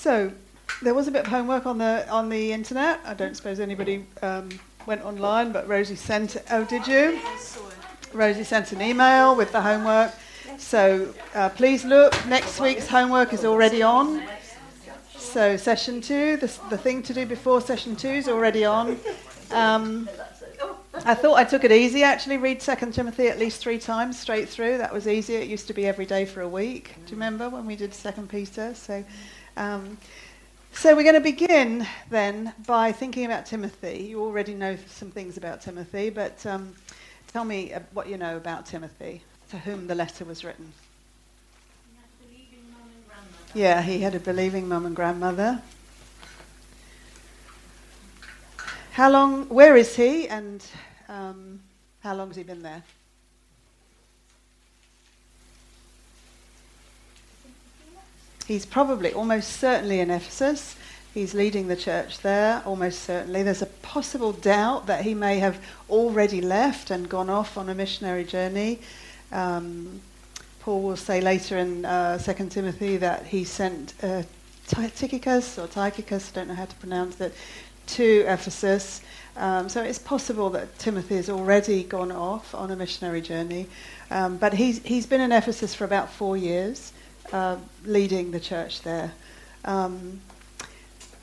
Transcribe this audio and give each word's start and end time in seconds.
So 0.00 0.32
there 0.80 0.94
was 0.94 1.08
a 1.08 1.10
bit 1.10 1.26
of 1.26 1.26
homework 1.26 1.66
on 1.66 1.76
the 1.76 2.08
on 2.08 2.30
the 2.30 2.54
internet. 2.54 3.00
I 3.04 3.12
don't 3.12 3.36
suppose 3.36 3.60
anybody 3.60 4.06
um, 4.22 4.48
went 4.86 5.04
online, 5.04 5.52
but 5.52 5.68
Rosie 5.68 5.94
sent. 5.94 6.38
Oh, 6.50 6.64
did 6.64 6.86
you? 6.86 7.20
Rosie 8.14 8.44
sent 8.44 8.72
an 8.72 8.80
email 8.80 9.36
with 9.36 9.52
the 9.52 9.60
homework. 9.60 10.14
So 10.56 11.12
uh, 11.34 11.50
please 11.50 11.84
look. 11.84 12.14
Next 12.28 12.58
week's 12.60 12.86
homework 12.88 13.34
is 13.34 13.44
already 13.44 13.82
on. 13.82 14.22
So 15.18 15.58
session 15.58 16.00
two, 16.00 16.38
the, 16.38 16.50
the 16.70 16.78
thing 16.78 17.02
to 17.02 17.12
do 17.12 17.26
before 17.26 17.60
session 17.60 17.94
two 17.94 18.08
is 18.08 18.26
already 18.26 18.64
on. 18.64 18.98
Um, 19.50 20.08
I 21.04 21.14
thought 21.14 21.34
I 21.34 21.44
took 21.44 21.62
it 21.62 21.72
easy 21.72 22.04
actually. 22.04 22.38
Read 22.38 22.62
Second 22.62 22.94
Timothy 22.94 23.28
at 23.28 23.38
least 23.38 23.60
three 23.60 23.78
times 23.78 24.18
straight 24.18 24.48
through. 24.48 24.78
That 24.78 24.94
was 24.94 25.06
easy. 25.06 25.34
It 25.34 25.46
used 25.46 25.66
to 25.66 25.74
be 25.74 25.86
every 25.86 26.06
day 26.06 26.24
for 26.24 26.40
a 26.40 26.48
week. 26.48 26.94
Do 27.04 27.10
you 27.10 27.16
remember 27.16 27.50
when 27.50 27.66
we 27.66 27.76
did 27.76 27.92
Second 27.92 28.30
Peter? 28.30 28.74
So, 28.74 29.04
um, 29.56 29.96
so 30.72 30.94
we're 30.94 31.02
going 31.02 31.14
to 31.14 31.20
begin 31.20 31.86
then 32.08 32.54
by 32.66 32.92
thinking 32.92 33.26
about 33.26 33.46
Timothy. 33.46 34.06
You 34.08 34.22
already 34.22 34.54
know 34.54 34.76
some 34.88 35.10
things 35.10 35.36
about 35.36 35.60
Timothy, 35.60 36.10
but 36.10 36.44
um, 36.46 36.74
tell 37.32 37.44
me 37.44 37.72
uh, 37.72 37.80
what 37.92 38.08
you 38.08 38.16
know 38.16 38.36
about 38.36 38.66
Timothy, 38.66 39.22
to 39.50 39.58
whom 39.58 39.86
the 39.86 39.94
letter 39.94 40.24
was 40.24 40.44
written. 40.44 40.72
Yeah, 43.52 43.82
he 43.82 43.98
had 43.98 44.14
a 44.14 44.20
believing 44.20 44.68
mum 44.68 44.86
and 44.86 44.94
grandmother. 44.94 45.60
How 48.92 49.10
long? 49.10 49.48
Where 49.48 49.76
is 49.76 49.96
he? 49.96 50.28
And 50.28 50.64
um, 51.08 51.60
how 52.00 52.14
long 52.14 52.28
has 52.28 52.36
he 52.36 52.44
been 52.44 52.62
there? 52.62 52.82
He's 58.50 58.66
probably, 58.66 59.12
almost 59.12 59.60
certainly 59.60 60.00
in 60.00 60.10
Ephesus. 60.10 60.74
He's 61.14 61.34
leading 61.34 61.68
the 61.68 61.76
church 61.76 62.18
there, 62.18 62.64
almost 62.66 63.04
certainly. 63.04 63.44
There's 63.44 63.62
a 63.62 63.66
possible 63.66 64.32
doubt 64.32 64.88
that 64.88 65.04
he 65.04 65.14
may 65.14 65.38
have 65.38 65.64
already 65.88 66.40
left 66.40 66.90
and 66.90 67.08
gone 67.08 67.30
off 67.30 67.56
on 67.56 67.68
a 67.68 67.76
missionary 67.76 68.24
journey. 68.24 68.80
Um, 69.30 70.00
Paul 70.58 70.82
will 70.82 70.96
say 70.96 71.20
later 71.20 71.58
in 71.58 71.84
uh, 71.84 72.18
2 72.18 72.48
Timothy 72.48 72.96
that 72.96 73.26
he 73.26 73.44
sent 73.44 73.94
uh, 74.02 74.24
Tychicus 74.66 75.56
or 75.56 75.68
Tychicus, 75.68 76.32
I 76.32 76.34
don't 76.34 76.48
know 76.48 76.54
how 76.54 76.64
to 76.64 76.74
pronounce 76.74 77.20
it, 77.20 77.32
to 77.86 78.24
Ephesus. 78.26 79.00
Um, 79.36 79.68
so 79.68 79.80
it's 79.80 80.00
possible 80.00 80.50
that 80.50 80.76
Timothy 80.76 81.14
has 81.14 81.30
already 81.30 81.84
gone 81.84 82.10
off 82.10 82.52
on 82.52 82.72
a 82.72 82.74
missionary 82.74 83.20
journey. 83.20 83.68
Um, 84.10 84.38
but 84.38 84.54
he's, 84.54 84.82
he's 84.82 85.06
been 85.06 85.20
in 85.20 85.30
Ephesus 85.30 85.72
for 85.72 85.84
about 85.84 86.10
four 86.10 86.36
years, 86.36 86.92
uh, 87.32 87.56
leading 87.84 88.30
the 88.30 88.40
church 88.40 88.82
there. 88.82 89.12
Um, 89.64 90.20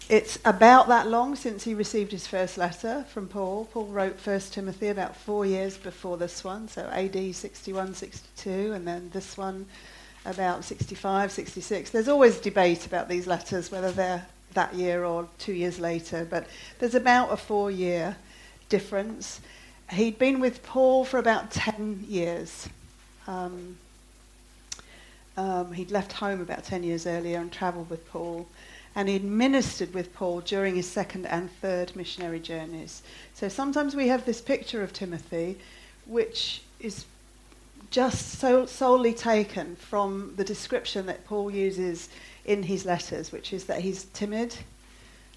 it's 0.09 0.39
about 0.45 0.88
that 0.88 1.08
long 1.08 1.36
since 1.36 1.66
he 1.66 1.73
received 1.73 2.14
his 2.14 2.28
first 2.28 2.58
letter 2.58 3.06
from 3.09 3.28
Paul. 3.28 3.66
Paul 3.73 3.88
wrote 3.88 4.26
1 4.26 4.39
Timothy 4.52 4.88
about 4.88 5.17
four 5.17 5.45
years 5.45 5.76
before 5.76 6.16
this 6.16 6.45
one, 6.45 6.70
so 6.70 6.84
AD 6.94 7.36
61, 7.36 7.94
62, 7.94 8.72
and 8.72 8.88
then 8.88 9.09
this 9.12 9.38
one 9.38 9.66
about 10.26 10.64
65, 10.64 11.31
66. 11.31 11.89
There's 11.89 12.08
always 12.08 12.39
debate 12.39 12.86
about 12.86 13.09
these 13.09 13.28
letters, 13.28 13.70
whether 13.70 13.92
they're 13.92 14.26
that 14.54 14.73
year 14.73 15.04
or 15.04 15.28
two 15.39 15.54
years 15.54 15.78
later, 15.80 16.26
but 16.30 16.48
there's 16.80 16.95
about 16.95 17.32
a 17.32 17.38
four 17.38 17.70
year 17.70 18.16
difference. 18.70 19.42
He'd 19.92 20.17
been 20.17 20.39
with 20.39 20.64
Paul 20.64 21.06
for 21.06 21.17
about 21.17 21.52
10 21.52 22.06
years. 22.08 22.67
Um, 23.28 23.78
um, 25.38 25.72
he'd 25.72 25.92
left 25.92 26.14
home 26.14 26.42
about 26.42 26.64
10 26.64 26.84
years 26.84 27.08
earlier 27.08 27.40
and 27.40 27.52
travelled 27.52 27.90
with 27.90 28.08
Paul 28.10 28.48
and 28.98 29.08
he'd 29.08 29.24
ministered 29.24 29.94
with 29.94 30.12
Paul 30.16 30.42
during 30.42 30.76
his 30.76 30.88
second 30.88 31.28
and 31.28 31.52
third 31.62 31.96
missionary 31.96 32.40
journeys. 32.40 33.04
So 33.36 33.48
sometimes 33.48 33.96
we 33.96 34.08
have 34.08 34.26
this 34.26 34.42
picture 34.42 34.82
of 34.82 34.92
Timothy, 34.92 35.60
which 36.08 36.64
is 36.80 37.06
just 37.92 38.39
so 38.39 38.66
solely 38.66 39.14
taken 39.14 39.76
from 39.76 40.34
the 40.36 40.44
description 40.44 41.06
that 41.06 41.26
Paul 41.28 41.52
uses 41.52 42.10
in 42.45 42.64
his 42.64 42.86
letters, 42.86 43.32
which 43.32 43.54
is 43.54 43.66
that 43.66 43.82
he's 43.82 44.06
timid 44.06 44.56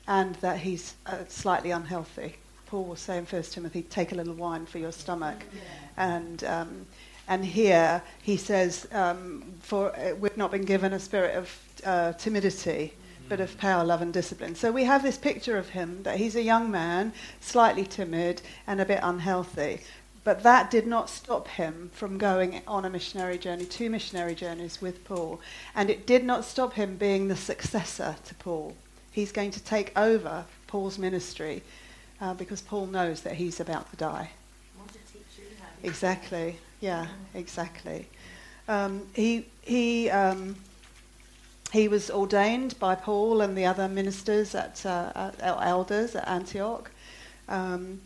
and 0.08 0.36
that 0.36 0.60
he's 0.60 0.94
uh, 1.04 1.18
slightly 1.28 1.70
unhealthy. 1.70 2.36
Paul 2.64 2.84
will 2.84 2.96
say 2.96 3.18
in 3.18 3.26
1 3.26 3.42
Timothy, 3.42 3.82
take 3.82 4.12
a 4.12 4.14
little 4.14 4.32
wine 4.32 4.64
for 4.64 4.78
your 4.78 4.92
stomach. 4.92 5.44
Yeah. 5.52 5.60
And, 5.98 6.44
um, 6.44 6.86
and 7.28 7.44
here 7.44 8.02
he 8.22 8.36
says, 8.36 8.88
um, 8.92 9.44
for, 9.60 9.94
uh, 9.96 10.14
we've 10.16 10.36
not 10.36 10.50
been 10.50 10.64
given 10.64 10.92
a 10.92 10.98
spirit 10.98 11.36
of 11.36 11.58
uh, 11.84 12.12
timidity, 12.14 12.92
but 13.28 13.40
of 13.40 13.56
power, 13.58 13.84
love, 13.84 14.02
and 14.02 14.12
discipline. 14.12 14.54
So 14.56 14.72
we 14.72 14.84
have 14.84 15.02
this 15.02 15.16
picture 15.16 15.56
of 15.56 15.68
him 15.68 16.02
that 16.02 16.16
he's 16.16 16.34
a 16.34 16.42
young 16.42 16.70
man, 16.70 17.12
slightly 17.40 17.84
timid, 17.84 18.42
and 18.66 18.80
a 18.80 18.84
bit 18.84 19.00
unhealthy. 19.02 19.80
But 20.22 20.42
that 20.42 20.70
did 20.70 20.86
not 20.86 21.08
stop 21.08 21.48
him 21.48 21.90
from 21.94 22.18
going 22.18 22.62
on 22.66 22.84
a 22.84 22.90
missionary 22.90 23.38
journey, 23.38 23.64
two 23.64 23.88
missionary 23.88 24.34
journeys 24.34 24.82
with 24.82 25.04
Paul. 25.04 25.40
And 25.74 25.88
it 25.88 26.06
did 26.06 26.24
not 26.24 26.44
stop 26.44 26.74
him 26.74 26.96
being 26.96 27.28
the 27.28 27.36
successor 27.36 28.16
to 28.26 28.34
Paul. 28.34 28.74
He's 29.12 29.32
going 29.32 29.50
to 29.52 29.62
take 29.62 29.96
over 29.96 30.44
Paul's 30.66 30.98
ministry 30.98 31.62
uh, 32.20 32.34
because 32.34 32.60
Paul 32.60 32.86
knows 32.86 33.22
that 33.22 33.34
he's 33.34 33.60
about 33.60 33.90
to 33.90 33.96
die. 33.96 34.30
Exactly. 35.82 36.58
Yeah, 36.80 37.06
exactly. 37.34 38.08
Um, 38.68 39.06
he 39.14 39.46
he 39.62 40.10
um, 40.10 40.56
he 41.72 41.88
was 41.88 42.10
ordained 42.10 42.78
by 42.78 42.94
Paul 42.94 43.40
and 43.40 43.56
the 43.56 43.66
other 43.66 43.88
ministers 43.88 44.54
at, 44.54 44.84
uh, 44.84 45.32
at 45.38 45.58
elders 45.62 46.16
at 46.16 46.26
Antioch. 46.26 46.90
Um, 47.48 48.00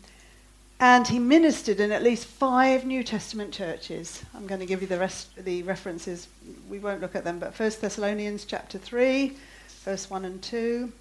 and 0.79 1.07
he 1.07 1.19
ministered 1.19 1.79
in 1.79 1.91
at 1.91 2.03
least 2.03 2.25
five 2.25 2.85
New 2.85 3.03
Testament 3.03 3.53
churches. 3.53 4.23
I'm 4.35 4.45
going 4.45 4.59
to 4.59 4.65
give 4.65 4.81
you 4.81 4.87
the 4.87 4.99
rest 4.99 5.35
the 5.37 5.63
references. 5.63 6.27
We 6.69 6.79
won't 6.79 7.01
look 7.01 7.15
at 7.15 7.23
them, 7.23 7.39
but 7.39 7.55
First 7.55 7.81
Thessalonians 7.81 8.43
chapter 8.45 8.77
3, 8.77 9.35
verse 9.83 10.09
1 10.09 10.25
and 10.25 10.41
2. 10.41 10.91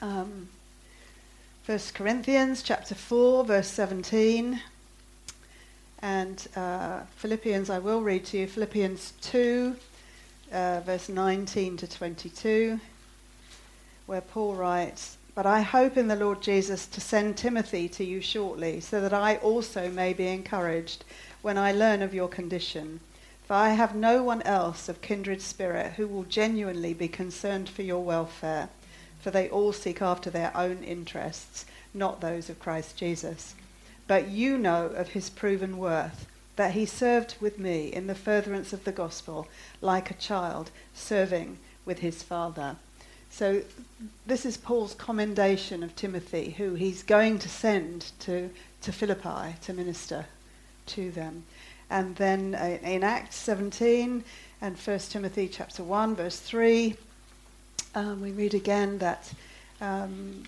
Um, 0.00 0.48
1 1.66 1.78
Corinthians 1.94 2.62
chapter 2.62 2.94
4, 2.94 3.44
verse 3.44 3.68
17. 3.68 4.60
And 6.02 6.44
uh, 6.56 7.02
Philippians, 7.14 7.70
I 7.70 7.78
will 7.78 8.02
read 8.02 8.24
to 8.26 8.38
you. 8.38 8.48
Philippians 8.48 9.12
2, 9.22 9.76
uh, 10.50 10.80
verse 10.80 11.08
19 11.08 11.76
to 11.76 11.86
22, 11.86 12.80
where 14.06 14.20
Paul 14.20 14.56
writes, 14.56 15.16
But 15.36 15.46
I 15.46 15.60
hope 15.60 15.96
in 15.96 16.08
the 16.08 16.16
Lord 16.16 16.42
Jesus 16.42 16.88
to 16.88 17.00
send 17.00 17.36
Timothy 17.36 17.88
to 17.90 18.04
you 18.04 18.20
shortly, 18.20 18.80
so 18.80 19.00
that 19.00 19.14
I 19.14 19.36
also 19.36 19.90
may 19.90 20.12
be 20.12 20.26
encouraged 20.26 21.04
when 21.40 21.56
I 21.56 21.70
learn 21.70 22.02
of 22.02 22.12
your 22.12 22.28
condition. 22.28 22.98
For 23.46 23.54
I 23.54 23.70
have 23.70 23.94
no 23.94 24.24
one 24.24 24.42
else 24.42 24.88
of 24.88 25.02
kindred 25.02 25.40
spirit 25.40 25.92
who 25.92 26.08
will 26.08 26.24
genuinely 26.24 26.94
be 26.94 27.06
concerned 27.06 27.68
for 27.68 27.82
your 27.82 28.02
welfare, 28.02 28.70
for 29.20 29.30
they 29.30 29.48
all 29.48 29.72
seek 29.72 30.02
after 30.02 30.30
their 30.30 30.50
own 30.56 30.82
interests, 30.82 31.64
not 31.94 32.20
those 32.20 32.50
of 32.50 32.58
Christ 32.58 32.96
Jesus. 32.96 33.54
But 34.12 34.28
you 34.28 34.58
know 34.58 34.88
of 34.88 35.08
his 35.08 35.30
proven 35.30 35.78
worth 35.78 36.26
that 36.56 36.72
he 36.72 36.84
served 36.84 37.36
with 37.40 37.58
me 37.58 37.86
in 37.86 38.08
the 38.08 38.14
furtherance 38.14 38.74
of 38.74 38.84
the 38.84 38.92
gospel 38.92 39.48
like 39.80 40.10
a 40.10 40.20
child 40.28 40.70
serving 40.92 41.56
with 41.86 42.00
his 42.00 42.22
father. 42.22 42.76
So, 43.30 43.62
this 44.26 44.44
is 44.44 44.58
Paul's 44.58 44.92
commendation 44.92 45.82
of 45.82 45.96
Timothy, 45.96 46.50
who 46.58 46.74
he's 46.74 47.02
going 47.02 47.38
to 47.38 47.48
send 47.48 48.12
to, 48.18 48.50
to 48.82 48.92
Philippi 48.92 49.56
to 49.62 49.72
minister 49.72 50.26
to 50.88 51.10
them. 51.10 51.44
And 51.88 52.14
then 52.16 52.54
uh, 52.54 52.86
in 52.86 53.02
Acts 53.02 53.36
17 53.36 54.24
and 54.60 54.76
1 54.76 54.98
Timothy 54.98 55.48
chapter 55.48 55.82
1, 55.82 56.16
verse 56.16 56.38
3, 56.38 56.96
um, 57.94 58.20
we 58.20 58.32
read 58.32 58.52
again 58.52 58.98
that 58.98 59.32
um, 59.80 60.44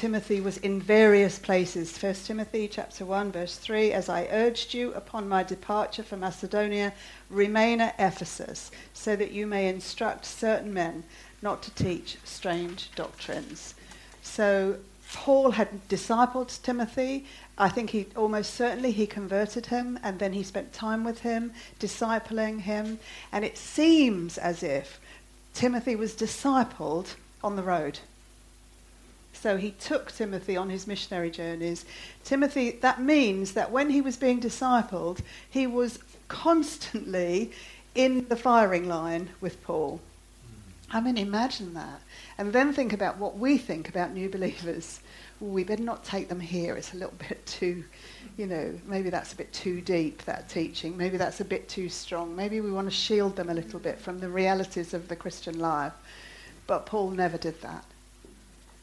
Timothy 0.00 0.40
was 0.40 0.56
in 0.56 0.80
various 0.80 1.38
places. 1.38 2.02
1 2.02 2.14
Timothy 2.24 2.66
chapter 2.68 3.04
1 3.04 3.32
verse 3.32 3.56
3 3.56 3.92
as 3.92 4.08
I 4.08 4.28
urged 4.30 4.72
you 4.72 4.94
upon 4.94 5.28
my 5.28 5.42
departure 5.42 6.02
for 6.02 6.16
Macedonia 6.16 6.94
remain 7.28 7.82
at 7.82 7.96
Ephesus 7.98 8.70
so 8.94 9.14
that 9.14 9.32
you 9.32 9.46
may 9.46 9.68
instruct 9.68 10.24
certain 10.24 10.72
men 10.72 11.04
not 11.42 11.62
to 11.64 11.70
teach 11.72 12.16
strange 12.24 12.90
doctrines. 12.94 13.74
So 14.22 14.76
Paul 15.12 15.50
had 15.50 15.86
discipled 15.90 16.62
Timothy. 16.62 17.26
I 17.58 17.68
think 17.68 17.90
he 17.90 18.06
almost 18.16 18.54
certainly 18.54 18.92
he 18.92 19.06
converted 19.06 19.66
him 19.66 19.98
and 20.02 20.18
then 20.18 20.32
he 20.32 20.42
spent 20.42 20.72
time 20.72 21.04
with 21.04 21.18
him, 21.18 21.52
discipling 21.78 22.60
him, 22.62 22.98
and 23.32 23.44
it 23.44 23.58
seems 23.58 24.38
as 24.38 24.62
if 24.62 24.98
Timothy 25.52 25.94
was 25.94 26.14
discipled 26.14 27.16
on 27.44 27.56
the 27.56 27.62
road. 27.62 27.98
So 29.40 29.56
he 29.56 29.70
took 29.70 30.12
Timothy 30.12 30.58
on 30.58 30.68
his 30.68 30.86
missionary 30.86 31.30
journeys. 31.30 31.86
Timothy, 32.24 32.72
that 32.82 33.00
means 33.00 33.52
that 33.52 33.70
when 33.70 33.88
he 33.88 34.02
was 34.02 34.18
being 34.18 34.38
discipled, 34.38 35.20
he 35.48 35.66
was 35.66 35.98
constantly 36.28 37.50
in 37.94 38.28
the 38.28 38.36
firing 38.36 38.86
line 38.86 39.30
with 39.40 39.62
Paul. 39.64 40.02
I 40.90 41.00
mean, 41.00 41.16
imagine 41.16 41.72
that. 41.72 42.02
And 42.36 42.52
then 42.52 42.74
think 42.74 42.92
about 42.92 43.16
what 43.16 43.38
we 43.38 43.56
think 43.56 43.88
about 43.88 44.12
new 44.12 44.28
believers. 44.28 45.00
we 45.40 45.64
better 45.64 45.82
not 45.82 46.04
take 46.04 46.28
them 46.28 46.40
here. 46.40 46.76
It's 46.76 46.92
a 46.92 46.98
little 46.98 47.14
bit 47.28 47.44
too, 47.46 47.84
you 48.36 48.46
know, 48.46 48.78
maybe 48.84 49.08
that's 49.08 49.32
a 49.32 49.36
bit 49.36 49.50
too 49.54 49.80
deep, 49.80 50.22
that 50.26 50.50
teaching. 50.50 50.98
Maybe 50.98 51.16
that's 51.16 51.40
a 51.40 51.46
bit 51.46 51.66
too 51.66 51.88
strong. 51.88 52.36
Maybe 52.36 52.60
we 52.60 52.70
want 52.70 52.88
to 52.88 52.94
shield 52.94 53.36
them 53.36 53.48
a 53.48 53.54
little 53.54 53.80
bit 53.80 53.98
from 53.98 54.18
the 54.18 54.28
realities 54.28 54.92
of 54.92 55.08
the 55.08 55.16
Christian 55.16 55.58
life. 55.58 55.94
But 56.66 56.84
Paul 56.84 57.12
never 57.12 57.38
did 57.38 57.62
that. 57.62 57.84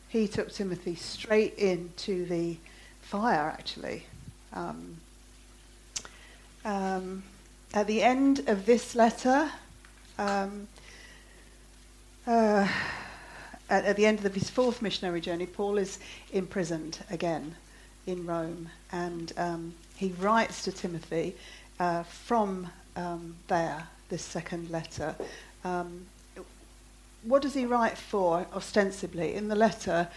He 0.10 0.28
took 0.28 0.52
Timothy 0.52 0.96
straight 0.96 1.56
into 1.56 2.26
the 2.26 2.58
fire, 3.02 3.50
actually. 3.50 4.06
Um, 4.54 4.98
um, 6.64 7.24
at 7.74 7.88
the 7.88 8.02
end 8.02 8.48
of 8.48 8.66
this 8.66 8.96
letter, 8.96 9.52
um, 10.18 10.68
uh, 12.26 12.68
at, 13.70 13.86
at, 13.86 13.96
the 13.98 14.06
end 14.06 14.26
of 14.26 14.34
his 14.34 14.50
fourth 14.50 14.82
missionary 14.82 15.22
journey, 15.22 15.46
Paul 15.46 15.78
is 15.78 16.00
imprisoned 16.32 17.00
again 17.10 17.56
in 18.06 18.26
Rome, 18.26 18.70
and 18.92 19.34
um, 19.38 19.74
he 19.98 20.14
writes 20.20 20.64
to 20.64 20.72
Timothy 20.72 21.36
uh, 21.80 22.04
from 22.04 22.70
um, 22.96 23.36
there, 23.48 23.88
this 24.10 24.24
second 24.24 24.70
letter. 24.70 25.16
Um, 25.66 26.06
what 27.28 27.42
does 27.42 27.54
he 27.54 27.66
write 27.66 27.98
for, 27.98 28.48
ostensibly? 28.54 29.34
In 29.36 29.50
the 29.50 29.56
letter, 29.56 30.08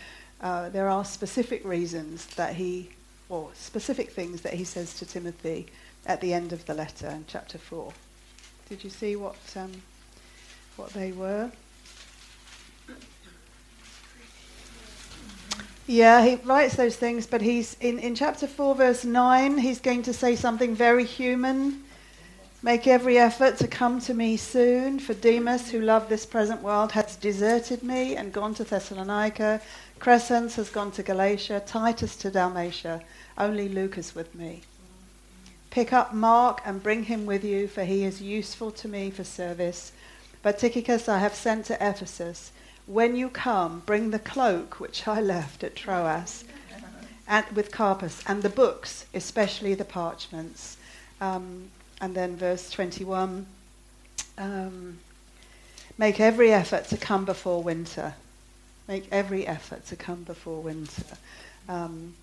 uh, 0.40 0.68
there 0.68 0.88
are 0.88 1.04
specific 1.04 1.64
reasons 1.64 2.26
that 2.36 2.54
he, 2.54 2.90
or 3.28 3.50
specific 3.54 4.10
things 4.10 4.42
that 4.42 4.54
he 4.54 4.64
says 4.64 4.94
to 4.94 5.06
Timothy 5.06 5.66
at 6.06 6.20
the 6.20 6.32
end 6.32 6.52
of 6.52 6.64
the 6.66 6.74
letter 6.74 7.08
in 7.08 7.24
chapter 7.26 7.58
4. 7.58 7.92
Did 8.68 8.84
you 8.84 8.90
see 8.90 9.16
what, 9.16 9.36
um, 9.56 9.72
what 10.76 10.90
they 10.90 11.10
were? 11.10 11.50
Yeah, 15.88 16.24
he 16.24 16.36
writes 16.36 16.76
those 16.76 16.94
things, 16.94 17.26
but 17.26 17.42
he's 17.42 17.76
in, 17.80 17.98
in 17.98 18.14
chapter 18.14 18.46
4, 18.46 18.76
verse 18.76 19.04
9, 19.04 19.58
he's 19.58 19.80
going 19.80 20.04
to 20.04 20.12
say 20.12 20.36
something 20.36 20.76
very 20.76 21.04
human. 21.04 21.82
Make 22.62 22.86
every 22.86 23.16
effort 23.16 23.56
to 23.58 23.66
come 23.66 24.00
to 24.02 24.12
me 24.12 24.36
soon, 24.36 24.98
for 24.98 25.14
Demas, 25.14 25.70
who 25.70 25.80
loved 25.80 26.10
this 26.10 26.26
present 26.26 26.60
world, 26.60 26.92
has 26.92 27.16
deserted 27.16 27.82
me 27.82 28.16
and 28.16 28.34
gone 28.34 28.52
to 28.54 28.64
Thessalonica. 28.64 29.62
Crescens 29.98 30.56
has 30.56 30.68
gone 30.68 30.90
to 30.92 31.02
Galatia, 31.02 31.62
Titus 31.64 32.16
to 32.16 32.30
Dalmatia. 32.30 33.00
Only 33.38 33.66
Luke 33.66 33.96
is 33.96 34.14
with 34.14 34.34
me. 34.34 34.60
Pick 35.70 35.94
up 35.94 36.12
Mark 36.12 36.60
and 36.66 36.82
bring 36.82 37.04
him 37.04 37.24
with 37.24 37.44
you, 37.44 37.66
for 37.66 37.84
he 37.84 38.04
is 38.04 38.20
useful 38.20 38.70
to 38.72 38.88
me 38.88 39.10
for 39.10 39.24
service. 39.24 39.92
But 40.42 40.58
Tychicus 40.58 41.08
I 41.08 41.16
have 41.18 41.34
sent 41.34 41.64
to 41.66 41.74
Ephesus. 41.76 42.52
When 42.84 43.16
you 43.16 43.30
come, 43.30 43.82
bring 43.86 44.10
the 44.10 44.18
cloak 44.18 44.80
which 44.80 45.08
I 45.08 45.22
left 45.22 45.64
at 45.64 45.76
Troas 45.76 46.44
and 47.26 47.46
with 47.54 47.70
Carpus, 47.70 48.22
and 48.26 48.42
the 48.42 48.50
books, 48.50 49.06
especially 49.14 49.72
the 49.72 49.84
parchments. 49.86 50.76
Um, 51.22 51.70
and 52.00 52.14
then 52.14 52.36
verse 52.36 52.70
21 52.70 53.46
um, 54.38 54.98
make 55.98 56.20
every 56.20 56.52
effort 56.52 56.86
to 56.88 56.96
come 56.96 57.24
before 57.24 57.62
winter. 57.62 58.14
Make 58.88 59.06
every 59.12 59.46
effort 59.46 59.86
to 59.86 59.96
come 59.96 60.22
before 60.24 60.60
winter. 60.62 61.04
Um, 61.68 62.14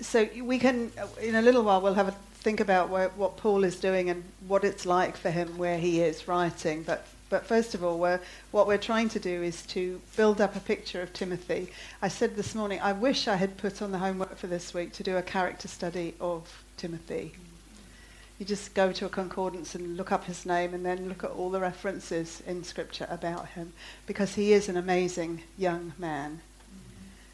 so 0.00 0.28
we 0.42 0.58
can, 0.58 0.92
in 1.20 1.34
a 1.34 1.42
little 1.42 1.62
while, 1.62 1.80
we'll 1.80 1.94
have 1.94 2.08
a 2.08 2.14
think 2.40 2.60
about 2.60 2.88
where, 2.88 3.08
what 3.10 3.36
Paul 3.36 3.64
is 3.64 3.80
doing 3.80 4.10
and 4.10 4.22
what 4.46 4.62
it's 4.62 4.86
like 4.86 5.16
for 5.16 5.30
him 5.30 5.58
where 5.58 5.76
he 5.76 6.00
is 6.00 6.28
writing. 6.28 6.84
But 6.84 7.06
but 7.30 7.46
first 7.46 7.74
of 7.74 7.84
all, 7.84 7.98
we're, 7.98 8.20
what 8.52 8.66
we're 8.66 8.78
trying 8.78 9.10
to 9.10 9.20
do 9.20 9.42
is 9.42 9.62
to 9.66 10.00
build 10.16 10.40
up 10.40 10.56
a 10.56 10.60
picture 10.60 11.02
of 11.02 11.12
Timothy. 11.12 11.68
I 12.00 12.08
said 12.08 12.36
this 12.36 12.54
morning, 12.54 12.80
I 12.80 12.92
wish 12.92 13.28
I 13.28 13.36
had 13.36 13.58
put 13.58 13.82
on 13.82 13.92
the 13.92 13.98
homework 13.98 14.36
for 14.38 14.46
this 14.46 14.72
week 14.72 14.94
to 14.94 15.02
do 15.02 15.16
a 15.16 15.22
character 15.22 15.68
study 15.68 16.14
of 16.20 16.64
Timothy. 16.78 17.34
You 18.38 18.46
just 18.46 18.72
go 18.74 18.92
to 18.92 19.06
a 19.06 19.08
concordance 19.08 19.74
and 19.74 19.96
look 19.96 20.12
up 20.12 20.24
his 20.24 20.46
name 20.46 20.72
and 20.72 20.86
then 20.86 21.08
look 21.08 21.24
at 21.24 21.30
all 21.30 21.50
the 21.50 21.58
references 21.60 22.40
in 22.46 22.62
Scripture 22.62 23.08
about 23.10 23.48
him 23.48 23.72
because 24.06 24.34
he 24.34 24.52
is 24.52 24.68
an 24.68 24.76
amazing 24.76 25.42
young 25.56 25.92
man. 25.98 26.40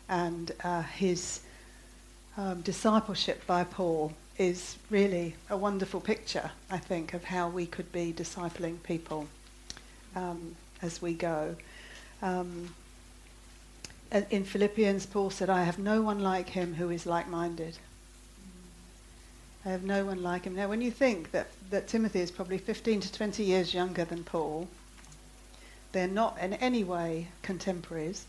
And 0.09 0.53
uh, 0.63 0.83
his 0.83 1.41
um, 2.39 2.63
discipleship 2.63 3.47
by 3.47 3.65
Paul 3.65 4.15
is 4.39 4.79
really 4.91 5.37
a 5.51 5.57
wonderful 5.57 6.01
picture, 6.01 6.51
I 6.71 6.79
think, 6.79 7.13
of 7.13 7.25
how 7.25 7.49
we 7.49 7.67
could 7.67 7.93
be 7.93 8.13
discipling 8.13 8.83
people 8.83 9.29
um, 10.17 10.57
as 10.83 11.03
we 11.03 11.15
go. 11.15 11.57
Um, 12.23 12.75
in 14.31 14.45
Philippians, 14.45 15.07
Paul 15.07 15.31
said, 15.31 15.51
I 15.51 15.65
have 15.65 15.79
no 15.79 16.01
one 16.01 16.21
like 16.21 16.49
him 16.49 16.75
who 16.75 16.91
is 16.91 17.05
like 17.05 17.29
minded. 17.29 17.79
I 19.65 19.71
have 19.71 19.83
no 19.83 20.05
one 20.05 20.23
like 20.23 20.45
him. 20.45 20.55
Now, 20.55 20.69
when 20.69 20.83
you 20.83 20.91
think 20.91 21.31
that, 21.31 21.49
that 21.71 21.89
Timothy 21.89 22.21
is 22.21 22.31
probably 22.31 22.59
15 22.59 23.01
to 23.01 23.13
20 23.13 23.43
years 23.43 23.73
younger 23.73 24.05
than 24.05 24.23
Paul, 24.23 24.69
they're 25.93 26.07
not 26.07 26.39
in 26.39 26.53
any 26.55 26.85
way 26.85 27.29
contemporaries. 27.43 28.27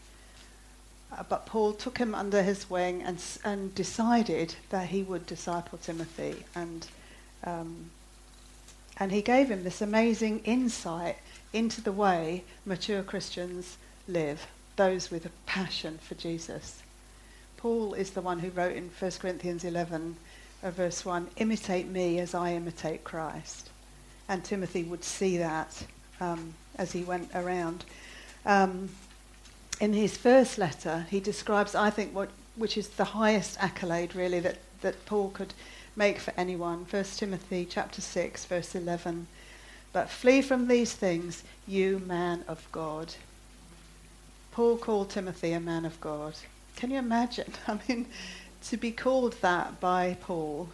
Uh, 1.12 1.24
but 1.28 1.46
Paul 1.46 1.74
took 1.74 1.98
him 1.98 2.16
under 2.16 2.42
his 2.42 2.70
wing 2.70 3.02
and, 3.04 3.22
and 3.44 3.76
decided 3.76 4.56
that 4.70 4.88
he 4.88 5.04
would 5.04 5.26
disciple 5.26 5.78
Timothy. 5.78 6.46
And, 6.56 6.88
um, 7.44 7.92
and 8.98 9.12
he 9.12 9.22
gave 9.22 9.50
him 9.50 9.64
this 9.64 9.81
amazing 9.81 10.40
insight 10.46 11.18
into 11.52 11.81
the 11.81 11.92
way 11.92 12.44
mature 12.66 13.04
Christians 13.04 13.78
live, 14.08 14.48
those 14.76 15.12
with 15.12 15.26
a 15.26 15.31
passion 15.46 15.98
for 15.98 16.16
Jesus. 16.16 16.81
Paul 17.58 17.94
is 17.94 18.12
the 18.12 18.22
one 18.22 18.40
who 18.40 18.50
wrote 18.50 18.76
in 18.76 18.90
1 18.90 19.12
Corinthians 19.20 19.64
11, 19.64 20.18
uh, 20.66 20.72
verse 20.72 21.06
1, 21.06 21.28
imitate 21.38 21.88
me 21.88 22.20
as 22.20 22.34
I 22.34 22.54
imitate 22.54 23.04
Christ. 23.04 23.70
And 24.28 24.44
Timothy 24.44 24.84
would 24.84 25.04
see 25.04 25.38
that 25.38 25.86
um, 26.20 26.54
as 26.78 26.92
he 26.92 27.04
went 27.04 27.30
around. 27.36 27.86
Um, 28.46 28.90
in 29.80 29.94
his 29.94 30.18
first 30.18 30.58
letter, 30.58 31.06
he 31.10 31.20
describes, 31.20 31.76
I 31.76 31.90
think, 31.90 32.14
what 32.14 32.30
which 32.56 32.78
is 32.78 32.88
the 32.90 33.04
highest 33.04 33.58
accolade 33.62 34.16
really 34.16 34.40
that, 34.40 34.58
that 34.82 35.06
Paul 35.06 35.30
could 35.30 35.54
make 35.96 36.20
for 36.20 36.34
anyone. 36.38 36.86
1 36.90 37.04
Timothy 37.04 37.68
chapter 37.70 38.02
6, 38.02 38.46
verse 38.46 38.76
11. 38.76 39.28
But 39.94 40.10
flee 40.10 40.42
from 40.42 40.68
these 40.68 40.94
things, 40.94 41.44
you 41.68 42.00
man 42.00 42.44
of 42.48 42.66
God. 42.72 43.14
Paul 44.52 44.78
called 44.78 45.10
Timothy 45.10 45.52
a 45.52 45.60
man 45.60 45.86
of 45.86 46.00
God. 46.00 46.36
Can 46.76 46.92
you 46.92 46.98
imagine? 46.98 47.52
I 47.68 47.80
mean, 47.88 48.07
to 48.69 48.78
be 48.78 48.92
called 48.92 49.34
that 49.42 49.80
by 49.80 50.18
Paul. 50.22 50.69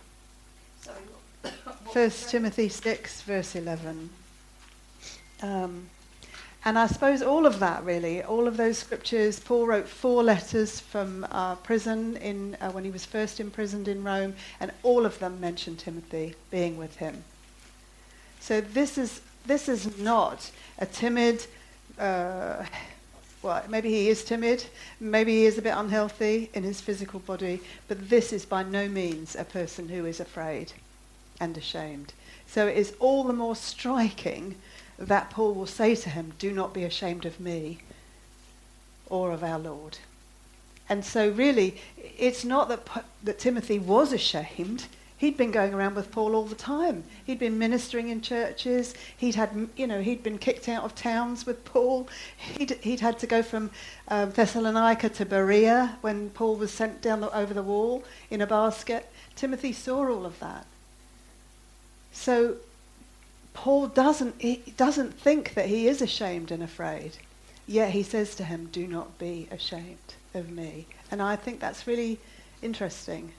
First 1.93 2.29
Timothy 2.29 2.69
6, 2.69 3.21
verse 3.23 3.55
11. 3.55 4.09
Um, 5.41 5.89
and 6.63 6.77
I 6.77 6.85
suppose 6.87 7.21
all 7.23 7.45
of 7.45 7.59
that, 7.59 7.83
really, 7.83 8.21
all 8.21 8.47
of 8.47 8.55
those 8.55 8.77
scriptures, 8.77 9.39
Paul 9.39 9.65
wrote 9.65 9.87
four 9.87 10.23
letters 10.23 10.79
from 10.79 11.25
uh, 11.31 11.55
prison 11.55 12.17
in, 12.17 12.55
uh, 12.61 12.71
when 12.71 12.83
he 12.83 12.91
was 12.91 13.03
first 13.03 13.39
imprisoned 13.39 13.87
in 13.87 14.03
Rome, 14.03 14.35
and 14.59 14.71
all 14.83 15.05
of 15.05 15.17
them 15.19 15.39
mention 15.41 15.75
Timothy 15.75 16.35
being 16.51 16.77
with 16.77 16.97
him. 16.97 17.23
So 18.39 18.61
this 18.61 18.97
is, 18.99 19.21
this 19.47 19.67
is 19.67 19.97
not 19.97 20.51
a 20.77 20.85
timid, 20.85 21.45
uh, 21.97 22.63
well, 23.41 23.63
maybe 23.69 23.89
he 23.89 24.09
is 24.09 24.23
timid, 24.23 24.65
maybe 24.99 25.31
he 25.31 25.45
is 25.45 25.57
a 25.57 25.61
bit 25.61 25.75
unhealthy 25.75 26.49
in 26.53 26.63
his 26.63 26.81
physical 26.81 27.19
body, 27.19 27.59
but 27.87 28.09
this 28.09 28.31
is 28.31 28.45
by 28.45 28.63
no 28.63 28.87
means 28.87 29.35
a 29.35 29.43
person 29.43 29.89
who 29.89 30.05
is 30.05 30.19
afraid 30.19 30.73
and 31.39 31.57
ashamed. 31.57 32.13
So 32.45 32.67
it 32.67 32.77
is 32.77 32.93
all 32.99 33.23
the 33.23 33.33
more 33.33 33.55
striking 33.55 34.55
that 34.99 35.31
Paul 35.31 35.53
will 35.53 35.65
say 35.65 35.95
to 35.95 36.09
him, 36.09 36.33
Do 36.37 36.51
not 36.51 36.73
be 36.73 36.83
ashamed 36.83 37.25
of 37.25 37.39
me 37.39 37.79
or 39.09 39.31
of 39.31 39.43
our 39.43 39.59
Lord. 39.59 39.97
And 40.87 41.03
so, 41.05 41.29
really, 41.29 41.81
it's 41.97 42.43
not 42.43 42.69
that, 42.69 43.05
that 43.23 43.39
Timothy 43.39 43.79
was 43.79 44.13
ashamed. 44.13 44.85
He'd 45.21 45.37
been 45.37 45.51
going 45.51 45.75
around 45.75 45.93
with 45.93 46.09
Paul 46.09 46.35
all 46.35 46.45
the 46.45 46.55
time. 46.55 47.03
He'd 47.23 47.37
been 47.37 47.59
ministering 47.59 48.09
in 48.09 48.21
churches. 48.21 48.95
He'd 49.15 49.35
had, 49.35 49.69
you 49.75 49.85
know, 49.85 50.01
he'd 50.01 50.23
been 50.23 50.39
kicked 50.39 50.67
out 50.67 50.83
of 50.83 50.95
towns 50.95 51.45
with 51.45 51.63
Paul. 51.63 52.07
He'd, 52.35 52.71
he'd 52.81 53.01
had 53.01 53.19
to 53.19 53.27
go 53.27 53.43
from 53.43 53.69
um, 54.07 54.31
Thessalonica 54.31 55.09
to 55.09 55.25
Berea 55.27 55.99
when 56.01 56.31
Paul 56.31 56.55
was 56.55 56.71
sent 56.71 57.03
down 57.03 57.21
the, 57.21 57.31
over 57.37 57.53
the 57.53 57.61
wall 57.61 58.03
in 58.31 58.41
a 58.41 58.47
basket. 58.47 59.11
Timothy 59.35 59.73
saw 59.73 60.09
all 60.09 60.25
of 60.25 60.39
that. 60.39 60.65
So 62.11 62.55
Paul 63.53 63.89
doesn't, 63.89 64.41
he 64.41 64.73
doesn't 64.75 65.13
think 65.13 65.53
that 65.53 65.67
he 65.67 65.87
is 65.87 66.01
ashamed 66.01 66.49
and 66.49 66.63
afraid. 66.63 67.17
Yet 67.67 67.91
he 67.91 68.01
says 68.01 68.33
to 68.37 68.43
him, 68.43 68.69
Do 68.71 68.87
not 68.87 69.19
be 69.19 69.47
ashamed 69.51 70.15
of 70.33 70.49
me. 70.49 70.87
And 71.11 71.21
I 71.21 71.35
think 71.35 71.59
that's 71.59 71.85
really 71.85 72.17
interesting. 72.63 73.33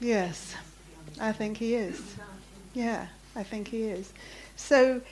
Yes, 0.00 0.54
I 1.20 1.32
think 1.32 1.58
he 1.58 1.74
is. 1.74 2.00
Yeah, 2.72 3.06
I 3.36 3.42
think 3.42 3.68
he 3.68 3.84
is. 3.84 4.12
So, 4.56 5.02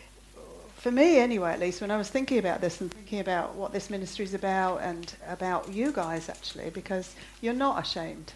for 0.77 0.91
me 0.91 1.19
anyway, 1.19 1.53
at 1.53 1.61
least, 1.61 1.83
when 1.83 1.91
I 1.91 1.99
was 1.99 2.09
thinking 2.09 2.39
about 2.39 2.63
this 2.63 2.81
and 2.81 2.91
thinking 2.91 3.21
about 3.21 3.55
what 3.55 3.73
this 3.73 3.91
ministry 3.91 4.25
is 4.25 4.33
about 4.33 4.81
and 4.81 5.15
about 5.29 5.73
you 5.73 5.93
guys 5.93 6.31
actually, 6.31 6.71
because 6.71 7.15
you're 7.43 7.53
not 7.53 7.83
ashamed. 7.85 8.33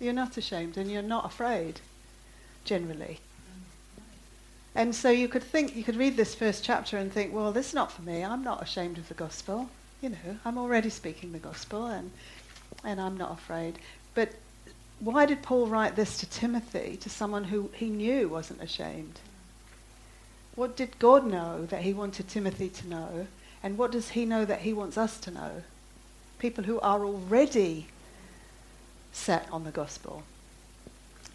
You're 0.00 0.14
not 0.14 0.36
ashamed 0.36 0.76
and 0.76 0.90
you're 0.90 1.02
not 1.02 1.26
afraid, 1.26 1.80
generally. 2.64 3.20
And 4.74 4.94
so 4.94 5.10
you 5.10 5.28
could 5.28 5.42
think, 5.42 5.76
you 5.76 5.84
could 5.84 5.96
read 5.96 6.16
this 6.16 6.34
first 6.34 6.64
chapter 6.64 6.96
and 6.96 7.12
think, 7.12 7.32
well, 7.32 7.52
this 7.52 7.68
is 7.68 7.74
not 7.74 7.92
for 7.92 8.02
me. 8.02 8.24
I'm 8.24 8.42
not 8.42 8.62
ashamed 8.62 8.98
of 8.98 9.08
the 9.08 9.14
gospel. 9.14 9.68
You 10.00 10.10
know, 10.10 10.38
I'm 10.44 10.58
already 10.58 10.90
speaking 10.90 11.32
the 11.32 11.38
gospel 11.38 11.86
and, 11.86 12.10
and 12.82 13.00
I'm 13.00 13.16
not 13.16 13.32
afraid. 13.32 13.78
But 14.14 14.30
why 15.00 15.24
did 15.26 15.42
Paul 15.42 15.66
write 15.66 15.96
this 15.96 16.18
to 16.18 16.26
Timothy, 16.28 16.98
to 17.00 17.08
someone 17.08 17.44
who 17.44 17.70
he 17.74 17.88
knew 17.88 18.28
wasn't 18.28 18.62
ashamed? 18.62 19.18
What 20.54 20.76
did 20.76 20.98
God 20.98 21.26
know 21.26 21.64
that 21.66 21.82
he 21.82 21.94
wanted 21.94 22.28
Timothy 22.28 22.68
to 22.68 22.88
know? 22.88 23.26
And 23.62 23.78
what 23.78 23.92
does 23.92 24.10
he 24.10 24.26
know 24.26 24.44
that 24.44 24.60
he 24.60 24.72
wants 24.72 24.98
us 24.98 25.18
to 25.20 25.30
know? 25.30 25.62
People 26.38 26.64
who 26.64 26.78
are 26.80 27.04
already 27.04 27.86
set 29.12 29.48
on 29.50 29.64
the 29.64 29.70
gospel. 29.70 30.22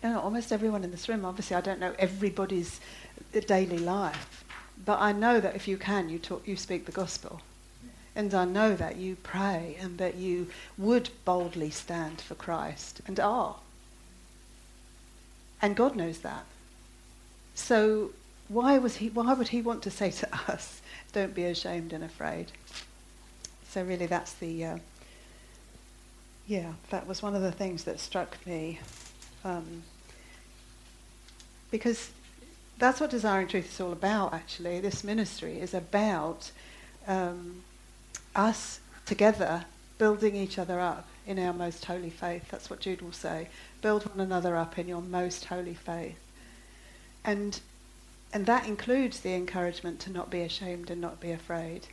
You 0.04 0.10
know, 0.10 0.20
almost 0.20 0.52
everyone 0.52 0.84
in 0.84 0.92
this 0.92 1.10
room, 1.10 1.26
obviously 1.26 1.56
I 1.56 1.62
don't 1.62 1.80
know 1.80 1.96
everybody's 1.98 2.80
daily 3.48 3.80
life, 3.80 4.46
but 4.86 5.00
I 5.00 5.12
know 5.12 5.40
that 5.40 5.56
if 5.56 5.68
you 5.68 5.78
can, 5.78 6.10
you, 6.10 6.20
talk, 6.20 6.48
you 6.48 6.56
speak 6.56 6.86
the 6.86 6.92
gospel. 6.92 7.42
And 8.16 8.34
I 8.34 8.46
know 8.46 8.76
that 8.76 8.96
you 8.96 9.18
pray 9.18 9.78
and 9.80 9.98
that 9.98 10.16
you 10.16 10.48
would 10.78 11.10
boldly 11.26 11.70
stand 11.70 12.22
for 12.22 12.36
Christ 12.36 13.02
and 13.08 13.20
are. 13.20 13.58
And 15.62 15.76
God 15.76 15.96
knows 15.96 16.20
that. 16.20 16.46
So 17.56 18.12
why, 18.48 18.78
was 18.78 18.98
he, 18.98 19.10
why 19.10 19.34
would 19.34 19.50
he 19.50 19.62
want 19.62 19.84
to 19.84 19.92
say 19.92 20.12
to 20.12 20.34
us, 20.48 20.82
don't 21.12 21.36
be 21.36 21.44
ashamed 21.44 21.92
and 21.92 22.04
afraid? 22.04 22.52
So 23.70 23.84
really 23.84 24.06
that's 24.06 24.34
the, 24.34 24.64
uh, 24.64 24.78
yeah, 26.48 26.74
that 26.92 27.08
was 27.08 27.22
one 27.22 27.36
of 27.36 27.42
the 27.42 27.52
things 27.52 27.84
that 27.84 28.00
struck 28.00 28.38
me. 28.46 28.80
Um, 29.44 29.84
because 31.72 32.12
that's 32.78 33.02
what 33.02 33.10
Desiring 33.10 33.48
Truth 33.48 33.74
is 33.74 33.82
all 33.82 33.92
about, 33.92 34.34
actually. 34.34 34.80
This 34.80 35.04
ministry 35.04 35.60
is 35.60 35.74
about 35.74 36.52
um, 37.08 37.64
us 38.36 38.80
together 39.06 39.66
building 39.98 40.36
each 40.36 40.60
other 40.60 40.80
up 40.80 41.08
in 41.26 41.40
our 41.40 41.54
most 41.54 41.86
holy 41.86 42.10
faith. 42.10 42.44
That's 42.52 42.70
what 42.70 42.82
Jude 42.82 43.02
will 43.02 43.12
say. 43.12 43.48
Build 43.82 44.06
one 44.06 44.20
another 44.20 44.56
up 44.56 44.78
in 44.78 44.88
your 44.88 45.02
most 45.02 45.46
holy 45.46 45.74
faith. 45.74 46.18
And 47.24 47.60
and 48.34 48.46
that 48.48 48.68
includes 48.68 49.22
the 49.22 49.34
encouragement 49.34 50.02
to 50.02 50.12
not 50.12 50.30
be 50.30 50.42
ashamed 50.42 50.90
and 50.92 51.00
not 51.00 51.22
be 51.22 51.32
afraid. 51.32 51.88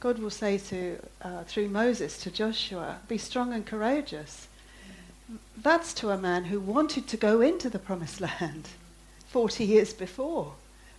God 0.00 0.18
will 0.18 0.28
say 0.28 0.58
to, 0.58 0.98
uh, 1.22 1.44
through 1.44 1.68
Moses 1.68 2.18
to 2.18 2.32
Joshua, 2.32 2.98
be 3.06 3.16
strong 3.16 3.52
and 3.52 3.64
courageous. 3.64 4.48
That's 5.56 5.94
to 5.94 6.10
a 6.10 6.18
man 6.18 6.46
who 6.46 6.58
wanted 6.58 7.06
to 7.06 7.16
go 7.16 7.40
into 7.40 7.70
the 7.70 7.78
promised 7.78 8.20
land 8.42 8.70
40 9.28 9.64
years 9.64 9.92
before. 9.92 10.54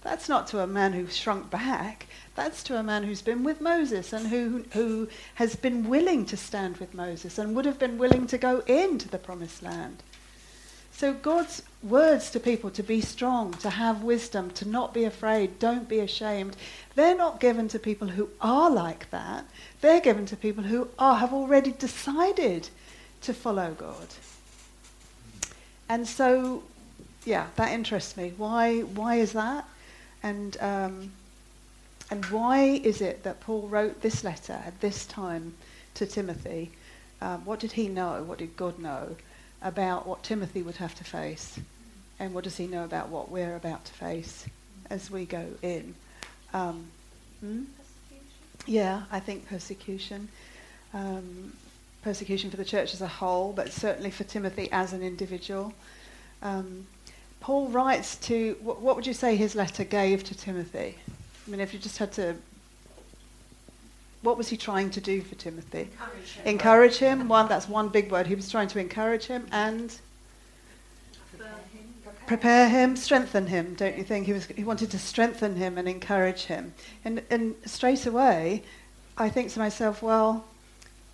That's 0.05 0.29
not 0.29 0.45
to 0.49 0.59
a 0.59 0.67
man 0.67 0.93
who 0.93 1.07
shrunk 1.07 1.49
back. 1.49 2.05
That's 2.35 2.61
to 2.65 2.77
a 2.77 2.83
man 2.83 3.05
who's 3.05 3.23
been 3.23 3.43
with 3.43 3.59
Moses 3.59 4.13
and 4.13 4.27
who, 4.27 4.63
who 4.73 5.09
has 5.33 5.55
been 5.55 5.89
willing 5.89 6.27
to 6.27 6.37
stand 6.37 6.77
with 6.77 6.93
Moses 6.93 7.39
and 7.39 7.55
would 7.55 7.65
have 7.65 7.79
been 7.79 7.97
willing 7.97 8.27
to 8.27 8.37
go 8.37 8.59
into 8.67 9.09
the 9.09 9.17
promised 9.17 9.63
land. 9.63 10.03
So 10.91 11.11
God's 11.11 11.63
words 11.81 12.29
to 12.29 12.39
people 12.39 12.69
to 12.69 12.83
be 12.83 13.01
strong, 13.01 13.53
to 13.55 13.71
have 13.71 14.03
wisdom, 14.03 14.51
to 14.51 14.67
not 14.67 14.93
be 14.93 15.05
afraid, 15.05 15.57
don't 15.57 15.89
be 15.89 16.01
ashamed, 16.01 16.55
they're 16.93 17.17
not 17.17 17.39
given 17.39 17.67
to 17.69 17.79
people 17.79 18.09
who 18.09 18.29
are 18.39 18.69
like 18.69 19.09
that. 19.09 19.45
They're 19.81 20.01
given 20.01 20.27
to 20.27 20.37
people 20.37 20.65
who 20.65 20.89
are, 20.99 21.15
have 21.15 21.33
already 21.33 21.71
decided 21.71 22.69
to 23.21 23.33
follow 23.33 23.73
God. 23.73 24.07
And 25.89 26.07
so, 26.07 26.61
yeah, 27.25 27.47
that 27.55 27.71
interests 27.71 28.15
me. 28.15 28.33
Why, 28.37 28.81
why 28.81 29.15
is 29.15 29.33
that? 29.33 29.65
And, 30.25 30.57
um, 30.59 31.11
and 32.11 32.25
why 32.25 32.81
is 32.83 32.99
it 32.99 33.23
that 33.23 33.39
Paul 33.39 33.69
wrote 33.69 34.01
this 34.01 34.23
letter 34.23 34.59
at 34.65 34.81
this 34.81 35.05
time 35.05 35.53
to 35.93 36.05
Timothy? 36.05 36.71
Um, 37.21 37.45
what 37.45 37.61
did 37.61 37.71
he 37.71 37.87
know? 37.87 38.23
What 38.23 38.39
did 38.39 38.57
God 38.57 38.77
know? 38.77 39.15
about 39.65 40.05
what 40.05 40.23
Timothy 40.23 40.61
would 40.61 40.75
have 40.75 40.95
to 40.95 41.03
face, 41.03 41.59
and 42.19 42.33
what 42.33 42.43
does 42.43 42.55
he 42.55 42.67
know 42.67 42.85
about 42.85 43.09
what 43.09 43.31
we're 43.31 43.55
about 43.55 43.83
to 43.85 43.93
face 43.93 44.45
as 44.91 45.09
we 45.09 45.25
go 45.25 45.43
in. 45.63 45.95
Um, 46.53 46.85
hmm? 47.39 47.63
Yeah, 48.67 49.03
I 49.11 49.19
think 49.19 49.49
persecution. 49.49 50.29
Um, 50.93 51.53
persecution 52.03 52.51
for 52.51 52.57
the 52.57 52.65
church 52.65 52.93
as 52.93 53.01
a 53.01 53.07
whole, 53.07 53.51
but 53.53 53.73
certainly 53.73 54.11
for 54.11 54.23
Timothy 54.23 54.69
as 54.71 54.93
an 54.93 55.01
individual. 55.01 55.73
Um, 56.43 56.85
Paul 57.45 57.67
writes 57.67 58.15
to, 58.15 58.57
what, 58.59 58.81
what 58.81 58.95
would 58.95 59.05
you 59.05 59.13
say 59.13 59.35
his 59.35 59.53
letter 59.53 59.83
gave 59.83 60.23
to 60.23 60.33
Timothy? 60.33 60.95
I 61.45 61.51
mean, 61.51 61.59
if 61.59 61.73
you 61.73 61.79
just 61.79 61.99
had 61.99 62.11
to 62.13 62.37
what 64.23 64.35
was 64.35 64.47
he 64.47 64.57
trying 64.57 64.89
to 64.89 64.99
do 64.99 65.21
for 65.21 65.35
Timothy? 65.35 65.81
Encourage 65.91 66.31
him. 66.31 66.47
Encourage 66.47 66.97
him. 66.97 67.27
One, 67.27 67.47
that's 67.47 67.69
one 67.69 67.89
big 67.89 68.11
word. 68.11 68.25
He 68.25 68.33
was 68.33 68.49
trying 68.49 68.67
to 68.69 68.79
encourage 68.79 69.25
him 69.25 69.45
and 69.51 69.95
prepare 72.25 72.67
him, 72.67 72.95
strengthen 72.95 73.45
him. 73.45 73.75
Don't 73.75 73.95
you 73.95 74.03
think 74.03 74.25
he 74.25 74.33
was? 74.33 74.47
He 74.47 74.63
wanted 74.63 74.89
to 74.89 74.97
strengthen 74.97 75.55
him 75.55 75.77
and 75.77 75.87
encourage 75.87 76.45
him. 76.45 76.73
And 77.03 77.21
and 77.29 77.53
straight 77.65 78.07
away, 78.07 78.63
I 79.19 79.29
think 79.29 79.51
to 79.53 79.59
myself, 79.59 80.01
well, 80.01 80.45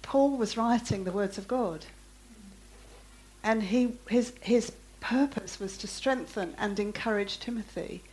Paul 0.02 0.38
was 0.38 0.56
writing 0.56 1.04
the 1.04 1.12
words 1.12 1.38
of 1.38 1.50
God, 1.50 1.86
and 3.44 3.64
he 3.64 3.98
his 4.08 4.32
his 4.40 4.72
purpose 5.02 5.60
was 5.60 5.78
to 5.80 5.88
strengthen 5.88 6.56
and 6.58 6.80
encourage 6.80 7.40
Timothy. 7.40 8.04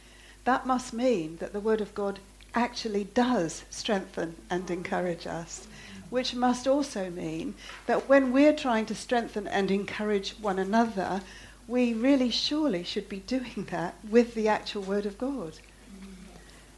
That 0.44 0.66
must 0.66 0.92
mean 0.92 1.36
that 1.36 1.52
the 1.52 1.60
word 1.60 1.80
of 1.80 1.94
God 1.94 2.18
actually 2.54 3.04
does 3.04 3.64
strengthen 3.70 4.34
and 4.50 4.68
encourage 4.70 5.26
us. 5.26 5.68
Which 6.10 6.34
must 6.34 6.66
also 6.66 7.10
mean 7.10 7.54
that 7.86 8.08
when 8.08 8.32
we're 8.32 8.56
trying 8.56 8.86
to 8.86 8.94
strengthen 8.94 9.46
and 9.46 9.70
encourage 9.70 10.32
one 10.40 10.58
another, 10.58 11.20
we 11.68 11.92
really 11.92 12.30
surely 12.30 12.82
should 12.82 13.08
be 13.08 13.20
doing 13.20 13.68
that 13.70 13.94
with 14.10 14.34
the 14.34 14.48
actual 14.48 14.82
Word 14.82 15.04
of 15.04 15.18
God. 15.18 15.52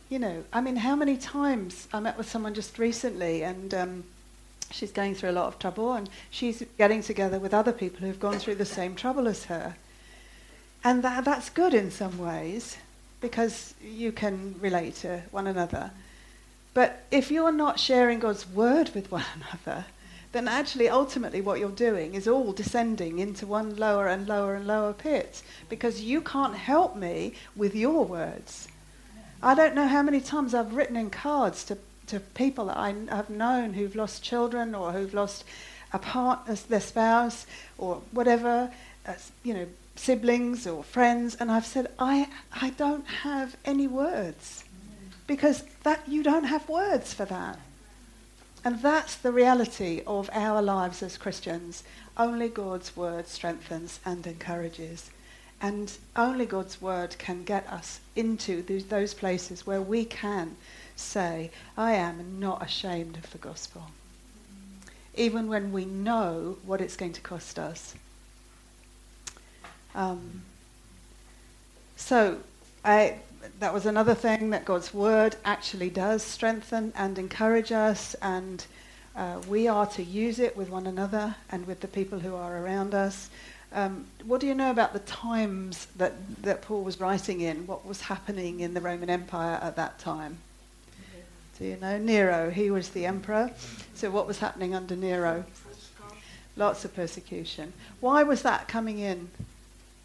You 0.09 0.19
know, 0.19 0.45
I 0.53 0.61
mean, 0.61 0.77
how 0.77 0.97
many 0.97 1.17
times 1.17 1.87
I 1.93 2.01
met 2.01 2.19
with 2.19 2.29
someone 2.29 2.55
just 2.55 2.77
recently 2.77 3.45
and 3.45 3.73
um, 3.73 4.05
she's 4.73 4.91
going 4.91 5.15
through 5.15 5.31
a 5.31 5.39
lot 5.39 5.47
of 5.47 5.61
trouble 5.61 5.93
and 5.93 6.11
she's 6.31 6.65
getting 6.77 7.03
together 7.03 7.39
with 7.39 7.55
other 7.55 7.73
people 7.73 8.01
who've 8.01 8.19
gone 8.19 8.41
through 8.41 8.57
the 8.57 8.65
same 8.65 8.97
trouble 8.97 9.29
as 9.29 9.45
her. 9.45 9.77
And 10.83 11.03
that, 11.03 11.25
that's 11.25 11.51
good 11.51 11.75
in 11.75 11.91
some 11.91 12.19
ways 12.19 12.79
because 13.21 13.75
you 13.83 14.13
can 14.13 14.55
relate 14.61 14.97
to 14.97 15.23
one 15.31 15.47
another. 15.47 15.91
But 16.73 17.05
if 17.11 17.31
you're 17.31 17.53
not 17.53 17.79
sharing 17.79 18.21
God's 18.21 18.49
word 18.49 18.91
with 18.95 19.11
one 19.11 19.25
another, 19.35 19.87
then 20.33 20.47
actually 20.47 20.89
ultimately 20.89 21.41
what 21.41 21.59
you're 21.59 21.71
doing 21.71 22.15
is 22.15 22.29
all 22.29 22.53
descending 22.53 23.19
into 23.19 23.47
one 23.47 23.77
lower 23.77 24.07
and 24.07 24.29
lower 24.29 24.55
and 24.55 24.67
lower 24.67 24.93
pit 24.93 25.43
because 25.69 26.03
you 26.03 26.21
can't 26.21 26.55
help 26.55 26.97
me 26.97 27.35
with 27.57 27.75
your 27.75 28.05
words. 28.05 28.69
I 29.43 29.55
don't 29.55 29.75
know 29.75 29.89
how 29.89 30.03
many 30.03 30.21
times 30.21 30.55
I've 30.55 30.75
written 30.75 30.97
in 30.97 31.11
cards 31.11 31.65
to, 31.65 31.79
to 32.09 32.21
people 32.21 32.67
that 32.67 32.77
I 32.77 32.95
have 33.09 33.31
known 33.31 33.73
who've 33.73 33.97
lost 33.97 34.23
children 34.23 34.75
or 34.75 34.93
who've 34.93 35.15
lost 35.15 35.45
a 35.93 35.99
partner, 35.99 36.55
their 36.69 36.81
spouse 36.81 37.47
or 37.77 38.03
whatever, 38.13 38.71
you 39.43 39.55
know, 39.55 39.67
siblings 40.01 40.67
or 40.67 40.83
friends, 40.83 41.37
and 41.39 41.53
I've 41.53 41.67
said, 41.67 41.93
I, 41.99 42.29
I 42.53 42.71
don't 42.71 43.07
have 43.07 43.57
any 43.65 43.87
words. 43.87 44.65
Because 45.27 45.63
that 45.85 46.09
you 46.09 46.23
don't 46.23 46.45
have 46.45 46.69
words 46.69 47.13
for 47.13 47.27
that. 47.27 47.59
And 48.65 48.81
that's 48.83 49.15
the 49.17 49.31
reality 49.31 50.03
of 50.07 50.31
our 50.33 50.63
lives 50.63 51.03
as 51.03 51.17
Christians. 51.17 51.85
Only 52.17 52.49
God's 52.49 52.97
word 52.97 53.29
strengthens 53.29 54.01
and 54.05 54.27
encourages. 54.27 55.11
And 55.61 55.93
only 56.17 56.47
God's 56.47 56.81
word 56.81 57.17
can 57.19 57.45
get 57.45 57.67
us 57.69 58.01
into 58.17 58.63
those, 58.63 59.15
places 59.15 59.67
where 59.67 59.83
we 59.83 60.07
can 60.07 60.57
say, 60.97 61.51
I 61.77 61.93
am 61.93 62.41
not 62.41 62.63
ashamed 62.63 63.17
of 63.19 63.31
the 63.31 63.39
gospel. 63.39 63.83
Even 65.15 65.49
when 65.49 65.73
we 65.73 65.85
know 65.85 66.57
what 66.65 66.81
it's 66.81 66.97
going 66.97 67.13
to 67.13 67.21
cost 67.21 67.59
us. 67.59 67.95
Um, 69.95 70.43
so 71.97 72.39
I, 72.85 73.17
that 73.59 73.75
was 73.75 73.87
another 73.87 74.15
thing 74.15 74.51
that 74.51 74.65
God's 74.65 74.95
word 74.95 75.37
actually 75.45 75.91
does 75.91 76.23
strengthen 76.23 76.93
and 76.97 77.19
encourage 77.19 77.73
us, 77.73 78.15
and 78.23 78.65
uh, 79.17 79.41
we 79.49 79.69
are 79.69 79.87
to 79.87 80.03
use 80.03 80.39
it 80.39 80.57
with 80.57 80.71
one 80.71 80.87
another 80.87 81.35
and 81.51 81.67
with 81.67 81.81
the 81.81 81.89
people 81.89 82.21
who 82.21 82.35
are 82.35 82.59
around 82.59 82.95
us. 82.95 83.31
Um, 83.73 84.07
what 84.25 84.41
do 84.41 84.47
you 84.47 84.55
know 84.55 84.71
about 84.71 84.93
the 84.93 85.01
times 85.01 85.87
that, 85.97 86.15
that 86.43 86.63
Paul 86.63 86.83
was 86.83 86.99
writing 87.01 87.41
in? 87.41 87.67
What 87.67 87.87
was 87.87 88.01
happening 88.01 88.61
in 88.61 88.75
the 88.75 88.81
Roman 88.81 89.11
Empire 89.11 89.61
at 89.63 89.77
that 89.77 89.99
time? 89.99 90.39
Do 91.59 91.67
you 91.67 91.77
know? 91.77 91.99
Nero, 91.99 92.49
he 92.49 92.71
was 92.71 92.89
the 92.89 93.05
emperor. 93.05 93.51
So, 93.95 94.11
what 94.11 94.27
was 94.27 94.39
happening 94.39 94.75
under 94.75 94.97
Nero? 94.97 95.45
Lots 96.57 96.87
of 96.87 96.95
persecution. 96.97 97.75
Why 98.01 98.23
was 98.23 98.43
that 98.43 98.67
coming 98.67 98.99
in? 98.99 99.29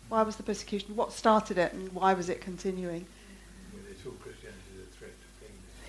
Why 0.09 0.21
was 0.21 0.35
the 0.35 0.43
persecution? 0.43 0.95
What 0.95 1.11
started 1.11 1.57
it 1.57 1.73
and 1.73 1.91
why 1.93 2.13
was 2.13 2.29
it 2.29 2.41
continuing? 2.41 3.05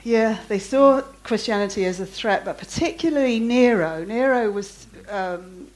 Yeah, 0.07 0.39
they 0.47 0.61
saw 0.61 1.03
Christianity 1.25 1.85
as 1.85 1.99
a 1.99 2.07
threat, 2.07 2.45
but 2.45 2.59
particularly 2.59 3.41
Nero. 3.41 4.05
Nero 4.05 4.53
was 4.53 4.87
um, 5.09 5.67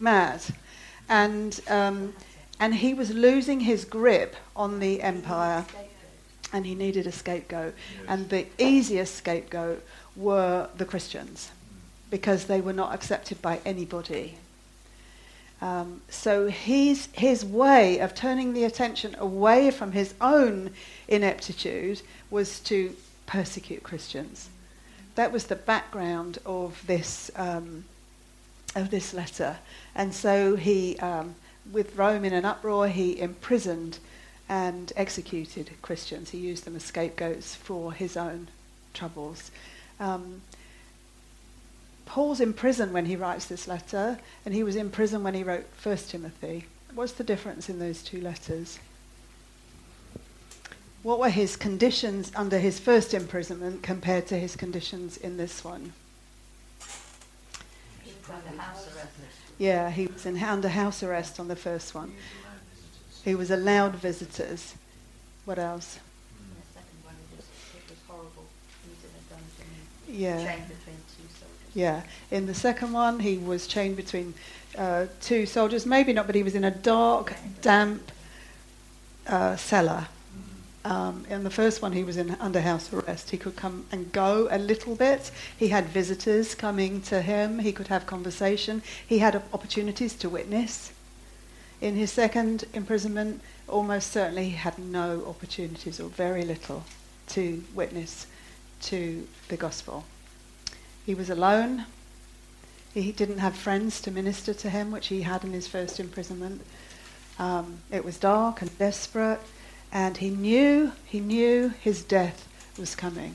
mad. 0.00 0.40
And, 1.10 1.60
um, 1.68 2.14
and 2.58 2.74
he 2.74 2.94
was 2.94 3.10
losing 3.10 3.60
his 3.60 3.84
grip 3.84 4.34
on 4.56 4.80
the 4.80 5.02
empire, 5.02 5.66
and 6.54 6.64
he 6.64 6.74
needed 6.74 7.06
a 7.06 7.12
scapegoat. 7.12 7.74
And 8.08 8.30
the 8.30 8.46
easiest 8.58 9.16
scapegoat 9.16 9.84
were 10.16 10.70
the 10.78 10.86
Christians, 10.86 11.50
because 12.10 12.46
they 12.46 12.62
were 12.62 12.72
not 12.72 12.94
accepted 12.94 13.42
by 13.42 13.60
anybody. 13.66 14.38
Um, 15.64 16.02
so 16.10 16.48
his, 16.48 17.08
his 17.14 17.42
way 17.42 17.98
of 17.98 18.14
turning 18.14 18.52
the 18.52 18.64
attention 18.64 19.16
away 19.18 19.70
from 19.70 19.92
his 19.92 20.12
own 20.20 20.72
ineptitude 21.08 22.02
was 22.28 22.60
to 22.60 22.94
persecute 23.24 23.82
Christians. 23.82 24.50
That 25.14 25.32
was 25.32 25.46
the 25.46 25.56
background 25.56 26.36
of 26.44 26.86
this 26.86 27.30
um, 27.36 27.86
of 28.76 28.90
this 28.90 29.14
letter, 29.14 29.56
and 29.94 30.12
so 30.12 30.56
he, 30.56 30.98
um, 30.98 31.34
with 31.72 31.96
Rome 31.96 32.26
in 32.26 32.34
an 32.34 32.44
uproar, 32.44 32.88
he 32.88 33.18
imprisoned 33.18 34.00
and 34.50 34.92
executed 34.96 35.70
Christians. 35.80 36.30
He 36.30 36.38
used 36.38 36.64
them 36.64 36.76
as 36.76 36.82
scapegoats 36.82 37.54
for 37.54 37.94
his 37.94 38.18
own 38.18 38.48
troubles. 38.92 39.50
Um, 39.98 40.42
Paul's 42.06 42.40
in 42.40 42.52
prison 42.52 42.92
when 42.92 43.06
he 43.06 43.16
writes 43.16 43.46
this 43.46 43.66
letter, 43.66 44.18
and 44.44 44.54
he 44.54 44.62
was 44.62 44.76
in 44.76 44.90
prison 44.90 45.22
when 45.22 45.34
he 45.34 45.42
wrote 45.42 45.66
First 45.76 46.10
Timothy. 46.10 46.66
What's 46.94 47.12
the 47.12 47.24
difference 47.24 47.68
in 47.68 47.78
those 47.78 48.02
two 48.02 48.20
letters? 48.20 48.78
What 51.02 51.18
were 51.18 51.28
his 51.28 51.56
conditions 51.56 52.32
under 52.34 52.58
his 52.58 52.78
first 52.78 53.12
imprisonment 53.14 53.82
compared 53.82 54.26
to 54.28 54.38
his 54.38 54.56
conditions 54.56 55.16
in 55.16 55.36
this 55.36 55.64
one? 55.64 55.92
Yeah, 59.58 59.90
he 59.90 60.06
was 60.06 60.24
in, 60.24 60.42
under 60.42 60.68
house 60.68 61.02
arrest 61.02 61.38
on 61.38 61.48
the 61.48 61.56
first 61.56 61.94
one. 61.94 62.14
He 63.24 63.34
was 63.34 63.50
allowed 63.50 63.96
visitors. 63.96 64.74
What 65.44 65.58
else? 65.58 65.98
Yeah. 70.08 70.56
Yeah. 71.74 72.02
In 72.30 72.46
the 72.46 72.54
second 72.54 72.92
one, 72.92 73.20
he 73.20 73.36
was 73.36 73.66
chained 73.66 73.96
between 73.96 74.34
uh, 74.78 75.06
two 75.20 75.44
soldiers. 75.44 75.84
Maybe 75.84 76.12
not, 76.12 76.26
but 76.26 76.34
he 76.34 76.42
was 76.42 76.54
in 76.54 76.64
a 76.64 76.70
dark, 76.70 77.34
damp 77.60 78.12
uh, 79.26 79.56
cellar. 79.56 80.06
Um, 80.84 81.24
in 81.30 81.44
the 81.44 81.50
first 81.50 81.80
one, 81.80 81.92
he 81.92 82.04
was 82.04 82.16
in 82.16 82.36
under 82.40 82.60
house 82.60 82.92
arrest. 82.92 83.30
He 83.30 83.38
could 83.38 83.56
come 83.56 83.86
and 83.90 84.12
go 84.12 84.48
a 84.50 84.58
little 84.58 84.94
bit. 84.94 85.30
He 85.56 85.68
had 85.68 85.86
visitors 85.86 86.54
coming 86.54 87.00
to 87.02 87.22
him. 87.22 87.58
He 87.58 87.72
could 87.72 87.88
have 87.88 88.06
conversation. 88.06 88.82
He 89.06 89.18
had 89.18 89.42
opportunities 89.52 90.14
to 90.16 90.28
witness. 90.28 90.92
In 91.80 91.96
his 91.96 92.12
second 92.12 92.64
imprisonment, 92.74 93.40
almost 93.66 94.12
certainly 94.12 94.50
he 94.50 94.56
had 94.56 94.78
no 94.78 95.24
opportunities 95.26 95.98
or 95.98 96.08
very 96.08 96.44
little 96.44 96.84
to 97.28 97.64
witness 97.74 98.26
to 98.82 99.26
the 99.48 99.56
gospel. 99.56 100.04
He 101.06 101.14
was 101.14 101.30
alone. 101.30 101.86
He 102.92 103.12
didn't 103.12 103.38
have 103.38 103.56
friends 103.56 104.00
to 104.02 104.10
minister 104.10 104.54
to 104.54 104.70
him, 104.70 104.90
which 104.90 105.08
he 105.08 105.22
had 105.22 105.44
in 105.44 105.52
his 105.52 105.66
first 105.66 105.98
imprisonment. 105.98 106.62
Um, 107.38 107.78
it 107.90 108.04
was 108.04 108.18
dark 108.18 108.62
and 108.62 108.78
desperate 108.78 109.40
and 109.94 110.16
he 110.16 110.28
knew 110.28 110.92
he 111.06 111.20
knew 111.20 111.68
his 111.80 112.02
death 112.02 112.48
was 112.76 112.94
coming 112.94 113.34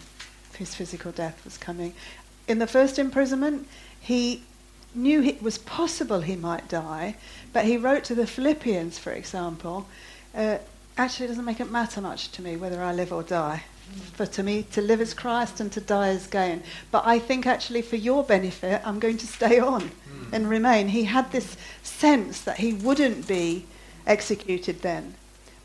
his 0.58 0.75
physical 0.75 1.12
death 1.12 1.43
was 1.45 1.58
coming 1.58 1.93
in 2.47 2.60
the 2.60 2.67
first 2.67 2.99
imprisonment 2.99 3.65
he 3.99 4.43
knew 4.93 5.23
it 5.23 5.41
was 5.41 5.58
possible 5.58 6.21
he 6.21 6.36
might 6.36 6.67
die 6.67 7.15
but 7.53 7.65
he 7.65 7.77
wrote 7.77 8.03
to 8.03 8.13
the 8.13 8.27
philippians 8.27 8.99
for 8.99 9.12
example 9.12 9.88
uh, 10.36 10.58
actually 10.97 11.25
it 11.25 11.29
doesn't 11.29 11.45
make 11.45 11.62
it 11.62 11.71
matter 11.71 12.01
much 12.01 12.29
to 12.32 12.41
me 12.41 12.58
whether 12.58 12.84
i 12.84 12.93
live 12.93 13.13
or 13.13 13.23
die 13.23 13.63
for 14.13 14.25
to 14.25 14.43
me 14.43 14.63
to 14.71 14.82
live 14.82 15.02
as 15.02 15.13
christ 15.13 15.60
and 15.60 15.71
to 15.71 15.82
die 15.82 16.10
as 16.10 16.28
gain. 16.28 16.63
But 16.91 17.06
i 17.06 17.19
think 17.19 17.45
actually 17.45 17.82
for 17.82 17.95
your 17.95 18.23
benefit 18.23 18.82
i'm 18.86 18.99
going 18.99 19.17
to 19.17 19.28
stay 19.28 19.60
on 19.60 19.82
mm. 19.82 20.34
and 20.34 20.49
remain. 20.49 20.89
He 20.89 21.06
had 21.06 21.32
this 21.32 21.58
sense 21.84 22.41
that 22.41 22.58
he 22.58 22.73
wouldn't 22.73 23.28
be 23.28 23.65
executed 24.06 24.82
then. 24.82 25.15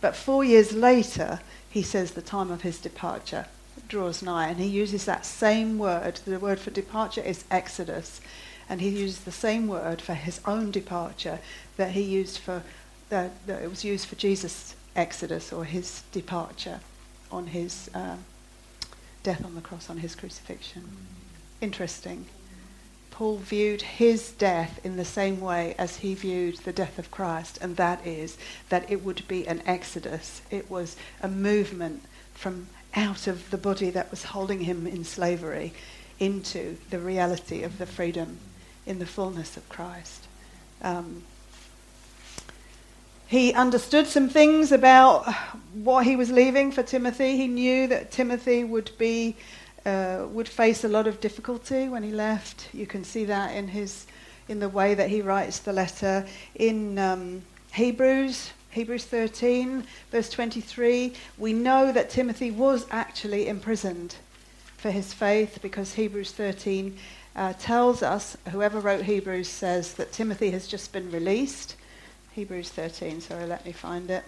But 0.01 0.15
four 0.15 0.45
years 0.45 0.73
later, 0.73 1.41
he 1.71 1.83
says 1.83 2.11
the 2.11 2.23
time 2.23 2.51
of 2.51 2.63
his 2.63 2.79
departure 2.79 3.47
draws 3.89 4.23
nigh, 4.23 4.49
and 4.49 4.59
he 4.59 4.67
uses 4.67 5.05
that 5.05 5.27
same 5.27 5.79
word. 5.79 6.21
The 6.25 6.39
word 6.39 6.61
for 6.61 6.71
departure 6.71 7.23
is 7.23 7.45
exodus, 7.51 8.21
and 8.69 8.81
he 8.81 8.91
uses 8.91 9.21
the 9.21 9.33
same 9.33 9.67
word 9.67 10.01
for 10.01 10.15
his 10.15 10.41
own 10.47 10.71
departure 10.71 11.39
that 11.77 11.93
he 11.93 12.03
used 12.03 12.39
for 12.39 12.63
that, 13.09 13.47
that 13.47 13.63
it 13.63 13.71
was 13.71 13.85
used 13.85 14.07
for 14.07 14.17
Jesus' 14.17 14.75
exodus 14.97 15.53
or 15.53 15.65
his 15.65 16.03
departure 16.13 16.81
on 17.35 17.49
his 17.49 17.90
uh, 17.94 18.16
death 19.23 19.44
on 19.44 19.55
the 19.55 19.61
cross, 19.61 19.90
on 19.90 19.99
his 19.99 20.14
crucifixion. 20.14 20.85
Interesting. 21.61 22.27
Paul 23.11 23.38
viewed 23.38 23.83
his 23.83 24.33
death 24.33 24.81
in 24.85 24.97
the 24.97 25.05
same 25.05 25.40
way 25.40 25.75
as 25.79 25.99
he 25.99 26.14
viewed 26.14 26.59
the 26.59 26.73
death 26.73 26.99
of 26.99 27.11
Christ, 27.11 27.59
and 27.61 27.77
that 27.77 28.05
is 28.07 28.37
that 28.68 28.90
it 28.90 29.05
would 29.05 29.27
be 29.29 29.47
an 29.47 29.62
exodus. 29.66 30.42
It 30.51 30.70
was 30.70 30.97
a 31.23 31.29
movement 31.29 32.03
from 32.35 32.68
out 32.94 33.27
of 33.27 33.51
the 33.51 33.59
body 33.59 33.90
that 33.90 34.11
was 34.11 34.25
holding 34.25 34.61
him 34.61 34.87
in 34.87 35.05
slavery 35.05 35.73
into 36.18 36.77
the 36.90 36.99
reality 36.99 37.62
of 37.62 37.79
the 37.79 37.87
freedom 37.87 38.38
in 38.87 38.99
the 38.99 39.07
fullness 39.07 39.57
of 39.57 39.68
Christ. 39.68 40.27
Um, 40.83 41.23
he 43.27 43.53
understood 43.53 44.07
some 44.07 44.29
things 44.29 44.73
about 44.73 45.33
what 45.73 46.05
he 46.05 46.17
was 46.17 46.31
leaving 46.31 46.71
for 46.71 46.83
Timothy. 46.83 47.37
He 47.37 47.47
knew 47.47 47.87
that 47.89 48.11
Timothy 48.11 48.65
would 48.65 48.91
be 48.99 49.37
uh, 49.87 50.27
would 50.31 50.49
face 50.49 50.85
a 50.85 50.89
lot 50.89 51.07
of 51.07 51.21
difficulty 51.21 51.89
when 51.89 52.03
he 52.03 52.11
left. 52.11 52.69
You 52.73 52.87
can 52.87 53.05
see 53.05 53.27
that 53.27 53.55
in 53.55 53.69
his 53.69 54.07
in 54.49 54.61
the 54.61 54.69
way 54.69 54.95
that 54.95 55.11
he 55.11 55.23
writes 55.23 55.59
the 55.59 55.73
letter 55.73 56.27
in 56.55 56.99
um, 56.99 57.43
Hebrews. 57.73 58.53
Hebrews 58.71 59.05
13, 59.05 59.85
verse 60.11 60.29
23, 60.31 61.13
we 61.39 61.53
know 61.53 61.93
that 61.93 62.11
Timothy 62.11 62.51
was 62.51 62.87
actually 62.91 63.47
imprisoned 63.47 64.17
for 64.77 64.91
his 64.91 65.15
faith 65.15 65.61
because 65.63 65.95
Hebrews 65.95 66.33
13 66.33 66.99
uh, 67.37 67.53
tells 67.53 68.03
us, 68.03 68.37
whoever 68.51 68.81
wrote 68.81 69.05
Hebrews 69.05 69.49
says 69.49 69.95
that 69.95 70.13
Timothy 70.13 70.51
has 70.51 70.67
just 70.67 70.93
been 70.93 71.09
released. 71.13 71.77
Hebrews 72.35 72.70
13, 72.70 73.20
sorry, 73.20 73.47
let 73.47 73.64
me 73.64 73.70
find 73.70 74.11
it. 74.11 74.25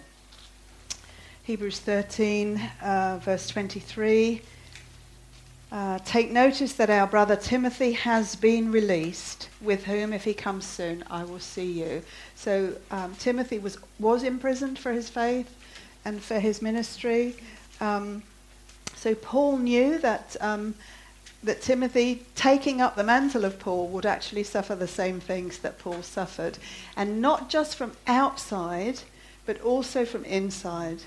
Hebrews 1.43 1.81
13, 1.81 2.57
uh, 2.81 3.19
verse 3.21 3.49
23. 3.49 4.41
Uh, 5.73 5.99
take 6.05 6.31
notice 6.31 6.71
that 6.71 6.89
our 6.89 7.05
brother 7.05 7.35
Timothy 7.35 7.91
has 7.91 8.37
been 8.37 8.71
released, 8.71 9.49
with 9.59 9.83
whom, 9.83 10.13
if 10.13 10.23
he 10.23 10.33
comes 10.33 10.65
soon, 10.65 11.03
I 11.11 11.25
will 11.25 11.41
see 11.41 11.69
you. 11.69 12.01
So 12.35 12.77
um, 12.91 13.13
Timothy 13.15 13.59
was, 13.59 13.77
was 13.99 14.23
imprisoned 14.23 14.79
for 14.79 14.93
his 14.93 15.09
faith 15.09 15.53
and 16.05 16.21
for 16.21 16.39
his 16.39 16.61
ministry. 16.61 17.35
Um, 17.81 18.23
so 18.95 19.15
Paul 19.15 19.57
knew 19.57 19.97
that, 19.97 20.37
um, 20.39 20.75
that 21.43 21.61
Timothy, 21.61 22.25
taking 22.35 22.81
up 22.81 22.95
the 22.95 23.03
mantle 23.03 23.45
of 23.45 23.59
Paul, 23.59 23.87
would 23.89 24.05
actually 24.05 24.43
suffer 24.43 24.75
the 24.75 24.87
same 24.87 25.19
things 25.19 25.59
that 25.59 25.79
Paul 25.79 26.01
suffered. 26.01 26.57
And 26.95 27.21
not 27.21 27.49
just 27.49 27.75
from 27.75 27.93
outside, 28.07 29.01
but 29.45 29.61
also 29.61 30.05
from 30.05 30.25
inside. 30.25 31.03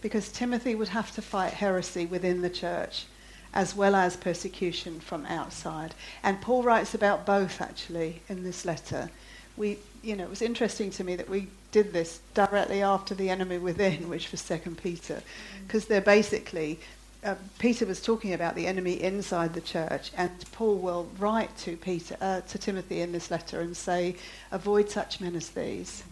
Because 0.00 0.30
Timothy 0.30 0.74
would 0.74 0.88
have 0.88 1.12
to 1.12 1.22
fight 1.22 1.54
heresy 1.54 2.06
within 2.06 2.42
the 2.42 2.50
church 2.50 3.06
as 3.54 3.76
well 3.76 3.94
as 3.94 4.16
persecution 4.16 5.00
from 5.00 5.26
outside. 5.26 5.94
And 6.22 6.40
Paul 6.40 6.62
writes 6.62 6.94
about 6.94 7.26
both 7.26 7.60
actually 7.60 8.22
in 8.28 8.44
this 8.44 8.64
letter. 8.64 9.10
We, 9.56 9.78
you 10.02 10.16
know, 10.16 10.24
it 10.24 10.30
was 10.30 10.42
interesting 10.42 10.90
to 10.92 11.04
me 11.04 11.16
that 11.16 11.28
we 11.28 11.48
did 11.70 11.92
this 11.92 12.20
directly 12.34 12.82
after 12.82 13.14
the 13.14 13.28
enemy 13.28 13.58
within, 13.58 14.08
which 14.08 14.30
was 14.30 14.40
Second 14.40 14.78
Peter, 14.82 15.22
because 15.66 15.86
they're 15.86 16.00
basically. 16.00 16.78
Uh, 17.24 17.36
Peter 17.58 17.86
was 17.86 18.02
talking 18.02 18.32
about 18.32 18.56
the 18.56 18.66
enemy 18.66 19.00
inside 19.00 19.54
the 19.54 19.60
church, 19.60 20.10
and 20.16 20.30
Paul 20.52 20.76
will 20.78 21.08
write 21.18 21.56
to 21.58 21.76
Peter, 21.76 22.16
uh, 22.20 22.40
to 22.40 22.58
Timothy 22.58 23.00
in 23.00 23.12
this 23.12 23.30
letter, 23.30 23.60
and 23.60 23.76
say, 23.76 24.16
"Avoid 24.50 24.90
such 24.90 25.20
men 25.20 25.36
as 25.36 25.50
these." 25.50 26.02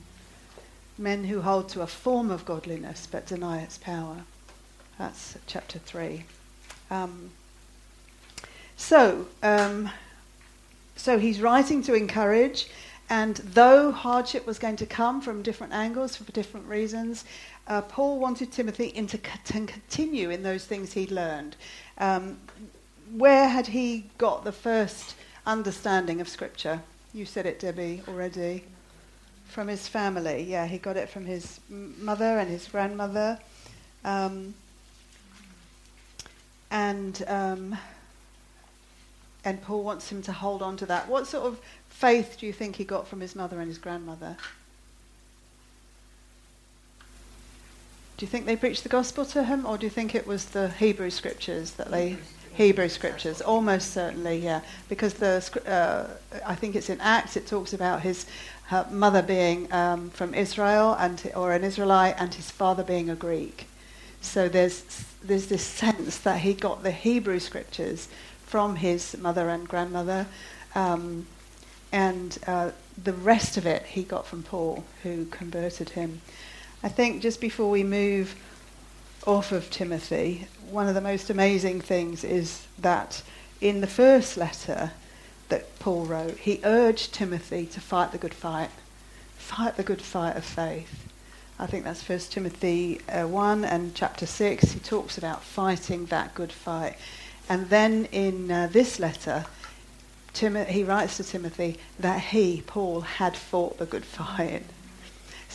men 1.00 1.24
who 1.24 1.40
hold 1.40 1.68
to 1.70 1.80
a 1.80 1.86
form 1.86 2.30
of 2.30 2.44
godliness 2.44 3.08
but 3.10 3.26
deny 3.26 3.62
its 3.62 3.78
power. 3.78 4.18
That's 4.98 5.36
chapter 5.46 5.78
3. 5.78 6.24
Um, 6.90 7.30
so, 8.76 9.26
um, 9.42 9.90
so 10.96 11.18
he's 11.18 11.40
writing 11.40 11.82
to 11.84 11.94
encourage, 11.94 12.68
and 13.08 13.36
though 13.36 13.92
hardship 13.92 14.46
was 14.46 14.58
going 14.58 14.76
to 14.76 14.86
come 14.86 15.22
from 15.22 15.42
different 15.42 15.72
angles 15.72 16.16
for 16.16 16.30
different 16.32 16.66
reasons, 16.66 17.24
uh, 17.66 17.82
Paul 17.82 18.18
wanted 18.18 18.52
Timothy 18.52 18.90
to 18.90 19.18
continue 19.18 20.30
in 20.30 20.42
those 20.42 20.64
things 20.64 20.92
he'd 20.92 21.10
learned. 21.10 21.56
Um, 21.98 22.38
where 23.16 23.48
had 23.48 23.66
he 23.66 24.06
got 24.18 24.44
the 24.44 24.52
first 24.52 25.14
understanding 25.46 26.20
of 26.20 26.28
Scripture? 26.28 26.82
You 27.12 27.24
said 27.24 27.46
it, 27.46 27.58
Debbie, 27.58 28.02
already. 28.08 28.64
From 29.48 29.68
his 29.68 29.88
family. 29.88 30.44
Yeah, 30.44 30.66
he 30.66 30.78
got 30.78 30.96
it 30.96 31.08
from 31.08 31.24
his 31.24 31.60
mother 31.68 32.38
and 32.38 32.48
his 32.48 32.68
grandmother. 32.68 33.38
Um, 34.04 34.54
and 36.70 37.22
um, 37.26 37.76
and 39.44 39.60
Paul 39.62 39.82
wants 39.82 40.10
him 40.10 40.22
to 40.22 40.32
hold 40.32 40.62
on 40.62 40.76
to 40.78 40.86
that. 40.86 41.08
What 41.08 41.26
sort 41.26 41.46
of 41.46 41.60
faith 41.88 42.36
do 42.38 42.46
you 42.46 42.52
think 42.52 42.76
he 42.76 42.84
got 42.84 43.08
from 43.08 43.20
his 43.20 43.34
mother 43.34 43.58
and 43.60 43.68
his 43.68 43.78
grandmother? 43.78 44.36
Do 48.20 48.26
you 48.26 48.30
think 48.30 48.44
they 48.44 48.54
preached 48.54 48.82
the 48.82 48.90
gospel 48.90 49.24
to 49.24 49.44
him, 49.44 49.64
or 49.64 49.78
do 49.78 49.86
you 49.86 49.90
think 49.90 50.14
it 50.14 50.26
was 50.26 50.44
the 50.44 50.68
Hebrew 50.68 51.08
scriptures 51.08 51.70
that 51.72 51.90
they 51.90 52.18
Hebrew 52.52 52.90
scriptures? 52.90 53.40
Almost 53.40 53.94
certainly, 53.94 54.36
yeah, 54.36 54.60
because 54.90 55.14
the 55.14 55.42
uh, 55.66 56.06
I 56.46 56.54
think 56.54 56.76
it's 56.76 56.90
in 56.90 57.00
Acts. 57.00 57.38
It 57.38 57.46
talks 57.46 57.72
about 57.72 58.02
his 58.02 58.26
her 58.64 58.86
mother 58.90 59.22
being 59.22 59.72
um, 59.72 60.10
from 60.10 60.34
Israel 60.34 60.94
and 60.98 61.32
or 61.34 61.52
an 61.52 61.64
Israelite, 61.64 62.16
and 62.18 62.34
his 62.34 62.50
father 62.50 62.84
being 62.84 63.08
a 63.08 63.14
Greek. 63.14 63.68
So 64.20 64.50
there's 64.50 64.82
there's 65.24 65.46
this 65.46 65.64
sense 65.64 66.18
that 66.18 66.40
he 66.40 66.52
got 66.52 66.82
the 66.82 66.90
Hebrew 66.90 67.38
scriptures 67.38 68.06
from 68.44 68.76
his 68.76 69.16
mother 69.16 69.48
and 69.48 69.66
grandmother, 69.66 70.26
um, 70.74 71.26
and 71.90 72.36
uh, 72.46 72.72
the 73.02 73.14
rest 73.14 73.56
of 73.56 73.64
it 73.64 73.84
he 73.84 74.02
got 74.02 74.26
from 74.26 74.42
Paul, 74.42 74.84
who 75.04 75.24
converted 75.24 75.88
him. 75.88 76.20
I 76.82 76.88
think 76.88 77.20
just 77.20 77.42
before 77.42 77.68
we 77.68 77.84
move 77.84 78.34
off 79.26 79.52
of 79.52 79.70
Timothy, 79.70 80.46
one 80.70 80.88
of 80.88 80.94
the 80.94 81.02
most 81.02 81.28
amazing 81.28 81.82
things 81.82 82.24
is 82.24 82.66
that 82.78 83.22
in 83.60 83.82
the 83.82 83.86
first 83.86 84.38
letter 84.38 84.92
that 85.50 85.78
Paul 85.78 86.06
wrote, 86.06 86.38
he 86.38 86.58
urged 86.64 87.12
Timothy 87.12 87.66
to 87.66 87.80
fight 87.80 88.12
the 88.12 88.18
good 88.18 88.32
fight, 88.32 88.70
fight 89.36 89.76
the 89.76 89.82
good 89.82 90.00
fight 90.00 90.36
of 90.36 90.44
faith. 90.44 91.06
I 91.58 91.66
think 91.66 91.84
that's 91.84 92.08
1 92.08 92.18
Timothy 92.30 93.02
uh, 93.10 93.26
1 93.26 93.66
and 93.66 93.94
chapter 93.94 94.24
6. 94.24 94.72
He 94.72 94.80
talks 94.80 95.18
about 95.18 95.42
fighting 95.42 96.06
that 96.06 96.34
good 96.34 96.50
fight. 96.50 96.96
And 97.46 97.68
then 97.68 98.06
in 98.06 98.50
uh, 98.50 98.68
this 98.72 98.98
letter, 98.98 99.44
Tim- 100.32 100.64
he 100.64 100.82
writes 100.82 101.18
to 101.18 101.24
Timothy 101.24 101.76
that 101.98 102.20
he, 102.20 102.62
Paul, 102.66 103.02
had 103.02 103.36
fought 103.36 103.76
the 103.76 103.84
good 103.84 104.04
fight. 104.06 104.64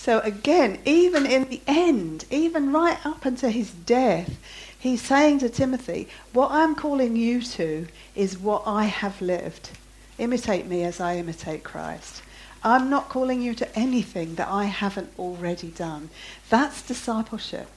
So 0.06 0.20
again, 0.20 0.78
even 0.86 1.26
in 1.26 1.46
the 1.50 1.62
end, 1.66 2.26
even 2.30 2.72
right 2.72 3.04
up 3.04 3.26
until 3.26 3.50
his 3.50 3.72
death, 3.72 4.38
he's 4.78 5.02
saying 5.02 5.40
to 5.40 5.50
Timothy, 5.50 6.08
What 6.32 6.52
I'm 6.52 6.76
calling 6.76 7.16
you 7.16 7.42
to 7.42 7.88
is 8.14 8.38
what 8.38 8.62
I 8.68 8.84
have 8.84 9.20
lived. 9.20 9.72
Imitate 10.20 10.68
me 10.68 10.84
as 10.84 11.00
I 11.00 11.18
imitate 11.18 11.64
Christ. 11.64 12.22
I'm 12.64 12.88
not 12.88 13.10
calling 13.10 13.42
you 13.42 13.56
to 13.56 13.76
anything 13.76 14.36
that 14.36 14.48
I 14.48 14.66
haven't 14.66 15.10
already 15.18 15.70
done. 15.70 16.12
That's 16.52 16.84
discipleship. 16.84 17.68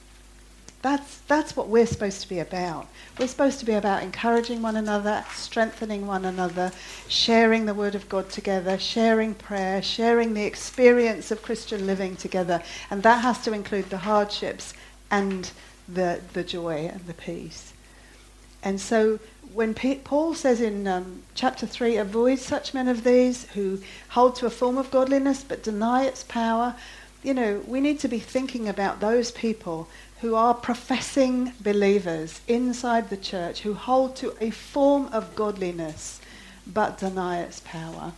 That's, 0.81 1.17
that's 1.27 1.57
what 1.57 1.67
we're 1.67 1.85
supposed 1.85 2.21
to 2.21 2.29
be 2.29 2.39
about. 2.39 2.87
We're 3.19 3.27
supposed 3.27 3.59
to 3.59 3.65
be 3.65 3.73
about 3.73 4.01
encouraging 4.01 4.61
one 4.61 4.77
another, 4.77 5.25
strengthening 5.33 6.07
one 6.07 6.23
another, 6.23 6.71
sharing 7.09 7.65
the 7.65 7.73
Word 7.73 7.95
of 7.95 8.07
God 8.07 8.29
together, 8.29 8.77
sharing 8.77 9.33
prayer, 9.33 9.81
sharing 9.81 10.33
the 10.33 10.45
experience 10.45 11.31
of 11.31 11.41
Christian 11.41 11.85
living 11.85 12.15
together. 12.15 12.63
And 12.89 13.03
that 13.03 13.21
has 13.23 13.39
to 13.43 13.51
include 13.51 13.89
the 13.89 13.97
hardships 13.97 14.73
and 15.11 15.51
the, 15.87 16.21
the 16.31 16.45
joy 16.45 16.89
and 16.93 17.05
the 17.07 17.13
peace. 17.13 17.73
And 18.63 18.79
so 18.79 19.19
when 19.53 19.73
Paul 19.73 20.33
says 20.33 20.61
in 20.61 20.87
um, 20.87 21.23
chapter 21.33 21.65
3, 21.65 21.97
avoid 21.97 22.39
such 22.39 22.73
men 22.73 22.87
of 22.87 23.03
these 23.03 23.45
who 23.51 23.81
hold 24.09 24.35
to 24.37 24.45
a 24.45 24.49
form 24.49 24.77
of 24.77 24.91
godliness 24.91 25.43
but 25.43 25.63
deny 25.63 26.05
its 26.05 26.23
power, 26.23 26.75
you 27.23 27.33
know, 27.33 27.61
we 27.67 27.81
need 27.81 27.99
to 27.99 28.07
be 28.07 28.19
thinking 28.19 28.69
about 28.69 28.99
those 28.99 29.31
people 29.31 29.89
who 30.21 30.35
are 30.35 30.53
professing 30.53 31.53
believers 31.61 32.41
inside 32.47 33.09
the 33.09 33.17
church 33.17 33.61
who 33.61 33.73
hold 33.73 34.15
to 34.17 34.35
a 34.41 34.49
form 34.49 35.07
of 35.13 35.35
godliness 35.35 36.19
but 36.67 36.97
deny 36.97 37.39
its 37.39 37.61
power. 37.61 38.11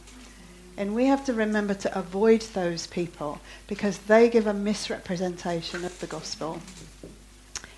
And 0.78 0.96
we 0.96 1.06
have 1.06 1.26
to 1.26 1.34
remember 1.34 1.74
to 1.76 1.98
avoid 1.98 2.42
those 2.42 2.88
people 2.88 3.40
because 3.68 4.00
they 4.00 4.30
give 4.30 4.48
a 4.48 4.54
misrepresentation 4.54 5.86
of 5.86 6.00
the 6.00 6.08
gospel 6.08 6.62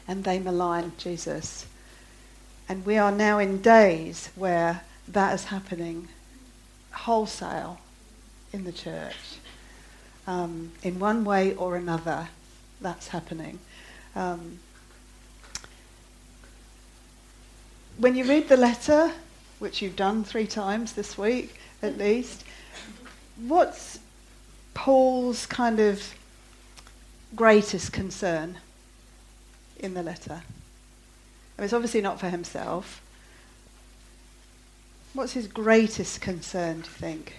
and 0.07 0.23
they 0.23 0.39
malign 0.39 0.93
Jesus. 0.97 1.65
And 2.69 2.85
we 2.85 2.97
are 2.97 3.11
now 3.11 3.39
in 3.39 3.61
days 3.61 4.29
where 4.35 4.81
that 5.07 5.33
is 5.33 5.45
happening 5.45 6.07
wholesale 6.91 7.79
in 8.53 8.63
the 8.63 8.71
church. 8.71 9.15
Um, 10.25 10.71
in 10.81 10.99
one 10.99 11.25
way 11.25 11.53
or 11.55 11.75
another, 11.75 12.29
that's 12.79 13.09
happening. 13.09 13.59
Um, 14.15 14.59
when 17.97 18.15
you 18.15 18.25
read 18.25 18.49
the 18.49 18.57
letter, 18.57 19.11
which 19.59 19.81
you've 19.81 19.95
done 19.95 20.23
three 20.23 20.47
times 20.47 20.93
this 20.93 21.17
week 21.17 21.59
at 21.81 21.97
least, 21.97 22.43
what's 23.37 23.99
Paul's 24.73 25.45
kind 25.45 25.79
of 25.79 26.13
greatest 27.35 27.91
concern 27.91 28.57
in 29.79 29.93
the 29.93 30.03
letter? 30.03 30.43
I 31.57 31.61
mean, 31.61 31.65
it's 31.65 31.73
obviously 31.73 32.01
not 32.01 32.19
for 32.19 32.29
himself. 32.29 33.01
What's 35.13 35.33
his 35.33 35.47
greatest 35.47 36.21
concern, 36.21 36.81
do 36.81 36.87
you 36.87 36.93
think? 36.93 37.33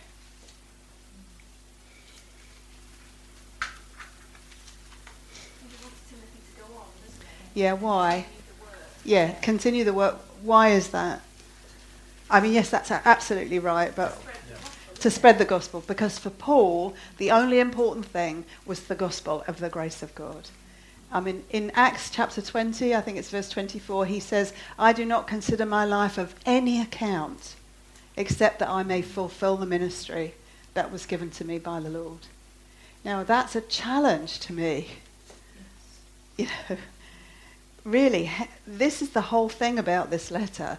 Yeah, 7.55 7.73
why? 7.75 8.27
Yeah, 9.05 9.33
continue 9.41 9.85
the 9.85 9.93
work. 9.93 10.17
Why 10.43 10.71
is 10.71 10.89
that? 10.91 11.23
I 12.29 12.41
mean, 12.41 12.53
yes, 12.53 12.71
that's 12.71 12.91
absolutely 12.91 13.59
right, 13.59 13.95
but 13.95 14.21
to 15.01 15.11
spread 15.11 15.39
the 15.39 15.45
gospel, 15.45 15.85
because 15.87 16.19
for 16.19 16.31
Paul, 16.31 16.95
the 17.19 17.31
only 17.31 17.61
important 17.61 18.07
thing 18.07 18.45
was 18.67 18.81
the 18.81 18.95
gospel 18.95 19.45
of 19.47 19.61
the 19.61 19.69
grace 19.69 20.03
of 20.03 20.15
God. 20.15 20.49
I 21.13 21.21
mean, 21.21 21.45
in 21.51 21.71
Acts 21.75 22.11
chapter 22.11 22.43
20, 22.43 22.95
I 22.95 23.01
think 23.01 23.19
it's 23.19 23.31
verse 23.31 23.49
24, 23.51 24.07
he 24.07 24.19
says, 24.19 24.53
I 24.79 24.93
do 24.93 25.05
not 25.05 25.29
consider 25.29 25.65
my 25.65 25.85
life 25.85 26.19
of 26.19 26.35
any 26.45 26.81
account 26.81 27.55
except 28.17 28.59
that 28.61 28.69
I 28.69 28.83
may 28.83 29.03
fulfill 29.03 29.57
the 29.57 29.67
ministry 29.67 30.35
that 30.75 30.91
was 30.91 31.07
given 31.07 31.31
to 31.33 31.45
me 31.45 31.59
by 31.59 31.81
the 31.81 31.91
Lord. 31.91 32.21
Now, 33.05 33.23
that's 33.23 33.55
a 33.55 33.61
challenge 33.61 34.41
to 34.41 34.53
me. 34.53 34.89
You 36.37 36.47
know, 36.47 36.77
really, 37.85 38.31
this 38.67 39.03
is 39.03 39.11
the 39.11 39.21
whole 39.21 39.49
thing 39.49 39.79
about 39.79 40.11
this 40.11 40.31
letter. 40.31 40.79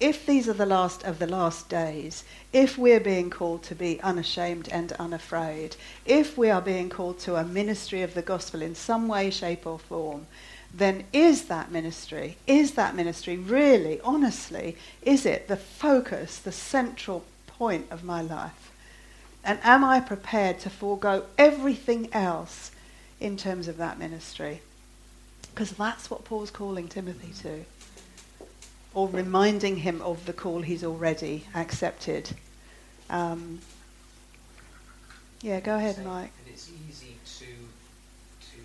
If 0.00 0.26
these 0.26 0.48
are 0.48 0.54
the 0.54 0.66
last 0.66 1.02
of 1.02 1.18
the 1.18 1.26
last 1.26 1.68
days, 1.68 2.22
if 2.52 2.78
we're 2.78 3.00
being 3.00 3.30
called 3.30 3.64
to 3.64 3.74
be 3.74 4.00
unashamed 4.00 4.68
and 4.68 4.92
unafraid, 4.92 5.74
if 6.06 6.38
we 6.38 6.50
are 6.50 6.62
being 6.62 6.88
called 6.88 7.18
to 7.20 7.34
a 7.34 7.44
ministry 7.44 8.02
of 8.02 8.14
the 8.14 8.22
gospel 8.22 8.62
in 8.62 8.76
some 8.76 9.08
way, 9.08 9.30
shape, 9.30 9.66
or 9.66 9.78
form, 9.78 10.26
then 10.72 11.02
is 11.12 11.46
that 11.46 11.72
ministry, 11.72 12.36
is 12.46 12.72
that 12.72 12.94
ministry 12.94 13.36
really, 13.36 14.00
honestly, 14.02 14.76
is 15.02 15.26
it 15.26 15.48
the 15.48 15.56
focus, 15.56 16.38
the 16.38 16.52
central 16.52 17.24
point 17.46 17.86
of 17.90 18.04
my 18.04 18.22
life? 18.22 18.70
And 19.42 19.58
am 19.64 19.82
I 19.82 19.98
prepared 19.98 20.60
to 20.60 20.70
forego 20.70 21.24
everything 21.36 22.08
else 22.12 22.70
in 23.18 23.36
terms 23.36 23.66
of 23.66 23.78
that 23.78 23.98
ministry? 23.98 24.60
Because 25.58 25.72
that's 25.72 26.08
what 26.08 26.22
Paul's 26.22 26.52
calling 26.52 26.86
Timothy 26.86 27.32
to. 27.42 27.64
Or 28.94 29.08
reminding 29.08 29.78
him 29.78 30.00
of 30.02 30.24
the 30.24 30.32
call 30.32 30.62
he's 30.62 30.84
already 30.84 31.46
accepted. 31.52 32.30
Um, 33.10 33.58
yeah, 35.42 35.58
go 35.58 35.74
ahead, 35.74 35.96
Mike. 36.04 36.30
And 36.44 36.54
it's 36.54 36.70
easy 36.88 37.16
to 37.38 37.46
to 37.46 38.60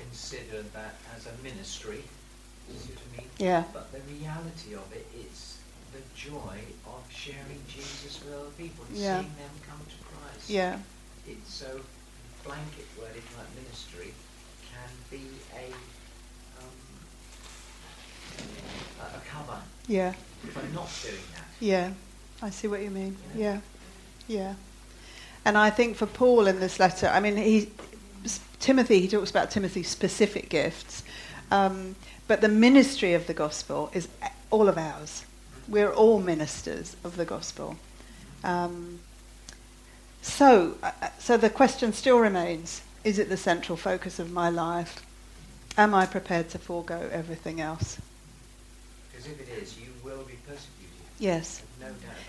consider 0.00 0.62
that 0.74 0.94
as 1.16 1.26
a 1.26 1.32
ministry, 1.42 2.04
see 2.68 2.92
what 2.92 3.02
I 3.02 3.20
mean? 3.20 3.30
Yeah. 3.38 3.64
But 3.72 3.90
the 3.90 3.98
reality 4.14 4.76
of 4.76 4.86
it 4.92 5.08
is 5.18 5.58
the 5.92 6.02
joy 6.14 6.60
of 6.86 7.02
sharing 7.10 7.64
Jesus 7.66 8.22
with 8.24 8.32
other 8.32 8.50
people 8.56 8.84
and 8.90 8.96
yeah. 8.96 9.22
seeing 9.22 9.34
them 9.34 9.50
come 9.68 9.80
to 9.80 10.04
Christ. 10.04 10.48
Yeah. 10.48 10.78
It's 11.26 11.52
so 11.52 11.80
blanket 12.44 12.86
wording 12.96 13.26
like 13.36 13.48
ministry 13.56 14.14
can 14.70 14.90
be 15.10 15.26
a 15.56 15.74
a 19.00 19.16
a 19.16 19.20
cover 19.28 19.58
Yeah. 19.86 20.12
for 20.52 20.62
not 20.74 20.88
doing 21.02 21.22
that. 21.34 21.44
Yeah. 21.60 21.90
I 22.42 22.50
see 22.50 22.68
what 22.68 22.82
you 22.82 22.90
mean. 22.90 23.16
Yeah. 23.34 23.60
Yeah. 24.28 24.54
And 25.44 25.56
I 25.56 25.70
think 25.70 25.96
for 25.96 26.06
Paul 26.06 26.46
in 26.46 26.60
this 26.60 26.78
letter, 26.78 27.08
I 27.08 27.20
mean, 27.20 27.36
he, 27.36 27.70
Timothy, 28.60 29.00
he 29.00 29.08
talks 29.08 29.30
about 29.30 29.50
Timothy's 29.50 29.88
specific 29.88 30.48
gifts, 30.48 31.02
um, 31.50 31.96
but 32.26 32.40
the 32.40 32.48
ministry 32.48 33.14
of 33.14 33.26
the 33.26 33.34
gospel 33.34 33.90
is 33.94 34.08
all 34.50 34.68
of 34.68 34.76
ours. 34.76 35.24
We're 35.66 35.92
all 35.92 36.20
ministers 36.20 36.96
of 37.04 37.16
the 37.16 37.24
gospel. 37.24 37.76
Um, 38.44 39.00
so, 40.22 40.76
uh, 40.82 40.92
so 41.18 41.36
the 41.36 41.50
question 41.50 41.92
still 41.92 42.18
remains: 42.18 42.82
Is 43.04 43.18
it 43.18 43.28
the 43.28 43.36
central 43.36 43.76
focus 43.76 44.18
of 44.18 44.30
my 44.30 44.50
life? 44.50 45.02
Am 45.76 45.94
I 45.94 46.06
prepared 46.06 46.50
to 46.50 46.58
forego 46.58 47.08
everything 47.12 47.60
else? 47.60 47.98
Because 49.18 49.32
if 49.32 49.48
it 49.48 49.62
is, 49.62 49.76
you 49.78 49.88
will 50.04 50.22
be 50.22 50.34
persecuted. 50.46 50.94
Yes. 51.18 51.62
No 51.80 51.86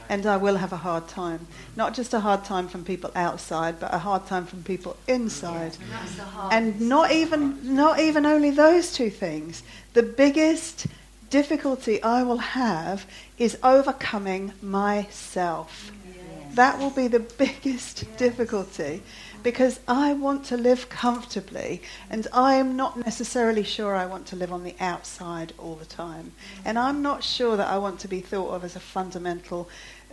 And. 0.09 0.25
I 0.25 0.37
will 0.37 0.55
have 0.55 0.73
a 0.73 0.77
hard 0.77 1.07
time. 1.07 1.45
Not 1.75 1.93
just 1.93 2.15
a 2.15 2.19
hard 2.19 2.43
time 2.45 2.67
from 2.67 2.83
people 2.83 3.11
outside, 3.13 3.79
but 3.79 3.93
a 3.93 3.99
hard 3.99 4.25
time 4.25 4.47
from 4.47 4.63
people 4.63 4.97
inside. 5.07 5.77
And 5.79 5.91
that's 5.91 6.15
the. 6.15 6.23
And 6.51 6.81
not 6.81 7.11
even 7.11 7.75
not 7.75 7.99
even 7.99 8.25
only 8.25 8.49
those 8.49 8.91
two 8.91 9.11
things. 9.11 9.61
The 9.93 10.01
biggest 10.01 10.87
difficulty 11.29 12.01
I 12.01 12.23
will 12.23 12.39
have 12.39 13.05
is 13.37 13.55
overcoming 13.63 14.53
myself. 14.59 15.91
Yes. 16.07 16.55
That 16.55 16.79
will 16.79 16.89
be 16.89 17.07
the 17.07 17.19
biggest 17.43 18.01
Yes. 18.03 18.17
difficulty 18.17 19.03
because 19.43 19.79
I 19.87 20.13
want 20.13 20.45
to 20.45 20.57
live 20.57 20.89
comfortably 20.89 21.81
and 22.09 22.27
I 22.33 22.55
am 22.55 22.75
not 22.75 22.97
necessarily 22.97 23.63
sure 23.63 23.95
I 23.95 24.05
want 24.05 24.25
to 24.27 24.35
live 24.35 24.51
on 24.51 24.63
the 24.63 24.75
outside 24.79 25.53
all 25.57 25.75
the 25.75 25.85
time. 25.85 26.33
And 26.65 26.77
I'm 26.77 27.01
not 27.01 27.23
sure 27.23 27.57
that 27.57 27.67
I 27.67 27.77
want 27.77 27.99
to 28.01 28.07
be 28.07 28.21
thought 28.21 28.51
of 28.51 28.63
as 28.63 28.75
a 28.75 28.79
fundamental, 28.79 29.69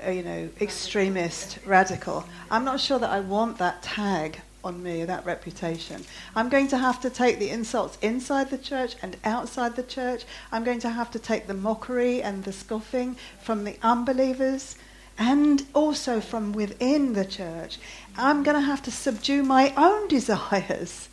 uh, 0.06 0.10
you 0.10 0.22
know, 0.22 0.48
extremist, 0.60 1.58
radical. 1.66 2.24
I'm 2.50 2.64
not 2.64 2.80
sure 2.80 2.98
that 2.98 3.10
I 3.10 3.20
want 3.20 3.58
that 3.58 3.82
tag 3.82 4.40
on 4.66 4.82
me, 4.82 5.04
that 5.04 5.24
reputation. 5.24 6.04
I'm 6.34 6.48
going 6.48 6.68
to 6.68 6.78
have 6.78 7.00
to 7.02 7.10
take 7.10 7.38
the 7.38 7.50
insults 7.50 7.96
inside 8.02 8.50
the 8.50 8.58
church 8.58 8.96
and 9.00 9.16
outside 9.24 9.76
the 9.76 9.82
church. 9.82 10.24
I'm 10.50 10.64
going 10.64 10.80
to 10.80 10.90
have 10.90 11.10
to 11.12 11.18
take 11.18 11.46
the 11.46 11.54
mockery 11.54 12.20
and 12.20 12.42
the 12.42 12.52
scoffing 12.52 13.16
from 13.40 13.64
the 13.64 13.76
unbelievers 13.82 14.76
and 15.18 15.64
also 15.74 16.20
from 16.20 16.52
within 16.52 17.12
the 17.14 17.24
church. 17.24 17.78
I'm 18.16 18.42
going 18.42 18.56
to 18.56 18.66
have 18.66 18.82
to 18.82 18.90
subdue 18.90 19.42
my 19.42 19.72
own 19.76 20.08
desires. 20.16 21.08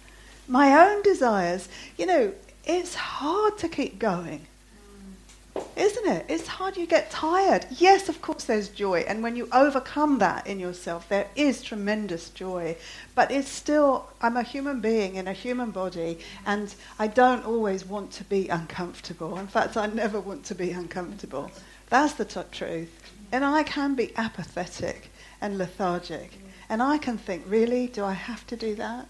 My 0.48 0.88
own 0.88 1.02
desires. 1.04 1.70
You 1.98 2.06
know, 2.06 2.34
it's 2.66 2.96
hard 2.96 3.58
to 3.60 3.70
keep 3.70 4.00
going. 4.00 4.48
Isn't 5.76 6.08
it? 6.08 6.26
It's 6.30 6.48
hard. 6.48 6.78
You 6.78 6.88
get 6.88 7.12
tired. 7.12 7.68
Yes, 7.70 8.10
of 8.10 8.22
course, 8.22 8.44
there's 8.46 8.70
joy. 8.70 9.06
And 9.08 9.22
when 9.22 9.36
you 9.36 9.48
overcome 9.52 10.18
that 10.20 10.48
in 10.48 10.60
yourself, 10.60 11.08
there 11.10 11.28
is 11.36 11.62
tremendous 11.62 12.30
joy. 12.30 12.76
But 13.14 13.32
it's 13.32 13.50
still, 13.50 14.10
I'm 14.22 14.36
a 14.38 14.44
human 14.44 14.82
being 14.82 15.16
in 15.16 15.28
a 15.28 15.34
human 15.34 15.72
body, 15.72 16.20
and 16.46 16.74
I 16.98 17.08
don't 17.08 17.46
always 17.46 17.86
want 17.86 18.12
to 18.14 18.24
be 18.24 18.50
uncomfortable. 18.50 19.38
In 19.38 19.48
fact, 19.48 19.78
I 19.78 19.88
never 19.88 20.20
want 20.20 20.44
to 20.46 20.56
be 20.56 20.72
uncomfortable. 20.72 21.52
That's 21.90 22.14
the 22.14 22.26
t- 22.26 22.42
truth. 22.52 23.13
And 23.34 23.44
I 23.44 23.64
can 23.64 23.96
be 23.96 24.16
apathetic 24.16 25.10
and 25.42 25.58
lethargic. 25.58 26.32
And 26.70 26.84
I 26.84 27.00
can 27.00 27.18
think, 27.18 27.44
really, 27.48 27.88
do 27.88 28.06
I 28.06 28.14
have 28.14 28.46
to 28.48 28.56
do 28.56 28.76
that? 28.76 29.08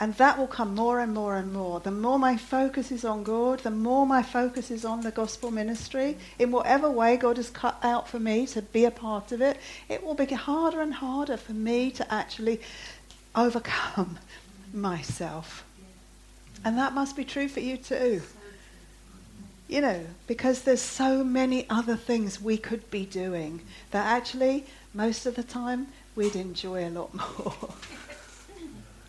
And 0.00 0.14
that 0.14 0.36
will 0.36 0.48
come 0.48 0.74
more 0.74 0.98
and 0.98 1.14
more 1.14 1.36
and 1.36 1.52
more. 1.52 1.78
The 1.78 1.92
more 1.92 2.18
my 2.18 2.36
focus 2.36 2.90
is 2.90 3.04
on 3.04 3.22
God, 3.22 3.60
the 3.60 3.70
more 3.70 4.04
my 4.04 4.24
focus 4.24 4.72
is 4.72 4.84
on 4.84 5.02
the 5.02 5.12
gospel 5.12 5.52
ministry, 5.52 6.18
in 6.40 6.50
whatever 6.50 6.90
way 6.90 7.16
God 7.16 7.36
has 7.36 7.50
cut 7.50 7.78
out 7.84 8.08
for 8.08 8.18
me 8.18 8.46
to 8.48 8.62
be 8.62 8.84
a 8.84 8.90
part 8.90 9.30
of 9.30 9.40
it, 9.40 9.58
it 9.88 10.04
will 10.04 10.14
be 10.14 10.26
harder 10.26 10.80
and 10.80 10.94
harder 10.94 11.36
for 11.36 11.52
me 11.52 11.92
to 11.92 12.12
actually 12.12 12.60
overcome 13.36 14.18
myself. 14.72 15.64
And 16.64 16.76
that 16.78 16.94
must 16.94 17.14
be 17.14 17.24
true 17.24 17.48
for 17.48 17.60
you 17.60 17.76
too. 17.76 18.22
You 19.68 19.82
know, 19.82 20.06
because 20.26 20.62
there's 20.62 20.80
so 20.80 21.22
many 21.22 21.66
other 21.68 21.94
things 21.96 22.40
we 22.40 22.56
could 22.56 22.90
be 22.90 23.04
doing 23.04 23.60
that 23.90 24.06
actually, 24.06 24.64
most 24.94 25.26
of 25.26 25.34
the 25.34 25.42
time, 25.42 25.88
we'd 26.16 26.36
enjoy 26.36 26.88
a 26.88 26.90
lot 26.90 27.12
more. 27.38 27.54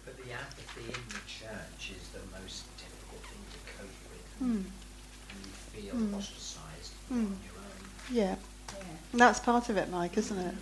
But 0.06 0.18
the 0.18 0.34
apathy 0.34 0.86
in 0.88 1.08
the 1.08 1.22
church 1.26 1.92
is 1.96 2.10
the 2.10 2.20
most 2.42 2.66
difficult 2.78 3.22
thing 3.24 3.44
to 3.54 3.60
cope 3.78 3.98
with. 4.12 4.38
Hmm. 4.40 4.62
And 5.32 5.86
you 5.86 5.92
feel 5.92 5.96
Hmm. 5.96 6.16
ostracised 6.16 6.94
Hmm. 7.08 7.16
on 7.16 7.40
your 7.46 7.56
own. 7.56 7.90
Yeah. 8.12 8.36
Yeah. 8.78 8.86
And 9.14 9.22
that's 9.22 9.40
part 9.40 9.70
of 9.70 9.78
it, 9.78 9.90
Mike, 9.90 10.18
isn't 10.18 10.38
it? 10.38 10.56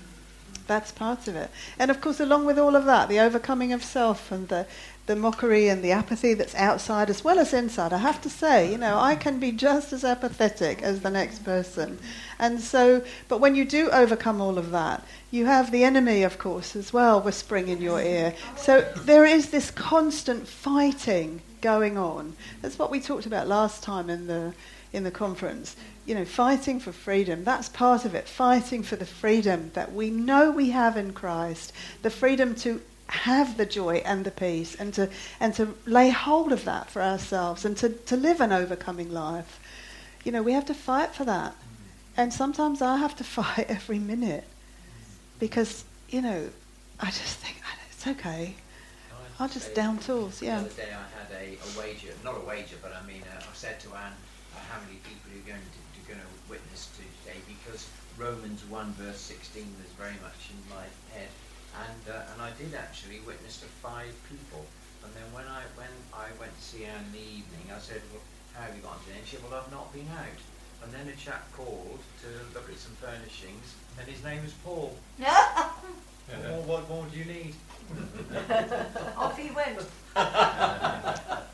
That's 0.67 0.91
part 0.91 1.27
of 1.27 1.35
it. 1.35 1.49
And 1.79 1.89
of 1.89 2.01
course, 2.01 2.19
along 2.19 2.45
with 2.45 2.59
all 2.59 2.75
of 2.75 2.85
that, 2.85 3.09
the 3.09 3.19
overcoming 3.19 3.73
of 3.73 3.83
self 3.83 4.31
and 4.31 4.47
the, 4.49 4.67
the 5.07 5.15
mockery 5.15 5.69
and 5.69 5.81
the 5.83 5.91
apathy 5.91 6.33
that's 6.33 6.53
outside 6.55 7.09
as 7.09 7.23
well 7.23 7.39
as 7.39 7.53
inside, 7.53 7.93
I 7.93 7.97
have 7.97 8.21
to 8.21 8.29
say, 8.29 8.69
you 8.69 8.77
know, 8.77 8.99
I 8.99 9.15
can 9.15 9.39
be 9.39 9.53
just 9.53 9.93
as 9.93 10.03
apathetic 10.03 10.83
as 10.83 10.99
the 10.99 11.09
next 11.09 11.45
person. 11.45 11.97
And 12.37 12.59
so, 12.59 13.01
but 13.29 13.39
when 13.39 13.55
you 13.55 13.63
do 13.63 13.89
overcome 13.89 14.41
all 14.41 14.57
of 14.57 14.71
that, 14.71 15.03
you 15.31 15.45
have 15.45 15.71
the 15.71 15.85
enemy, 15.85 16.23
of 16.23 16.37
course, 16.37 16.75
as 16.75 16.91
well, 16.91 17.21
whispering 17.21 17.69
in 17.69 17.81
your 17.81 18.01
ear. 18.01 18.35
So 18.57 18.81
there 18.97 19.25
is 19.25 19.49
this 19.49 19.71
constant 19.71 20.45
fighting 20.45 21.41
going 21.61 21.97
on. 21.97 22.35
That's 22.61 22.77
what 22.77 22.91
we 22.91 22.99
talked 22.99 23.25
about 23.25 23.47
last 23.47 23.81
time 23.81 24.09
in 24.09 24.27
the 24.27 24.53
in 24.93 25.03
the 25.03 25.11
conference. 25.11 25.75
You 26.05 26.15
know, 26.15 26.25
fighting 26.25 26.79
for 26.79 26.91
freedom. 26.91 27.43
That's 27.43 27.69
part 27.69 28.05
of 28.05 28.15
it. 28.15 28.27
Fighting 28.27 28.83
for 28.83 28.95
the 28.95 29.05
freedom 29.05 29.71
that 29.73 29.93
we 29.93 30.09
know 30.09 30.51
we 30.51 30.69
have 30.71 30.95
in 30.97 31.13
Christ. 31.13 31.73
The 32.01 32.09
freedom 32.09 32.55
to 32.55 32.81
have 33.09 33.57
the 33.57 33.65
joy 33.65 33.97
and 34.05 34.25
the 34.25 34.31
peace 34.31 34.75
and 34.75 34.93
to 34.93 35.09
and 35.39 35.53
to 35.55 35.75
lay 35.85 36.09
hold 36.09 36.51
of 36.51 36.65
that 36.65 36.89
for 36.89 37.01
ourselves 37.01 37.63
and 37.63 37.77
to, 37.77 37.89
to 37.89 38.17
live 38.17 38.41
an 38.41 38.51
overcoming 38.51 39.11
life. 39.11 39.59
You 40.23 40.31
know, 40.31 40.43
we 40.43 40.53
have 40.53 40.65
to 40.65 40.73
fight 40.73 41.13
for 41.15 41.23
that. 41.25 41.55
And 42.17 42.33
sometimes 42.33 42.81
I 42.81 42.97
have 42.97 43.15
to 43.17 43.23
fight 43.37 43.67
every 43.69 43.99
minute 43.99 44.45
because, 45.39 45.85
you 46.09 46.21
know, 46.21 46.49
I 46.99 47.05
just 47.07 47.37
think 47.37 47.57
"Ah, 47.63 47.77
it's 47.91 48.07
okay. 48.07 48.55
I 49.11 49.43
I'll 49.43 49.49
just 49.49 49.75
down 49.75 49.99
tools, 49.99 50.41
yeah. 50.41 50.59
The 50.59 50.65
other 50.65 50.75
day 50.75 50.89
I 50.91 51.05
had 51.13 51.29
a, 51.31 51.45
a 51.61 51.79
wager, 51.79 52.09
not 52.23 52.35
a 52.35 52.45
wager, 52.45 52.75
but 52.81 52.91
I 52.91 53.05
mean, 53.05 53.21
uh, 53.31 53.37
I 53.39 53.53
said 53.53 53.79
to 53.81 53.89
Anne, 53.89 54.17
uh, 54.55 54.59
how 54.71 54.81
many 54.81 54.97
people 55.05 55.31
are 55.31 55.37
you 55.37 55.45
going 55.45 55.61
to, 55.61 55.81
to 55.93 56.01
going 56.09 56.19
to 56.19 56.31
witness 56.49 56.89
to 56.97 57.03
today? 57.21 57.37
Because 57.45 57.87
Romans 58.17 58.65
1 58.65 58.93
verse 58.93 59.19
16 59.21 59.63
was 59.77 59.91
very 59.93 60.17
much 60.25 60.49
in 60.49 60.57
my 60.73 60.89
and 61.85 62.15
uh, 62.15 62.31
and 62.33 62.41
I 62.41 62.51
did 62.57 62.73
actually 62.73 63.19
witness 63.25 63.59
to 63.61 63.67
five 63.83 64.13
people. 64.29 64.65
And 65.03 65.13
then 65.13 65.27
when 65.33 65.45
I 65.45 65.63
when 65.75 65.93
I 66.13 66.27
went 66.39 66.55
to 66.55 66.61
see 66.63 66.85
Anne 66.85 67.05
in 67.07 67.11
the 67.13 67.27
evening, 67.41 67.69
I 67.73 67.79
said, 67.79 68.01
well, 68.11 68.21
how 68.53 68.65
have 68.65 68.75
you 68.75 68.81
gone 68.81 68.97
today? 69.05 69.19
And 69.19 69.27
she 69.27 69.35
said, 69.37 69.45
well, 69.45 69.61
I've 69.61 69.71
not 69.71 69.93
been 69.93 70.07
out. 70.17 70.39
And 70.83 70.93
then 70.93 71.07
a 71.07 71.15
chap 71.17 71.51
called 71.53 71.99
to 72.21 72.27
look 72.53 72.69
at 72.69 72.77
some 72.77 72.93
furnishings, 73.01 73.73
and 73.99 74.07
his 74.07 74.23
name 74.23 74.43
was 74.43 74.53
Paul. 74.63 74.95
Well, 76.43 76.61
what 76.63 76.89
more 76.89 77.05
do 77.09 77.17
you 77.17 77.23
need? 77.23 77.53
Off 79.17 79.37
he 79.37 79.49
went. 79.51 79.79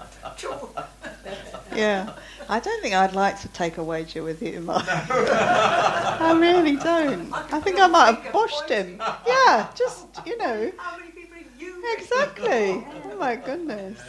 Yeah. 1.76 2.14
I 2.50 2.60
don't 2.60 2.82
think 2.82 2.94
I'd 2.94 3.16
like 3.16 3.40
to 3.42 3.48
take 3.50 3.78
a 3.78 3.84
wager 3.84 4.24
with 4.24 4.42
you, 4.42 4.60
Mark. 4.60 4.86
I 4.88 6.36
really 6.40 6.76
don't. 6.76 7.32
I 7.34 7.60
think 7.60 7.80
I 7.80 7.88
might 7.88 8.16
have 8.16 8.34
boshed 8.34 8.70
him. 8.70 9.02
Yeah, 9.28 9.68
just, 9.76 10.02
you 10.02 10.03
know. 10.44 10.72
How 10.78 10.98
many 10.98 11.12
people 11.12 11.38
have 11.38 11.62
you? 11.62 11.84
Exactly. 11.98 12.86
Oh 13.14 13.18
my 13.18 13.36
goodness. 13.38 14.02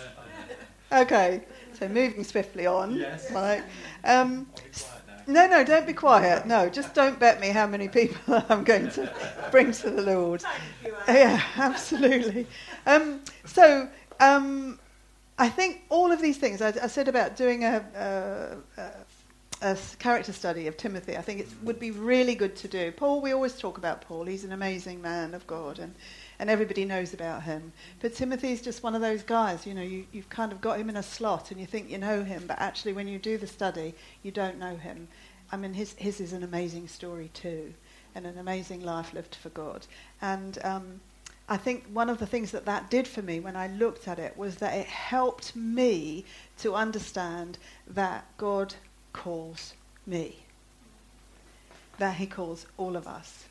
Okay, 0.90 1.42
so 1.78 1.88
moving 1.88 2.24
swiftly 2.24 2.66
on, 2.66 2.96
Yes. 2.96 3.30
Mike. 3.30 3.62
Um, 4.04 4.48
I'll 4.50 4.62
be 4.64 4.72
quiet 4.72 5.26
now. 5.26 5.46
no, 5.46 5.46
no, 5.46 5.64
don't 5.64 5.86
be 5.86 5.92
quiet. 5.92 6.46
No, 6.46 6.68
just 6.68 6.94
don't 6.94 7.18
bet 7.20 7.40
me 7.40 7.48
how 7.48 7.66
many 7.66 7.88
people 7.88 8.42
I'm 8.48 8.64
going 8.64 8.90
to 8.90 9.12
bring 9.50 9.70
to 9.72 9.90
the 9.90 10.02
Lord. 10.02 10.40
Thank 10.42 10.62
you, 10.84 10.94
Anne. 11.06 11.14
Yeah, 11.16 11.42
absolutely. 11.56 12.46
Um, 12.86 13.20
so 13.44 13.88
um, 14.20 14.78
I 15.38 15.48
think 15.48 15.82
all 15.90 16.10
of 16.10 16.20
these 16.20 16.38
things 16.38 16.60
I, 16.60 16.68
I 16.82 16.86
said 16.88 17.06
about 17.08 17.36
doing 17.36 17.64
a 17.64 18.56
character 19.98 20.32
study 20.32 20.66
of 20.66 20.76
Timothy. 20.76 21.16
I 21.16 21.22
think 21.22 21.40
it 21.40 21.48
would 21.62 21.78
be 21.78 21.90
really 21.92 22.34
good 22.34 22.56
to 22.56 22.68
do. 22.68 22.90
Paul, 22.92 23.20
we 23.20 23.32
always 23.32 23.56
talk 23.58 23.78
about 23.78 24.00
Paul. 24.02 24.24
He's 24.24 24.44
an 24.44 24.52
amazing 24.52 25.00
man 25.00 25.34
of 25.34 25.46
God, 25.46 25.78
and 25.78 25.94
and 26.38 26.50
everybody 26.50 26.84
knows 26.84 27.14
about 27.14 27.42
him. 27.42 27.72
But 28.00 28.14
Timothy's 28.14 28.60
just 28.60 28.82
one 28.82 28.94
of 28.94 29.00
those 29.00 29.22
guys. 29.22 29.66
You 29.66 29.74
know, 29.74 29.82
you, 29.82 30.06
you've 30.12 30.28
kind 30.28 30.52
of 30.52 30.60
got 30.60 30.78
him 30.78 30.88
in 30.88 30.96
a 30.96 31.02
slot, 31.02 31.50
and 31.50 31.60
you 31.60 31.66
think 31.66 31.90
you 31.90 31.98
know 31.98 32.24
him, 32.24 32.44
but 32.46 32.58
actually, 32.58 32.92
when 32.92 33.08
you 33.08 33.18
do 33.18 33.38
the 33.38 33.46
study, 33.46 33.94
you 34.22 34.30
don't 34.30 34.58
know 34.58 34.76
him. 34.76 35.08
I 35.52 35.56
mean, 35.56 35.74
his 35.74 35.94
his 35.94 36.20
is 36.20 36.32
an 36.32 36.42
amazing 36.42 36.88
story 36.88 37.30
too, 37.34 37.74
and 38.14 38.26
an 38.26 38.38
amazing 38.38 38.84
life 38.84 39.12
lived 39.12 39.34
for 39.34 39.50
God. 39.50 39.86
And 40.20 40.58
um, 40.64 41.00
I 41.48 41.56
think 41.56 41.84
one 41.92 42.08
of 42.08 42.18
the 42.18 42.26
things 42.26 42.50
that 42.52 42.64
that 42.66 42.90
did 42.90 43.06
for 43.06 43.22
me 43.22 43.40
when 43.40 43.56
I 43.56 43.68
looked 43.68 44.08
at 44.08 44.18
it 44.18 44.36
was 44.36 44.56
that 44.56 44.74
it 44.74 44.86
helped 44.86 45.54
me 45.54 46.24
to 46.58 46.74
understand 46.74 47.58
that 47.86 48.24
God 48.38 48.74
calls 49.12 49.74
me, 50.06 50.44
that 51.98 52.16
He 52.16 52.26
calls 52.26 52.66
all 52.76 52.96
of 52.96 53.06
us 53.06 53.44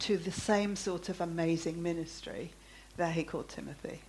to 0.00 0.16
the 0.16 0.30
same 0.30 0.76
sort 0.76 1.08
of 1.08 1.20
amazing 1.20 1.82
ministry 1.82 2.50
that 2.96 3.12
He 3.12 3.24
called 3.24 3.48
Timothy. 3.48 4.00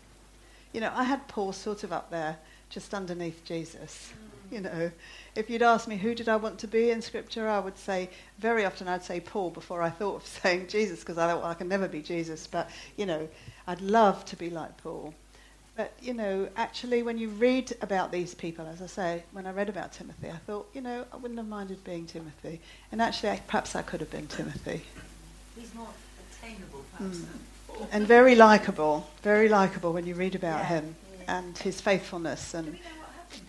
You 0.74 0.82
know, 0.82 0.92
I 0.94 1.04
had 1.04 1.28
Paul 1.28 1.54
sort 1.54 1.84
of 1.84 1.92
up 1.92 2.12
there 2.12 2.38
just 2.70 2.94
underneath 2.94 3.44
Jesus. 3.46 4.12
Mm. 4.14 4.54
You 4.54 4.62
know, 4.62 4.92
if 5.36 5.50
you'd 5.50 5.62
asked 5.62 5.88
me 5.88 5.98
who 5.98 6.16
did 6.16 6.30
I 6.30 6.36
want 6.36 6.60
to 6.60 6.68
be 6.68 6.92
in 6.92 7.02
Scripture, 7.02 7.48
I 7.48 7.60
would 7.60 7.78
say 7.78 8.10
very 8.40 8.66
often 8.66 8.88
I'd 8.88 9.04
say 9.04 9.20
Paul 9.20 9.50
before 9.50 9.82
I 9.82 9.90
thought 9.90 10.18
of 10.18 10.28
saying 10.44 10.68
Jesus 10.68 11.00
because 11.00 11.18
I 11.18 11.28
thought 11.28 11.42
well, 11.42 11.52
I 11.52 11.54
can 11.54 11.68
never 11.68 11.88
be 11.88 12.02
Jesus. 12.02 12.48
But 12.48 12.70
you 12.96 13.06
know, 13.06 13.28
I'd 13.68 13.82
love 13.82 14.26
to 14.26 14.36
be 14.36 14.50
like 14.50 14.78
Paul. 14.78 15.14
But 15.76 15.94
you 16.02 16.16
know, 16.16 16.50
actually, 16.56 17.04
when 17.04 17.20
you 17.20 17.30
read 17.30 17.76
about 17.82 18.12
these 18.12 18.34
people, 18.34 18.66
as 18.66 18.82
I 18.82 18.88
say, 18.88 19.24
when 19.32 19.46
I 19.46 19.52
read 19.52 19.70
about 19.70 19.94
Timothy, 19.94 20.30
I 20.30 20.38
thought, 20.38 20.68
you 20.74 20.82
know, 20.82 21.06
I 21.14 21.18
wouldn't 21.18 21.38
have 21.38 21.48
minded 21.48 21.84
being 21.84 22.08
Timothy, 22.08 22.60
and 22.92 23.00
actually, 23.00 23.30
I, 23.30 23.42
perhaps 23.46 23.76
I 23.76 23.84
could 23.84 24.00
have 24.00 24.10
been 24.10 24.26
Timothy. 24.26 24.82
He's 25.58 25.74
more 25.74 25.88
attainable, 26.32 26.84
perhaps. 26.96 27.18
Mm. 27.18 27.88
And 27.92 28.08
very 28.08 28.36
likable, 28.36 29.08
very 29.22 29.50
likable 29.50 29.94
when 29.94 30.08
you 30.08 30.16
read 30.16 30.36
about 30.36 30.60
Yeah, 30.62 30.68
him 30.68 30.96
yeah. 31.20 31.38
and 31.38 31.58
his 31.58 31.80
faithfulness 31.80 32.52
Do 32.52 32.60
and 32.60 32.68
we 32.68 32.74
know 32.74 32.78
what 33.00 33.10
happened 33.12 33.42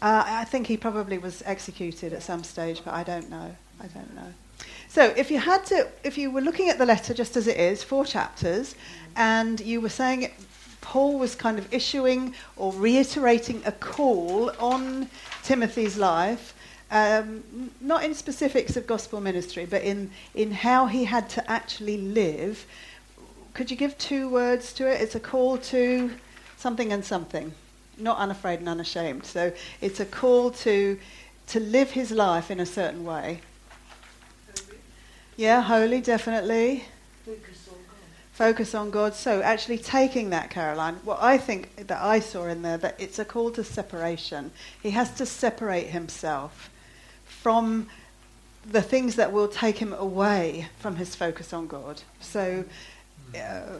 to 0.00 0.06
him? 0.06 0.16
Uh, 0.16 0.24
I 0.26 0.44
think 0.44 0.66
he 0.66 0.76
probably 0.76 1.18
was 1.18 1.42
executed 1.46 2.12
at 2.12 2.22
some 2.22 2.44
stage, 2.44 2.82
but 2.84 2.92
I 2.94 3.02
don't 3.02 3.30
know. 3.30 3.56
I 3.80 3.86
don't 3.86 4.14
know. 4.14 4.32
So, 4.88 5.04
if 5.16 5.30
you 5.30 5.38
had 5.38 5.64
to, 5.66 5.88
if 6.04 6.18
you 6.18 6.30
were 6.30 6.42
looking 6.42 6.68
at 6.68 6.76
the 6.76 6.84
letter 6.84 7.14
just 7.14 7.36
as 7.36 7.46
it 7.46 7.56
is, 7.56 7.82
four 7.82 8.04
chapters, 8.04 8.74
and 9.16 9.58
you 9.60 9.80
were 9.80 9.88
saying 9.88 10.22
it, 10.22 10.34
Paul 10.82 11.18
was 11.18 11.34
kind 11.34 11.58
of 11.58 11.72
issuing 11.72 12.34
or 12.56 12.72
reiterating 12.74 13.62
a 13.64 13.72
call 13.72 14.50
on 14.58 15.08
Timothy's 15.42 15.96
life, 15.96 16.54
um, 16.92 17.42
not 17.80 18.04
in 18.04 18.14
specifics 18.14 18.76
of 18.76 18.86
gospel 18.86 19.20
ministry, 19.20 19.66
but 19.66 19.82
in, 19.82 20.10
in 20.34 20.52
how 20.52 20.86
he 20.86 21.04
had 21.04 21.28
to 21.30 21.50
actually 21.50 21.96
live. 21.96 22.66
Could 23.54 23.70
you 23.70 23.76
give 23.76 23.98
two 23.98 24.28
words 24.28 24.72
to 24.74 24.88
it? 24.88 25.00
It's 25.00 25.14
a 25.14 25.20
call 25.20 25.58
to 25.58 26.12
something 26.56 26.92
and 26.92 27.04
something 27.04 27.52
not 27.98 28.18
unafraid 28.18 28.58
and 28.60 28.68
unashamed. 28.68 29.24
So 29.26 29.52
it's 29.80 30.00
a 30.00 30.06
call 30.06 30.50
to 30.50 30.98
to 31.48 31.60
live 31.60 31.90
his 31.90 32.10
life 32.12 32.50
in 32.50 32.60
a 32.60 32.66
certain 32.66 33.04
way. 33.04 33.40
Yeah, 35.36 35.60
holy, 35.60 36.00
definitely. 36.00 36.84
Focus 37.24 37.68
on 37.68 37.74
God. 37.74 38.32
Focus 38.32 38.74
on 38.74 38.90
God. 38.90 39.14
So 39.14 39.42
actually 39.42 39.78
taking 39.78 40.30
that, 40.30 40.50
Caroline, 40.50 40.94
what 41.04 41.20
I 41.20 41.36
think 41.38 41.88
that 41.88 42.00
I 42.00 42.20
saw 42.20 42.46
in 42.46 42.62
there, 42.62 42.78
that 42.78 42.94
it's 42.98 43.18
a 43.18 43.24
call 43.24 43.50
to 43.52 43.64
separation. 43.64 44.52
He 44.82 44.90
has 44.90 45.10
to 45.16 45.26
separate 45.26 45.88
himself 45.88 46.70
from 47.42 47.88
the 48.70 48.82
things 48.82 49.16
that 49.16 49.32
will 49.32 49.48
take 49.48 49.78
him 49.78 49.92
away 49.92 50.68
from 50.78 50.96
his 50.96 51.16
focus 51.16 51.52
on 51.52 51.66
God. 51.66 52.00
So 52.20 52.64
uh, 53.36 53.78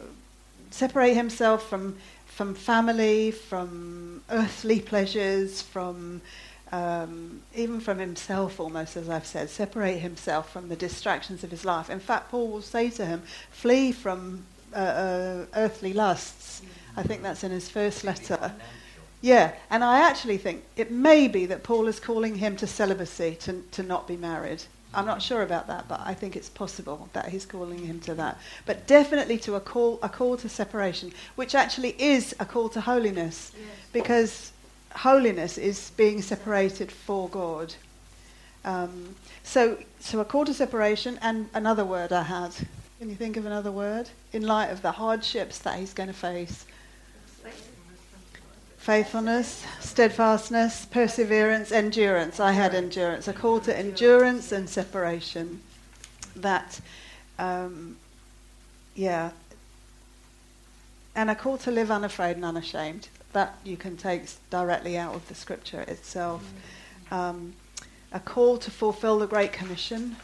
separate 0.71 1.13
himself 1.13 1.69
from 1.69 1.97
from 2.25 2.55
family, 2.55 3.29
from 3.29 4.23
earthly 4.29 4.79
pleasures, 4.79 5.61
from 5.61 6.21
um, 6.71 7.41
even 7.55 7.79
from 7.79 7.99
himself, 7.99 8.59
almost 8.59 8.97
as 8.97 9.07
I've 9.07 9.27
said, 9.27 9.51
separate 9.51 9.99
himself 9.99 10.51
from 10.51 10.67
the 10.69 10.75
distractions 10.75 11.43
of 11.43 11.51
his 11.51 11.63
life. 11.63 11.91
In 11.91 11.99
fact, 11.99 12.31
Paul 12.31 12.47
will 12.47 12.63
say 12.63 12.89
to 12.89 13.05
him, 13.05 13.21
"Flee 13.51 13.91
from 13.91 14.43
uh, 14.73 14.77
uh, 14.77 15.45
earthly 15.55 15.93
lusts." 15.93 16.63
I 16.97 17.03
think 17.03 17.21
that's 17.21 17.43
in 17.43 17.51
his 17.51 17.69
first 17.69 18.03
letter. 18.03 18.51
Yeah, 19.23 19.53
and 19.69 19.85
I 19.85 20.01
actually 20.01 20.37
think 20.37 20.65
it 20.75 20.91
may 20.91 21.29
be 21.29 21.45
that 21.45 21.63
Paul 21.63 21.87
is 21.87 21.97
calling 21.97 22.35
him 22.35 22.57
to 22.57 22.67
celibacy, 22.67 23.37
to, 23.39 23.63
to 23.71 23.81
not 23.81 24.05
be 24.05 24.17
married. 24.17 24.63
I'm 24.93 25.05
not 25.05 25.21
sure 25.21 25.41
about 25.43 25.67
that, 25.67 25.87
but 25.87 26.01
I 26.03 26.13
think 26.13 26.35
it's 26.35 26.49
possible 26.49 27.07
that 27.13 27.29
he's 27.29 27.45
calling 27.45 27.79
him 27.85 28.01
to 28.01 28.13
that. 28.15 28.37
But 28.65 28.85
definitely 28.85 29.37
to 29.39 29.55
a 29.55 29.61
call, 29.61 29.97
a 30.03 30.09
call 30.09 30.35
to 30.37 30.49
separation, 30.49 31.13
which 31.35 31.55
actually 31.55 31.95
is 31.97 32.35
a 32.41 32.45
call 32.45 32.67
to 32.69 32.81
holiness, 32.81 33.53
Yes. 33.55 33.65
because 33.93 34.51
holiness 34.93 35.57
is 35.57 35.91
being 35.95 36.21
separated 36.21 36.91
for 36.91 37.29
God. 37.29 37.73
Um, 38.65 39.15
so, 39.43 39.77
so 40.01 40.19
a 40.19 40.25
call 40.25 40.43
to 40.43 40.53
separation, 40.53 41.17
and 41.21 41.49
another 41.53 41.85
word 41.85 42.11
I 42.11 42.23
had. 42.23 42.51
Can 42.99 43.09
you 43.09 43.15
think 43.15 43.37
of 43.37 43.45
another 43.45 43.71
word 43.71 44.09
in 44.33 44.45
light 44.45 44.67
of 44.69 44.81
the 44.81 44.91
hardships 44.91 45.59
that 45.59 45.79
he's 45.79 45.93
going 45.93 46.07
to 46.07 46.13
face? 46.13 46.65
Faithfulness, 48.83 49.65
steadfastness, 49.79 50.83
perseverance, 50.87 51.71
endurance. 51.71 52.41
I 52.41 52.51
had 52.51 52.75
endurance, 52.75 53.29
a 53.29 53.33
call 53.33 53.61
to 53.61 53.73
endurance 53.73 54.51
and 54.51 54.69
separation. 54.69 55.61
That, 56.35 56.81
um, 57.39 57.95
yeah. 58.93 59.29
And 61.15 61.29
a 61.29 61.35
call 61.35 61.57
to 61.59 61.71
live 61.71 61.91
unafraid 61.91 62.35
and 62.35 62.43
unashamed. 62.43 63.07
That 63.31 63.55
you 63.63 63.77
can 63.77 63.95
take 63.95 64.23
directly 64.49 64.97
out 64.97 65.15
of 65.15 65.25
the 65.29 65.35
scripture 65.35 65.83
itself. 65.83 66.45
Um, 67.09 67.53
a 68.11 68.19
call 68.19 68.57
to 68.57 68.69
fulfill 68.69 69.17
the 69.17 69.27
Great 69.27 69.53
Commission, 69.53 70.17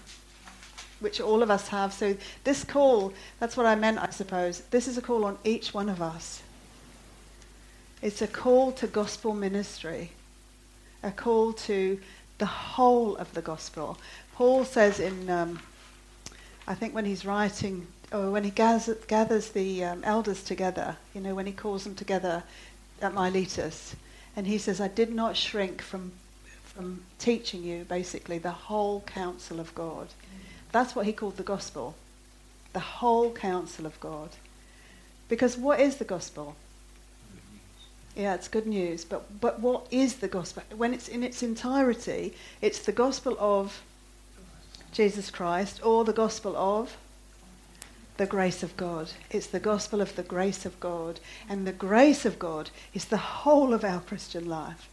which 0.99 1.21
all 1.21 1.41
of 1.41 1.49
us 1.49 1.69
have. 1.69 1.93
So, 1.93 2.17
this 2.43 2.65
call, 2.65 3.13
that's 3.39 3.55
what 3.55 3.65
I 3.65 3.75
meant, 3.75 3.99
I 3.99 4.09
suppose. 4.09 4.63
This 4.69 4.85
is 4.85 4.97
a 4.97 5.01
call 5.01 5.23
on 5.23 5.37
each 5.45 5.73
one 5.73 5.87
of 5.87 6.01
us. 6.01 6.41
It's 8.01 8.21
a 8.21 8.27
call 8.27 8.71
to 8.73 8.87
gospel 8.87 9.33
ministry, 9.33 10.11
a 11.03 11.11
call 11.11 11.51
to 11.53 11.99
the 12.37 12.45
whole 12.45 13.17
of 13.17 13.33
the 13.33 13.41
gospel. 13.41 13.97
Paul 14.35 14.63
says 14.63 15.01
in, 15.01 15.29
um, 15.29 15.59
I 16.65 16.75
think 16.75 16.95
when 16.95 17.03
he's 17.03 17.25
writing, 17.25 17.87
or 18.13 18.31
when 18.31 18.45
he 18.45 18.51
gathers, 18.51 18.97
gathers 19.07 19.49
the 19.49 19.83
um, 19.83 20.03
elders 20.05 20.41
together, 20.43 20.95
you 21.13 21.19
know, 21.19 21.35
when 21.35 21.45
he 21.45 21.51
calls 21.51 21.83
them 21.83 21.93
together 21.93 22.43
at 23.01 23.13
Miletus, 23.13 23.97
and 24.33 24.47
he 24.47 24.57
says, 24.57 24.79
I 24.79 24.87
did 24.87 25.13
not 25.13 25.35
shrink 25.35 25.81
from, 25.81 26.13
from 26.63 27.03
teaching 27.17 27.63
you, 27.63 27.83
basically, 27.83 28.37
the 28.37 28.51
whole 28.51 29.01
counsel 29.01 29.59
of 29.59 29.75
God. 29.75 30.07
That's 30.71 30.95
what 30.95 31.05
he 31.05 31.11
called 31.11 31.35
the 31.35 31.43
gospel, 31.43 31.95
the 32.71 32.79
whole 32.79 33.33
counsel 33.33 33.85
of 33.85 33.99
God. 33.99 34.29
Because 35.27 35.57
what 35.57 35.81
is 35.81 35.97
the 35.97 36.05
gospel? 36.05 36.55
Yeah, 38.19 38.33
it's 38.33 38.49
good 38.49 38.67
news. 38.67 39.05
But, 39.05 39.39
but 39.39 39.61
what 39.61 39.87
is 39.91 40.17
the 40.17 40.27
gospel? 40.27 40.61
When 40.75 40.93
it's 40.93 41.07
in 41.07 41.23
its 41.23 41.41
entirety, 41.41 42.33
it's 42.61 42.79
the 42.79 42.91
gospel 42.91 43.37
of 43.39 43.81
Jesus 44.91 45.31
Christ 45.31 45.79
or 45.85 46.03
the 46.03 46.11
gospel 46.11 46.57
of 46.57 46.97
the 48.17 48.25
grace 48.25 48.61
of 48.61 48.75
God. 48.75 49.11
It's 49.31 49.47
the 49.47 49.61
gospel 49.61 50.01
of 50.01 50.17
the 50.17 50.23
grace 50.23 50.65
of 50.65 50.77
God. 50.81 51.21
And 51.47 51.65
the 51.65 51.71
grace 51.71 52.25
of 52.25 52.37
God 52.37 52.71
is 52.93 53.05
the 53.05 53.15
whole 53.15 53.73
of 53.73 53.85
our 53.85 54.01
Christian 54.01 54.49
life. 54.49 54.89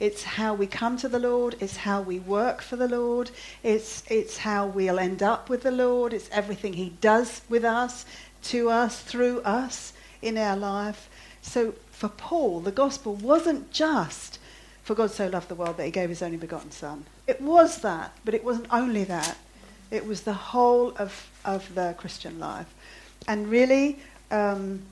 It's 0.00 0.24
how 0.24 0.52
we 0.52 0.66
come 0.66 0.96
to 0.96 1.08
the 1.08 1.20
Lord. 1.20 1.54
It's 1.60 1.76
how 1.76 2.00
we 2.00 2.18
work 2.18 2.60
for 2.60 2.74
the 2.74 2.88
Lord. 2.88 3.30
It's, 3.62 4.02
it's 4.10 4.38
how 4.38 4.66
we'll 4.66 4.98
end 4.98 5.22
up 5.22 5.48
with 5.48 5.62
the 5.62 5.70
Lord. 5.70 6.12
It's 6.12 6.28
everything 6.32 6.72
He 6.72 6.90
does 7.00 7.42
with 7.48 7.64
us, 7.64 8.04
to 8.44 8.68
us, 8.68 9.00
through 9.00 9.42
us 9.42 9.92
in 10.22 10.36
our 10.36 10.56
life. 10.56 11.08
So 11.40 11.74
for 11.94 12.08
Paul, 12.08 12.60
the 12.60 12.72
gospel 12.72 13.14
wasn't 13.14 13.70
just 13.70 14.38
for 14.82 14.94
God 14.94 15.10
so 15.10 15.28
loved 15.28 15.48
the 15.48 15.54
world 15.54 15.76
that 15.78 15.84
He 15.84 15.90
gave 15.90 16.08
His 16.08 16.22
only 16.22 16.36
begotten 16.36 16.70
Son. 16.70 17.04
It 17.26 17.40
was 17.40 17.80
that, 17.80 18.12
but 18.24 18.34
it 18.34 18.44
wasn't 18.44 18.66
only 18.70 19.04
that. 19.04 19.38
It 19.90 20.06
was 20.06 20.22
the 20.22 20.34
whole 20.34 20.92
of, 20.98 21.30
of 21.44 21.74
the 21.74 21.94
Christian 21.96 22.38
life. 22.38 22.66
And 23.26 23.48
really, 23.48 23.98
um, 24.30 24.82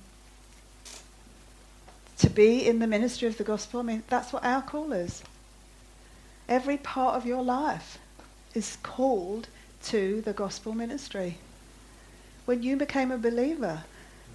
to 2.18 2.30
be 2.30 2.66
in 2.66 2.78
the 2.78 2.86
ministry 2.86 3.26
of 3.28 3.36
the 3.36 3.44
gospel, 3.44 3.80
I 3.80 3.82
mean, 3.82 4.03
that's 4.09 4.32
what 4.32 4.44
our 4.44 4.62
call 4.62 4.92
is. 4.92 5.22
Every 6.48 6.76
part 6.76 7.16
of 7.16 7.26
your 7.26 7.42
life 7.42 7.98
is 8.55 8.78
called 8.82 9.48
to 9.84 10.20
the 10.22 10.32
gospel 10.32 10.72
ministry. 10.72 11.38
When 12.44 12.62
you 12.62 12.76
became 12.76 13.11
a 13.11 13.18
believer, 13.18 13.84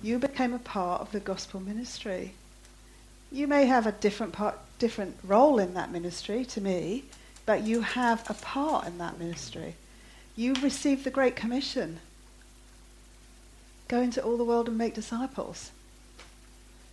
you 0.03 0.19
became 0.19 0.53
a 0.53 0.59
part 0.59 1.01
of 1.01 1.11
the 1.11 1.19
gospel 1.19 1.59
ministry. 1.59 2.33
You 3.31 3.47
may 3.47 3.65
have 3.65 3.85
a 3.85 3.91
different 3.91 4.33
part, 4.33 4.57
different 4.79 5.17
role 5.23 5.59
in 5.59 5.73
that 5.73 5.91
ministry 5.91 6.45
to 6.45 6.61
me, 6.61 7.03
but 7.45 7.63
you 7.63 7.81
have 7.81 8.29
a 8.29 8.33
part 8.33 8.87
in 8.87 8.97
that 8.99 9.19
ministry. 9.19 9.75
You 10.35 10.53
received 10.55 11.03
the 11.03 11.09
Great 11.11 11.35
Commission. 11.35 11.99
Go 13.87 14.01
into 14.01 14.21
all 14.21 14.37
the 14.37 14.43
world 14.43 14.67
and 14.67 14.77
make 14.77 14.93
disciples, 14.93 15.71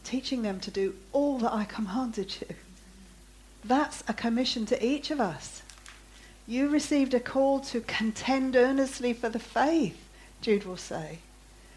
teaching 0.04 0.42
them 0.42 0.60
to 0.60 0.70
do 0.70 0.94
all 1.12 1.38
that 1.38 1.52
I 1.52 1.64
commanded 1.64 2.36
you. 2.40 2.54
That's 3.64 4.04
a 4.06 4.14
commission 4.14 4.66
to 4.66 4.84
each 4.84 5.10
of 5.10 5.20
us. 5.20 5.62
You 6.46 6.68
received 6.68 7.14
a 7.14 7.20
call 7.20 7.60
to 7.60 7.80
contend 7.80 8.54
earnestly 8.54 9.12
for 9.12 9.28
the 9.28 9.38
faith, 9.38 9.98
Jude 10.40 10.64
will 10.64 10.76
say. 10.76 11.18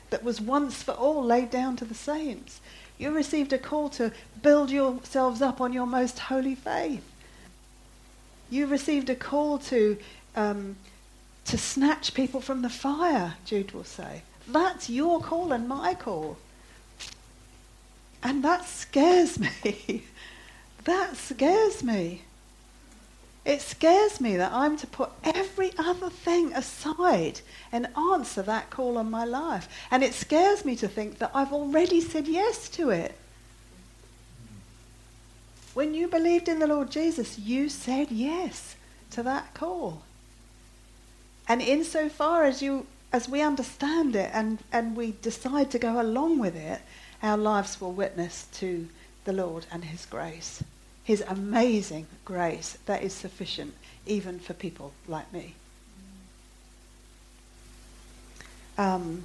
that 0.10 0.24
was 0.24 0.40
once 0.40 0.84
for 0.84 0.94
all 0.94 1.24
laid 1.24 1.50
down 1.50 1.76
to 1.78 1.86
the 1.86 1.96
saints. 1.96 2.62
You 2.98 3.12
received 3.12 3.54
a 3.54 3.58
call 3.58 3.90
to 3.90 4.12
build 4.42 4.72
yourselves 4.72 5.42
up 5.42 5.62
on 5.62 5.74
your 5.74 5.86
most 5.86 6.20
holy 6.20 6.56
faith. 6.56 7.04
You 8.50 8.66
received 8.66 9.10
a 9.10 9.16
call 9.16 9.60
to, 9.60 9.98
um, 10.36 10.78
to 11.46 11.58
snatch 11.58 12.14
people 12.14 12.42
from 12.42 12.62
the 12.62 12.70
fire, 12.70 13.36
Jude 13.46 13.72
will 13.72 13.84
say. 13.84 14.24
That's 14.48 14.90
your 14.90 15.22
call 15.22 15.52
and 15.52 15.68
my 15.68 15.94
call. 15.94 16.38
And 18.24 18.44
that 18.44 18.66
scares 18.66 19.40
me. 19.66 20.04
that 20.86 21.16
scares 21.18 21.84
me. 21.84 22.24
It 23.48 23.62
scares 23.62 24.20
me 24.20 24.36
that 24.36 24.52
I'm 24.52 24.76
to 24.76 24.86
put 24.86 25.10
every 25.24 25.72
other 25.78 26.10
thing 26.10 26.52
aside 26.52 27.40
and 27.72 27.88
answer 27.98 28.42
that 28.42 28.70
call 28.70 28.98
on 28.98 29.10
my 29.10 29.24
life. 29.24 29.70
And 29.90 30.04
it 30.04 30.14
scares 30.14 30.66
me 30.66 30.76
to 30.76 30.88
think 30.90 31.20
that 31.20 31.32
I've 31.34 31.54
already 31.54 32.02
said 32.02 32.28
yes 32.28 32.68
to 32.72 32.90
it. 32.90 33.16
When 35.74 35.94
you 35.94 36.10
believed 36.10 36.50
in 36.50 36.60
the 36.60 36.68
Lord 36.68 36.92
Jesus, 36.92 37.40
you 37.40 37.70
said 37.70 38.12
yes 38.12 38.76
to 39.12 39.24
that 39.24 39.54
call. 39.54 40.02
And 41.48 41.62
insofar 41.62 42.44
as 42.44 42.62
you 42.62 42.86
as 43.14 43.30
we 43.30 43.42
understand 43.42 44.18
it 44.18 44.30
and, 44.34 44.60
and 44.74 44.98
we 44.98 45.14
decide 45.22 45.72
to 45.72 45.80
go 45.80 46.02
along 46.02 46.40
with 46.40 46.58
it, 46.58 46.82
our 47.24 47.38
lives 47.38 47.80
will 47.80 47.94
witness 47.94 48.46
to 48.56 48.90
the 49.24 49.32
Lord 49.32 49.66
and 49.72 49.86
his 49.86 50.06
grace 50.06 50.62
his 51.08 51.24
amazing 51.30 52.06
grace 52.26 52.78
that 52.86 53.02
is 53.02 53.14
sufficient 53.14 53.74
even 54.06 54.40
for 54.40 54.54
people 54.54 54.92
like 55.08 55.32
me. 55.32 55.54
Um, 58.78 59.24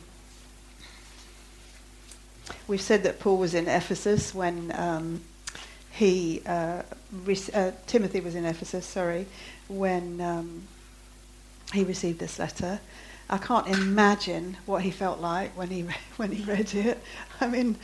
we've 2.68 2.80
said 2.80 3.02
that 3.02 3.18
Paul 3.18 3.36
was 3.36 3.52
in 3.52 3.66
Ephesus 3.66 4.32
when 4.32 4.72
um, 4.76 5.22
he, 5.90 6.40
uh, 6.46 6.82
uh, 7.52 7.72
Timothy 7.88 8.20
was 8.20 8.36
in 8.36 8.44
Ephesus, 8.44 8.86
sorry, 8.86 9.26
when 9.66 10.20
um, 10.20 10.68
he 11.72 11.82
received 11.82 12.20
this 12.20 12.38
letter. 12.38 12.78
I 13.28 13.38
can't 13.38 13.66
imagine 13.66 14.56
what 14.66 14.82
he 14.82 14.92
felt 14.92 15.18
like 15.18 15.56
when 15.56 15.70
he 15.70 15.82
re- 15.82 15.94
when 16.16 16.30
he 16.30 16.44
read 16.44 16.72
it. 16.74 17.02
I 17.40 17.48
mean, 17.48 17.74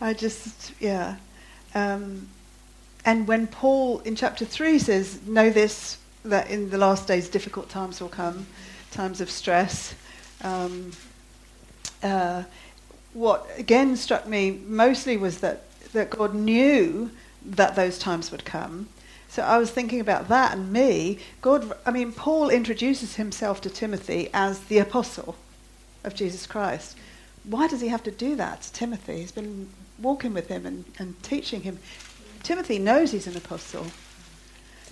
I 0.00 0.14
just 0.14 0.72
yeah. 0.80 1.16
Um, 1.74 2.28
and 3.04 3.26
when 3.26 3.46
Paul 3.46 4.00
in 4.00 4.14
chapter 4.14 4.44
3 4.44 4.78
says, 4.78 5.20
Know 5.26 5.50
this, 5.50 5.98
that 6.24 6.50
in 6.50 6.70
the 6.70 6.78
last 6.78 7.08
days 7.08 7.28
difficult 7.28 7.68
times 7.68 8.00
will 8.00 8.08
come, 8.08 8.46
times 8.92 9.20
of 9.20 9.30
stress, 9.30 9.94
um, 10.42 10.92
uh, 12.02 12.44
what 13.12 13.46
again 13.58 13.96
struck 13.96 14.26
me 14.26 14.50
mostly 14.66 15.16
was 15.16 15.38
that, 15.38 15.64
that 15.92 16.10
God 16.10 16.34
knew 16.34 17.10
that 17.44 17.74
those 17.74 17.98
times 17.98 18.30
would 18.30 18.44
come. 18.44 18.88
So 19.28 19.42
I 19.42 19.58
was 19.58 19.70
thinking 19.70 20.00
about 20.00 20.28
that 20.28 20.52
and 20.52 20.72
me. 20.72 21.18
God, 21.40 21.72
I 21.86 21.90
mean, 21.90 22.12
Paul 22.12 22.50
introduces 22.50 23.16
himself 23.16 23.60
to 23.62 23.70
Timothy 23.70 24.28
as 24.34 24.60
the 24.64 24.78
apostle 24.78 25.36
of 26.04 26.14
Jesus 26.14 26.46
Christ. 26.46 26.96
Why 27.44 27.66
does 27.66 27.80
he 27.80 27.88
have 27.88 28.02
to 28.04 28.10
do 28.10 28.36
that 28.36 28.62
to 28.62 28.72
Timothy? 28.72 29.20
He's 29.20 29.32
been 29.32 29.68
walking 29.98 30.34
with 30.34 30.48
him 30.48 30.66
and, 30.66 30.84
and 30.98 31.20
teaching 31.22 31.62
him. 31.62 31.78
Timothy 32.42 32.78
knows 32.78 33.12
he's 33.12 33.26
an 33.26 33.36
apostle. 33.36 33.86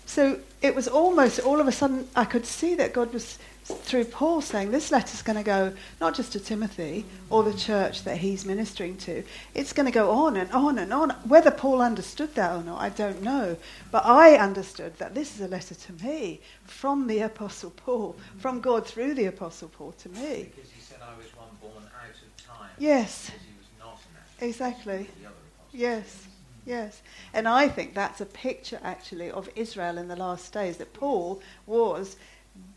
So 0.06 0.40
it 0.60 0.74
was 0.74 0.88
almost 0.88 1.38
all 1.40 1.60
of 1.60 1.68
a 1.68 1.72
sudden 1.72 2.08
I 2.16 2.24
could 2.24 2.44
see 2.44 2.74
that 2.74 2.92
God 2.92 3.12
was 3.12 3.38
through 3.64 4.04
Paul 4.04 4.40
saying 4.40 4.70
this 4.70 4.90
letter's 4.90 5.22
going 5.22 5.36
to 5.36 5.44
go 5.44 5.72
not 6.00 6.14
just 6.14 6.32
to 6.32 6.40
Timothy 6.40 7.04
or 7.28 7.42
the 7.42 7.54
church 7.54 8.04
that 8.04 8.18
he's 8.18 8.44
ministering 8.44 8.96
to. 8.98 9.22
It's 9.54 9.72
going 9.72 9.86
to 9.86 9.92
go 9.92 10.10
on 10.10 10.36
and 10.36 10.50
on 10.50 10.78
and 10.78 10.92
on. 10.92 11.10
Whether 11.28 11.50
Paul 11.50 11.80
understood 11.80 12.34
that 12.34 12.56
or 12.56 12.62
not, 12.62 12.80
I 12.80 12.88
don't 12.88 13.22
know. 13.22 13.56
But 13.90 14.04
I 14.04 14.36
understood 14.36 14.98
that 14.98 15.14
this 15.14 15.34
is 15.34 15.42
a 15.42 15.48
letter 15.48 15.74
to 15.74 15.92
me 16.04 16.40
from 16.64 17.06
the 17.06 17.20
apostle 17.20 17.70
Paul, 17.70 18.16
from 18.38 18.60
God 18.60 18.86
through 18.86 19.14
the 19.14 19.26
apostle 19.26 19.68
Paul 19.68 19.92
to 19.92 20.08
me. 20.08 20.50
Because 20.54 20.70
he 20.70 20.80
said 20.80 20.98
I 21.02 21.16
was 21.16 21.26
one 21.36 21.48
born 21.60 21.84
out 21.84 22.10
of 22.10 22.46
time. 22.46 22.70
Yes. 22.78 23.26
Because 23.26 23.42
he 23.42 23.54
was 23.58 23.68
not 23.78 24.00
an 24.40 24.48
Exactly. 24.48 25.08
The 25.20 25.26
other 25.26 25.36
apostles. 25.54 25.72
Yes. 25.72 26.26
Yes. 26.64 27.02
And 27.32 27.48
I 27.48 27.68
think 27.68 27.94
that's 27.94 28.20
a 28.20 28.26
picture 28.26 28.80
actually 28.82 29.30
of 29.30 29.48
Israel 29.56 29.98
in 29.98 30.08
the 30.08 30.16
last 30.16 30.52
days 30.52 30.76
that 30.76 30.92
Paul 30.92 31.40
was 31.66 32.16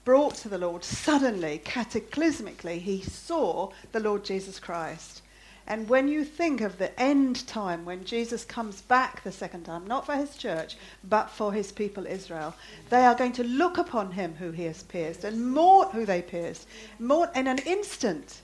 brought 0.06 0.36
to 0.36 0.50
the 0.50 0.58
Lord 0.58 0.84
suddenly, 0.84 1.62
cataclysmically. 1.64 2.80
He 2.80 3.02
saw 3.02 3.72
the 3.92 4.00
Lord 4.00 4.24
Jesus 4.24 4.60
Christ. 4.60 5.22
And 5.66 5.88
when 5.88 6.10
you 6.10 6.26
think 6.26 6.60
of 6.60 6.78
the 6.78 6.98
end 7.00 7.48
time, 7.48 7.86
when 7.86 8.04
Jesus 8.04 8.44
comes 8.44 8.82
back 8.82 9.24
the 9.24 9.32
second 9.32 9.64
time, 9.64 9.88
not 9.88 10.06
for 10.06 10.16
his 10.16 10.36
church, 10.36 10.76
but 11.06 11.30
for 11.30 11.54
his 11.54 11.72
people 11.72 12.06
Israel, 12.06 12.54
they 12.90 13.06
are 13.06 13.16
going 13.16 13.32
to 13.34 13.46
look 13.46 13.78
upon 13.78 14.12
him 14.12 14.36
who 14.36 14.52
he 14.52 14.64
has 14.64 14.84
pierced 14.84 15.24
and 15.24 15.54
mourn 15.54 15.90
who 15.92 16.06
they 16.06 16.22
pierced, 16.22 16.68
mourn 17.00 17.30
in 17.34 17.48
an 17.48 17.60
instant. 17.60 18.42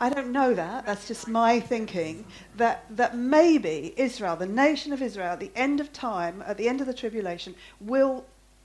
I 0.00 0.08
don't 0.08 0.32
know 0.32 0.54
that. 0.54 0.86
That's 0.86 1.06
just 1.06 1.28
my 1.28 1.60
thinking. 1.60 2.24
That, 2.56 2.84
that 2.96 3.16
maybe 3.16 3.92
Israel, 3.96 4.34
the 4.34 4.46
nation 4.46 4.92
of 4.92 5.02
Israel, 5.02 5.32
at 5.32 5.40
the 5.40 5.50
end 5.54 5.78
of 5.78 5.92
time, 5.92 6.42
at 6.46 6.56
the 6.56 6.68
end 6.68 6.80
of 6.80 6.86
the 6.86 6.94
tribulation, 6.94 7.54
will 7.80 8.24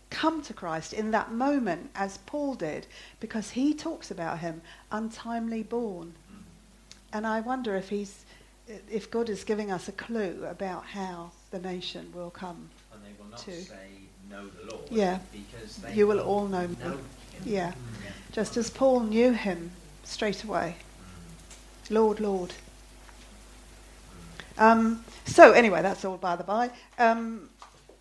come 0.09 0.41
to 0.43 0.53
Christ 0.53 0.93
in 0.93 1.11
that 1.11 1.33
moment, 1.33 1.89
as 1.93 2.19
Paul 2.19 2.55
did, 2.55 2.87
because 3.19 3.49
he 3.49 3.73
talks 3.73 4.11
about 4.11 4.39
him 4.39 4.61
untimely 4.91 5.61
born. 5.61 6.13
And 7.11 7.27
I 7.27 7.41
wonder 7.41 7.75
if 7.75 7.89
he's, 7.89 8.23
if 8.89 9.11
God 9.11 9.29
is 9.29 9.43
giving 9.43 9.71
us 9.71 9.89
a 9.89 9.91
clue 9.91 10.45
about 10.49 10.85
how 10.85 11.31
the 11.51 11.59
nation 11.59 12.11
will 12.13 12.29
come. 12.29 12.69
And 12.93 13.01
they 13.03 13.21
will 13.21 13.29
not 13.29 13.39
to- 13.39 13.61
say 13.61 13.75
know 14.29 14.47
the 14.47 14.71
Lord. 14.71 14.87
Yeah. 14.89 15.19
Because 15.31 15.77
they 15.77 15.93
You 15.93 16.07
will 16.07 16.19
all 16.19 16.47
know 16.47 16.67
know. 16.67 16.97
Yeah. 17.43 17.73
Just 18.31 18.57
as 18.57 18.69
Paul 18.69 19.01
knew 19.01 19.31
him 19.33 19.71
straight 20.03 20.43
away. 20.43 20.75
Lord, 21.89 22.19
Lord. 22.19 22.53
Um, 24.57 25.03
so 25.25 25.51
anyway, 25.51 25.81
that's 25.81 26.05
all 26.05 26.17
by 26.17 26.35
the 26.35 26.43
by. 26.43 26.69
Um, 26.97 27.49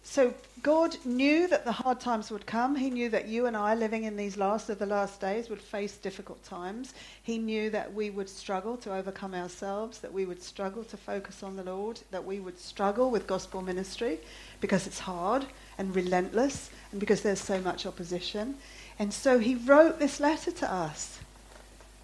so 0.02 0.32
God 0.62 0.96
knew 1.04 1.48
that 1.48 1.64
the 1.64 1.72
hard 1.72 1.98
times 1.98 2.30
would 2.30 2.46
come. 2.46 2.76
He 2.76 2.90
knew 2.90 3.08
that 3.08 3.26
you 3.26 3.46
and 3.46 3.56
I, 3.56 3.74
living 3.74 4.04
in 4.04 4.16
these 4.16 4.36
last 4.36 4.70
of 4.70 4.78
the 4.78 4.86
last 4.86 5.20
days, 5.20 5.48
would 5.48 5.60
face 5.60 5.96
difficult 5.96 6.42
times. 6.44 6.94
He 7.22 7.38
knew 7.38 7.70
that 7.70 7.92
we 7.92 8.10
would 8.10 8.28
struggle 8.28 8.76
to 8.78 8.94
overcome 8.94 9.34
ourselves, 9.34 9.98
that 9.98 10.12
we 10.12 10.24
would 10.24 10.42
struggle 10.42 10.84
to 10.84 10.96
focus 10.96 11.42
on 11.42 11.56
the 11.56 11.64
Lord, 11.64 12.00
that 12.10 12.24
we 12.24 12.38
would 12.38 12.58
struggle 12.58 13.10
with 13.10 13.26
gospel 13.26 13.62
ministry 13.62 14.20
because 14.60 14.86
it's 14.86 15.00
hard 15.00 15.46
and 15.78 15.94
relentless 15.96 16.70
and 16.92 17.00
because 17.00 17.22
there's 17.22 17.40
so 17.40 17.60
much 17.60 17.84
opposition. 17.84 18.56
And 18.98 19.12
so 19.12 19.38
he 19.38 19.54
wrote 19.54 19.98
this 19.98 20.20
letter 20.20 20.52
to 20.52 20.72
us 20.72 21.18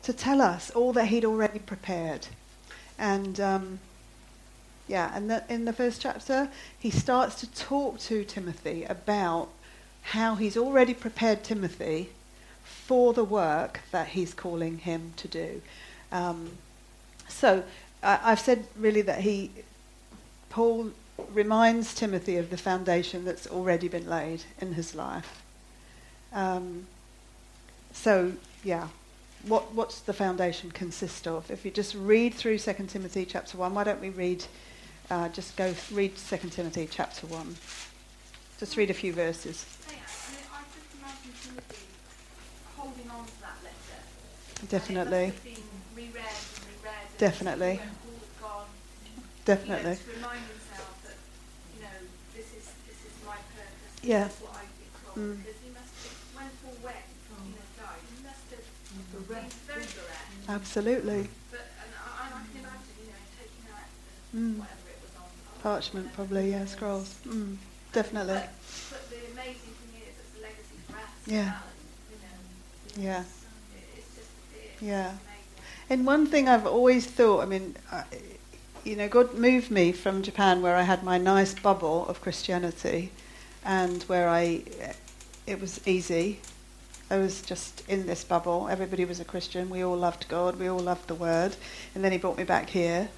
to 0.02 0.12
tell 0.12 0.40
us 0.40 0.70
all 0.70 0.92
that 0.94 1.06
he'd 1.06 1.24
already 1.24 1.58
prepared. 1.58 2.26
And 2.98 3.40
um, 3.40 3.80
yeah, 4.88 5.12
and 5.14 5.30
the, 5.30 5.44
in 5.48 5.64
the 5.64 5.72
first 5.72 6.00
chapter, 6.00 6.50
he 6.78 6.90
starts 6.90 7.36
to 7.40 7.50
talk 7.52 7.98
to 8.00 8.24
Timothy 8.24 8.84
about 8.84 9.48
how 10.02 10.34
he's 10.34 10.56
already 10.56 10.94
prepared 10.94 11.44
Timothy 11.44 12.10
for 12.64 13.12
the 13.12 13.24
work 13.24 13.80
that 13.92 14.08
he's 14.08 14.34
calling 14.34 14.78
him 14.78 15.12
to 15.16 15.28
do. 15.28 15.62
Um, 16.10 16.58
so 17.28 17.62
I, 18.02 18.18
I've 18.22 18.40
said 18.40 18.66
really 18.76 19.02
that 19.02 19.20
he, 19.20 19.50
Paul 20.48 20.90
reminds 21.32 21.94
Timothy 21.94 22.36
of 22.36 22.50
the 22.50 22.56
foundation 22.56 23.24
that's 23.24 23.46
already 23.46 23.88
been 23.88 24.08
laid 24.08 24.42
in 24.60 24.74
his 24.74 24.94
life. 24.94 25.42
Um, 26.32 26.86
so 27.92 28.32
yeah, 28.64 28.88
what 29.46 29.74
what's 29.74 30.00
the 30.00 30.12
foundation 30.12 30.70
consist 30.70 31.26
of? 31.26 31.50
If 31.50 31.64
you 31.64 31.70
just 31.70 31.94
read 31.94 32.34
through 32.34 32.58
2 32.58 32.72
Timothy 32.88 33.24
chapter 33.24 33.56
1, 33.56 33.74
why 33.74 33.84
don't 33.84 34.00
we 34.00 34.10
read, 34.10 34.44
uh, 35.10 35.28
just 35.30 35.56
go 35.56 35.74
read 35.92 36.16
2 36.16 36.36
Timothy 36.50 36.88
chapter 36.90 37.26
1. 37.26 37.56
Just 38.58 38.76
read 38.76 38.90
a 38.90 38.94
few 38.94 39.12
verses. 39.14 39.64
Yeah, 39.88 39.96
I 39.96 40.32
mean, 40.32 40.44
I 40.52 40.60
just 40.68 40.92
imagine 41.00 41.32
Timothy 41.40 41.86
holding 42.76 43.10
on 43.10 43.24
to 43.24 43.40
that 43.40 43.56
letter. 43.64 44.00
Definitely. 44.68 45.24
And 45.24 45.32
it 45.32 45.40
must 45.40 45.44
have 45.44 45.56
been 45.56 45.64
reread 45.96 46.28
and 46.28 46.68
reread. 46.84 47.08
And 47.08 47.18
Definitely. 47.18 47.80
Gone, 48.36 48.68
Definitely. 49.46 49.96
You 49.96 49.96
know, 49.96 50.12
to 50.12 50.16
remind 50.20 50.44
himself 50.44 50.92
that, 51.08 51.16
you 51.72 51.80
know, 51.80 51.98
this 52.36 52.52
is 52.52 52.68
this 52.84 53.00
is 53.00 53.16
my 53.24 53.40
purpose. 53.56 54.04
Yeah. 54.04 54.28
This 54.28 54.36
is 54.36 54.44
what 54.44 54.60
I've 54.60 54.76
been 54.76 54.92
called. 54.92 55.16
Mm. 55.16 55.40
Because 55.40 55.60
he 55.64 55.70
must 55.72 55.92
have, 56.04 56.16
when 56.36 56.48
Paul 56.60 56.76
went, 56.84 57.08
you 57.08 57.56
know, 57.56 57.64
died, 57.80 58.04
he 58.12 58.20
must 58.20 58.44
have 58.52 58.66
been 59.24 59.48
very 59.64 59.88
bereft. 59.88 60.39
Absolutely. 60.50 61.28
But 61.50 61.60
and 61.60 61.92
I, 61.96 62.26
I 62.26 62.28
can 62.28 62.60
imagine, 62.60 62.94
you 63.00 63.06
know, 63.06 63.22
taking 63.38 63.64
out 63.70 63.86
Mm. 64.34 64.58
whatever 64.58 64.88
it 64.90 64.98
was 65.02 65.14
on. 65.16 65.22
on 65.22 65.62
Parchment, 65.62 66.12
probably, 66.12 66.50
yeah, 66.50 66.64
scrolls. 66.66 67.14
Mm, 67.26 67.56
definitely. 67.92 68.34
But, 68.34 68.52
but 68.90 69.10
the 69.10 69.16
amazing 69.32 69.74
thing 69.78 70.02
is, 70.02 70.14
it's 70.18 70.38
a 70.38 70.42
legacy 70.42 70.76
for 70.88 70.96
us. 70.96 71.02
Yeah. 71.26 71.40
as 71.40 71.46
well, 71.46 71.62
and, 72.10 72.98
you 72.98 73.02
know, 73.02 73.10
Yeah. 73.10 73.20
it's, 73.20 73.98
it's 73.98 74.16
just, 74.16 74.82
it, 74.82 74.84
Yeah. 74.84 75.12
And 75.88 76.06
one 76.06 76.26
thing 76.26 76.48
I've 76.48 76.66
always 76.66 77.06
thought, 77.06 77.40
I 77.42 77.46
mean, 77.46 77.76
I, 77.92 78.04
you 78.84 78.96
know, 78.96 79.08
God 79.08 79.34
moved 79.34 79.70
me 79.70 79.92
from 79.92 80.22
Japan 80.22 80.62
where 80.62 80.74
I 80.76 80.82
had 80.82 81.02
my 81.04 81.18
nice 81.18 81.54
bubble 81.54 82.06
of 82.08 82.20
Christianity 82.20 83.10
and 83.64 84.02
where 84.04 84.28
I, 84.28 84.62
it 85.46 85.60
was 85.60 85.80
easy. 85.86 86.40
I 87.10 87.18
was 87.18 87.42
just 87.42 87.82
in 87.88 88.06
this 88.06 88.22
bubble. 88.22 88.68
Everybody 88.70 89.04
was 89.04 89.18
a 89.18 89.24
Christian. 89.24 89.68
We 89.68 89.82
all 89.82 89.96
loved 89.96 90.28
God. 90.28 90.60
We 90.60 90.68
all 90.68 90.78
loved 90.78 91.08
the 91.08 91.14
Word. 91.16 91.56
And 91.94 92.04
then 92.04 92.12
He 92.12 92.18
brought 92.18 92.38
me 92.38 92.44
back 92.44 92.70
here. 92.70 93.08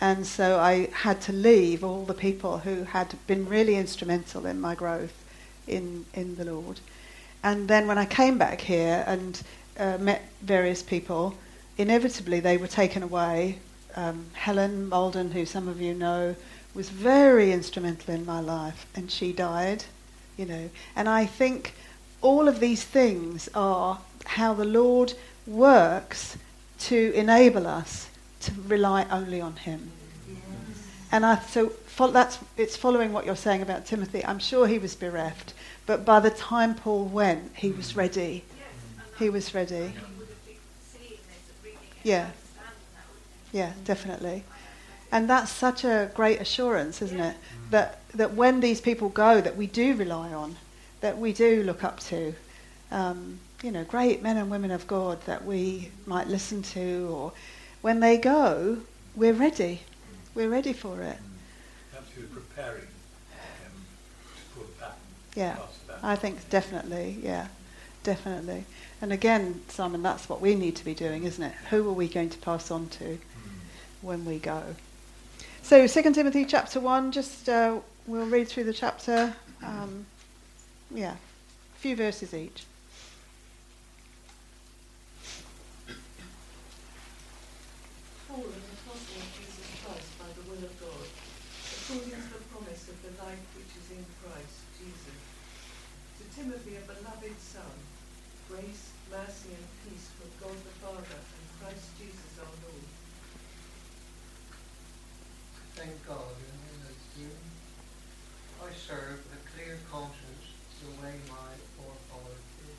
And 0.00 0.24
so 0.24 0.60
I 0.60 0.88
had 0.92 1.20
to 1.22 1.32
leave 1.32 1.82
all 1.82 2.04
the 2.04 2.14
people 2.14 2.58
who 2.58 2.84
had 2.84 3.14
been 3.26 3.48
really 3.48 3.74
instrumental 3.74 4.46
in 4.46 4.60
my 4.60 4.76
growth 4.76 5.24
in, 5.66 6.06
in 6.14 6.36
the 6.36 6.44
Lord. 6.44 6.78
And 7.42 7.66
then 7.66 7.88
when 7.88 7.98
I 7.98 8.06
came 8.06 8.38
back 8.38 8.60
here 8.60 9.04
and 9.06 9.42
uh, 9.78 9.98
met 9.98 10.22
various 10.40 10.82
people, 10.82 11.34
inevitably 11.76 12.38
they 12.38 12.56
were 12.56 12.68
taken 12.68 13.02
away. 13.02 13.58
Um, 13.96 14.26
Helen 14.34 14.88
Malden, 14.88 15.32
who 15.32 15.44
some 15.44 15.66
of 15.66 15.80
you 15.80 15.94
know, 15.94 16.36
was 16.74 16.88
very 16.88 17.52
instrumental 17.52 18.14
in 18.14 18.26
my 18.26 18.40
life, 18.40 18.86
and 18.94 19.10
she 19.10 19.32
died, 19.32 19.84
you 20.36 20.46
know. 20.46 20.70
And 20.96 21.08
I 21.08 21.26
think 21.26 21.74
all 22.24 22.48
of 22.48 22.58
these 22.58 22.82
things 22.82 23.50
are 23.54 24.00
how 24.24 24.54
the 24.54 24.64
Lord 24.64 25.12
works 25.46 26.38
to 26.80 27.12
enable 27.14 27.66
us 27.66 28.08
to 28.40 28.52
rely 28.66 29.06
only 29.10 29.42
on 29.42 29.56
Him. 29.56 29.92
And 31.12 31.24
I, 31.24 31.38
so 31.40 31.70
that's, 32.10 32.38
it's 32.56 32.76
following 32.76 33.12
what 33.12 33.26
you're 33.26 33.36
saying 33.36 33.62
about 33.62 33.86
Timothy. 33.86 34.24
I'm 34.24 34.38
sure 34.38 34.66
he 34.66 34.78
was 34.78 34.96
bereft, 34.96 35.52
but 35.86 36.04
by 36.04 36.18
the 36.18 36.30
time 36.30 36.74
Paul 36.74 37.04
went, 37.04 37.52
he 37.56 37.70
was 37.70 37.94
ready. 37.94 38.42
He 39.18 39.28
was 39.28 39.54
ready. 39.54 39.92
Yeah. 42.02 42.30
Yeah, 43.52 43.74
definitely. 43.84 44.44
And 45.12 45.28
that's 45.28 45.52
such 45.52 45.84
a 45.84 46.10
great 46.14 46.40
assurance, 46.40 47.00
isn't 47.02 47.20
it? 47.20 47.36
That, 47.70 48.00
that 48.14 48.34
when 48.34 48.60
these 48.60 48.80
people 48.80 49.10
go, 49.10 49.40
that 49.40 49.56
we 49.56 49.66
do 49.66 49.94
rely 49.94 50.32
on, 50.32 50.56
that 51.04 51.18
we 51.18 51.34
do 51.34 51.62
look 51.64 51.84
up 51.84 52.00
to. 52.00 52.34
Um, 52.90 53.38
you 53.62 53.70
know, 53.70 53.84
great 53.84 54.22
men 54.22 54.38
and 54.38 54.50
women 54.50 54.70
of 54.70 54.86
God 54.86 55.20
that 55.26 55.44
we 55.44 55.90
might 56.06 56.28
listen 56.28 56.62
to, 56.62 57.08
or 57.12 57.32
when 57.82 58.00
they 58.00 58.16
go, 58.16 58.78
we're 59.14 59.34
ready. 59.34 59.82
We're 60.34 60.48
ready 60.48 60.72
for 60.72 61.02
it. 61.02 61.18
Absolutely 61.94 62.34
preparing 62.34 62.86
um, 63.34 63.84
to 64.34 64.58
put 64.58 64.80
back. 64.80 64.96
Yeah, 65.34 65.58
I 66.02 66.16
think 66.16 66.48
definitely. 66.48 67.18
Yeah, 67.22 67.48
definitely. 68.02 68.64
And 69.02 69.12
again, 69.12 69.60
Simon, 69.68 70.02
that's 70.02 70.26
what 70.30 70.40
we 70.40 70.54
need 70.54 70.74
to 70.76 70.86
be 70.86 70.94
doing, 70.94 71.24
isn't 71.24 71.44
it? 71.44 71.52
Who 71.68 71.86
are 71.86 71.92
we 71.92 72.08
going 72.08 72.30
to 72.30 72.38
pass 72.38 72.70
on 72.70 72.88
to 72.88 73.04
mm. 73.04 73.18
when 74.00 74.24
we 74.24 74.38
go? 74.38 74.62
So, 75.60 75.86
2 75.86 76.12
Timothy 76.14 76.46
chapter 76.46 76.80
1, 76.80 77.12
just 77.12 77.46
uh, 77.50 77.80
we'll 78.06 78.24
read 78.24 78.48
through 78.48 78.64
the 78.64 78.72
chapter. 78.72 79.34
Um, 79.62 80.06
yeah, 80.94 81.18
a 81.18 81.78
few 81.78 81.96
verses 81.96 82.32
each. 82.32 82.62
Paul, 88.30 88.46
an 88.46 88.62
apostle 88.78 89.18
of 89.18 89.28
Jesus 89.34 89.68
Christ 89.82 90.10
by 90.22 90.30
the 90.38 90.46
will 90.46 90.62
of 90.62 90.74
God, 90.78 91.06
according 91.82 92.14
to 92.14 92.30
the 92.30 92.46
promise 92.54 92.86
of 92.86 92.98
the 93.02 93.10
life 93.18 93.42
which 93.58 93.74
is 93.74 93.90
in 93.90 94.06
Christ 94.22 94.58
Jesus. 94.78 95.18
To 96.18 96.24
Timothy, 96.30 96.78
a 96.78 96.86
beloved 96.86 97.36
son, 97.42 97.74
grace 98.48 98.94
mercy 99.10 99.50
and 99.50 99.66
peace 99.82 100.14
from 100.14 100.30
God 100.38 100.58
the 100.62 100.74
Father 100.78 101.18
and 101.18 101.46
Christ 101.58 101.90
Jesus 101.98 102.38
our 102.38 102.54
Lord. 102.70 102.86
Thank 105.74 106.06
God 106.06 106.38
in 106.38 106.86
his 106.86 107.02
June. 107.18 107.42
I 108.62 108.70
serve 108.78 109.18
a 109.34 109.38
clear 109.50 109.74
conscience 109.90 110.54
the 110.84 111.00
way 111.00 111.16
my 111.32 111.52
forefathers 111.80 112.44
did, 112.60 112.76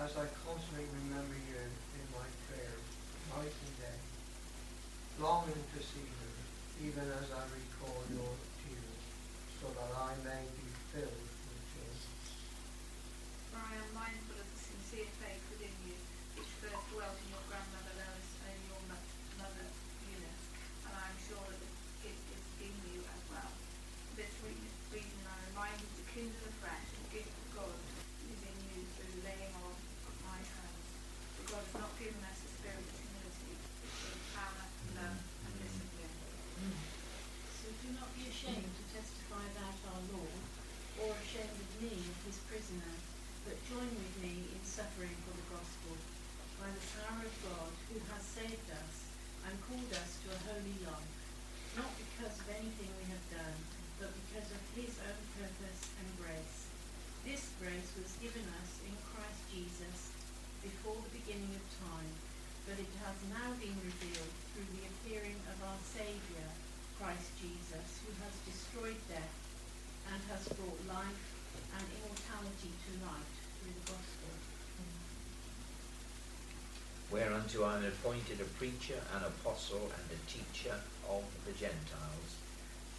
as 0.00 0.16
I 0.16 0.24
constantly 0.48 0.88
remember 1.04 1.36
you 1.44 1.60
in 1.60 2.06
my 2.08 2.24
prayers, 2.48 2.86
night 3.36 3.52
and 3.52 3.74
day, 3.76 4.00
longing 5.20 5.60
to 5.76 5.80
see 5.84 6.08
you, 6.08 6.88
even 6.88 7.04
as 7.04 7.28
I 7.28 7.44
recall 7.52 8.00
your 8.08 8.32
tears, 8.64 9.02
so 9.60 9.68
that 9.76 9.92
I 9.92 10.16
may 10.24 10.40
be 10.56 10.68
filled 10.88 11.32
I 77.60 77.76
am 77.76 77.84
appointed 77.84 78.40
a 78.40 78.48
preacher, 78.56 78.96
an 79.12 79.28
apostle, 79.28 79.92
and 79.92 80.06
a 80.08 80.20
teacher 80.24 80.72
of 81.04 81.20
the 81.44 81.52
Gentiles, 81.52 82.32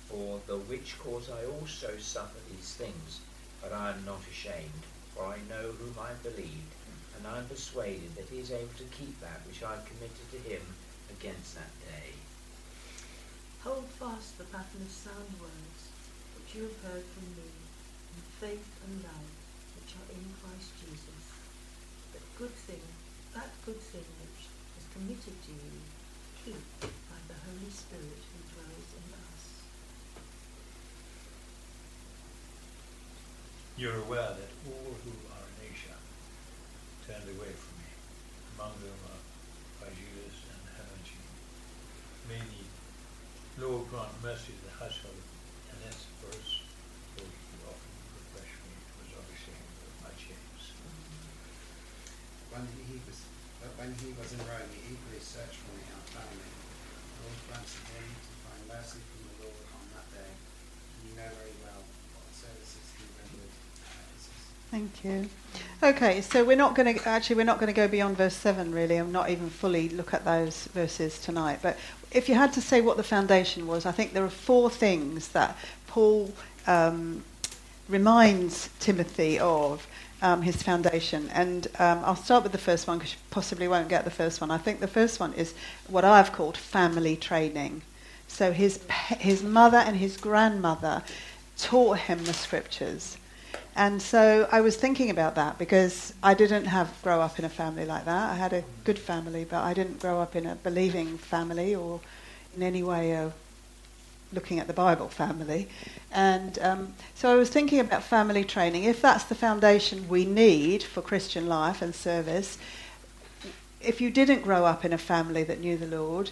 for 0.06 0.46
the 0.46 0.62
which 0.70 0.94
cause 1.02 1.26
I 1.34 1.50
also 1.50 1.98
suffer 1.98 2.38
these 2.46 2.78
things, 2.78 3.26
but 3.64 3.74
I 3.74 3.90
am 3.90 4.06
not 4.06 4.22
ashamed, 4.30 4.86
for 5.16 5.26
I 5.26 5.42
know 5.50 5.74
whom 5.74 5.98
I 5.98 6.14
believed, 6.22 6.70
and 7.18 7.26
I 7.26 7.40
am 7.40 7.50
persuaded 7.50 8.14
that 8.14 8.30
he 8.30 8.46
is 8.46 8.54
able 8.54 8.78
to 8.78 8.94
keep 8.94 9.18
that 9.22 9.42
which 9.50 9.66
I 9.66 9.74
have 9.74 9.90
committed 9.90 10.30
to 10.30 10.46
him 10.46 10.62
against 11.10 11.58
that 11.58 11.74
day. 11.90 12.14
Hold 13.66 13.90
fast 13.98 14.38
the 14.38 14.46
pattern 14.54 14.86
of 14.86 14.94
sound 14.94 15.34
words 15.42 15.82
which 16.38 16.54
you 16.54 16.70
have 16.70 16.94
heard 16.94 17.08
from 17.10 17.26
me, 17.42 17.50
in 17.50 18.22
faith 18.38 18.70
and 18.86 19.02
love 19.02 19.30
which 19.82 19.98
are 19.98 20.14
in 20.14 20.30
Christ 20.46 20.78
Jesus. 20.78 21.26
But 22.14 22.22
good 22.38 22.54
things 22.70 23.04
that 23.34 23.50
good 23.66 23.82
thing 23.82 24.06
which 24.22 24.43
committed 24.94 25.34
to 25.42 25.52
you, 25.52 25.74
keep 26.46 26.62
by 27.10 27.18
the 27.26 27.34
Holy 27.34 27.72
Spirit 27.74 28.22
who 28.30 28.38
dwells 28.54 28.90
in 28.94 29.10
us. 29.10 29.44
You're 33.74 34.06
aware 34.06 34.38
that 34.38 34.54
all 34.70 34.94
who 35.02 35.14
are 35.34 35.46
in 35.50 35.74
Asia 35.74 35.98
turned 37.10 37.26
away 37.26 37.50
from 37.58 37.74
me. 37.82 37.90
Among 38.54 38.78
them 38.86 38.94
are 39.10 39.22
Phygelus 39.82 40.38
and 40.54 40.62
Hermogenes. 40.78 41.42
May 42.30 42.46
the 43.58 43.66
Lord 43.66 43.90
grant 43.90 44.14
mercy 44.22 44.54
to 44.54 44.62
the 44.70 44.78
household 44.78 45.26
and 45.74 45.82
Onesiphorus, 45.90 46.70
for 47.18 47.26
he 47.26 47.58
often 47.66 47.94
refreshed 48.14 48.62
me, 48.62 48.78
was 49.02 49.10
obviously 49.18 49.58
my 50.06 50.14
chains. 50.22 50.70
Mm-hmm. 50.70 51.34
When 52.54 52.70
he 52.86 53.02
was 53.10 53.33
when 53.78 53.96
he 54.00 54.12
was 54.20 54.32
in 54.34 54.40
Rome, 54.48 54.70
he 54.72 54.96
eagerly 54.96 55.22
searched 55.22 55.60
for 55.60 55.72
me 55.76 55.84
and 55.88 56.04
found 56.12 56.32
me. 56.36 56.48
The 56.48 57.20
Lord 57.28 57.40
granted 57.48 57.84
him 57.92 58.08
to 58.08 58.32
find 58.44 58.62
mercy 58.68 59.00
from 59.04 59.20
the 59.28 59.36
Lord 59.48 59.66
on 59.76 59.86
that 59.96 60.08
day. 60.12 60.32
You 61.08 61.16
know 61.16 61.30
very 61.36 61.56
well 61.64 61.82
what 62.16 62.28
services 62.32 62.86
he 62.96 63.04
rendered 63.20 63.54
Thank 64.72 64.92
you. 65.04 65.30
Okay, 65.84 66.22
so 66.22 66.44
we're 66.44 66.58
not 66.58 66.76
going 66.76 66.96
to 66.96 67.08
actually 67.08 67.36
we're 67.36 67.46
not 67.46 67.60
going 67.60 67.68
to 67.68 67.76
go 67.76 67.88
beyond 67.88 68.18
verse 68.18 68.36
seven 68.36 68.72
really, 68.72 68.96
I'm 68.96 69.12
not 69.12 69.30
even 69.30 69.50
fully 69.50 69.90
look 69.90 70.14
at 70.14 70.26
those 70.26 70.66
verses 70.74 71.20
tonight. 71.20 71.60
But 71.62 71.78
if 72.12 72.30
you 72.30 72.36
had 72.36 72.54
to 72.54 72.62
say 72.62 72.82
what 72.82 72.98
the 72.98 73.04
foundation 73.04 73.68
was, 73.68 73.86
I 73.86 73.92
think 73.92 74.14
there 74.14 74.24
are 74.24 74.30
four 74.30 74.70
things 74.70 75.30
that 75.30 75.58
Paul 75.88 76.32
um, 76.68 77.24
reminds 77.90 78.70
Timothy 78.80 79.40
of 79.40 79.86
um, 80.24 80.42
his 80.42 80.64
foundation. 80.64 81.30
And 81.34 81.68
um, 81.78 82.02
I'll 82.04 82.16
start 82.16 82.44
with 82.44 82.54
the 82.54 82.58
first 82.58 82.88
one 82.88 82.98
because 82.98 83.14
you 83.14 83.20
possibly 83.30 83.68
won't 83.68 83.90
get 83.90 84.06
the 84.06 84.12
first 84.12 84.42
one. 84.42 84.50
I 84.50 84.58
think 84.58 84.80
the 84.80 84.88
first 84.88 85.20
one 85.20 85.34
is 85.34 85.54
what 85.88 86.06
I've 86.06 86.32
called 86.32 86.58
family 86.58 87.16
training. 87.16 87.84
So 88.28 88.54
his, 88.54 88.80
his 89.20 89.44
mother 89.44 89.78
and 89.78 89.98
his 89.98 90.18
grandmother 90.18 91.04
taught 91.58 92.00
him 92.00 92.24
the 92.24 92.34
scriptures. 92.34 93.18
And 93.76 94.02
so 94.02 94.48
I 94.52 94.62
was 94.62 94.78
thinking 94.78 95.10
about 95.10 95.36
that 95.36 95.58
because 95.58 96.14
I 96.24 96.34
didn't 96.34 96.66
have 96.66 96.90
grow 97.02 97.22
up 97.22 97.38
in 97.38 97.46
a 97.46 97.50
family 97.50 97.86
like 97.86 98.06
that. 98.06 98.32
I 98.32 98.36
had 98.36 98.54
a 98.54 98.64
good 98.86 98.98
family, 98.98 99.46
but 99.46 99.62
I 99.62 99.74
didn't 99.74 100.00
grow 100.00 100.22
up 100.22 100.36
in 100.36 100.46
a 100.46 100.56
believing 100.56 101.18
family 101.18 101.76
or 101.76 102.00
in 102.56 102.64
any 102.64 102.82
way 102.82 103.12
a 103.12 103.34
looking 104.34 104.60
at 104.60 104.68
the 104.68 104.74
Bible 104.74 105.08
family. 105.08 105.68
And 106.12 106.60
um, 106.60 106.94
so 107.16 107.32
I 107.32 107.36
was 107.36 107.50
thinking 107.50 107.80
about 107.80 108.04
family 108.04 108.44
training. 108.44 108.84
If 108.84 109.02
that's 109.02 109.24
the 109.26 109.36
foundation 109.36 110.10
we 110.10 110.26
need 110.26 110.84
for 110.84 111.02
Christian 111.02 111.48
life 111.48 111.82
and 111.82 111.94
service, 111.94 112.58
if 113.82 114.00
you 114.02 114.10
didn't 114.10 114.42
grow 114.42 114.66
up 114.66 114.86
in 114.86 114.94
a 114.94 114.98
family 114.98 115.44
that 115.44 115.60
knew 115.60 115.78
the 115.78 115.88
Lord, 115.88 116.32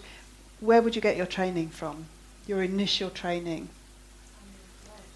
where 0.60 0.82
would 0.82 0.96
you 0.96 1.02
get 1.02 1.18
your 1.18 1.26
training 1.26 1.70
from? 1.70 2.06
Your 2.48 2.64
initial 2.64 3.10
training? 3.10 3.70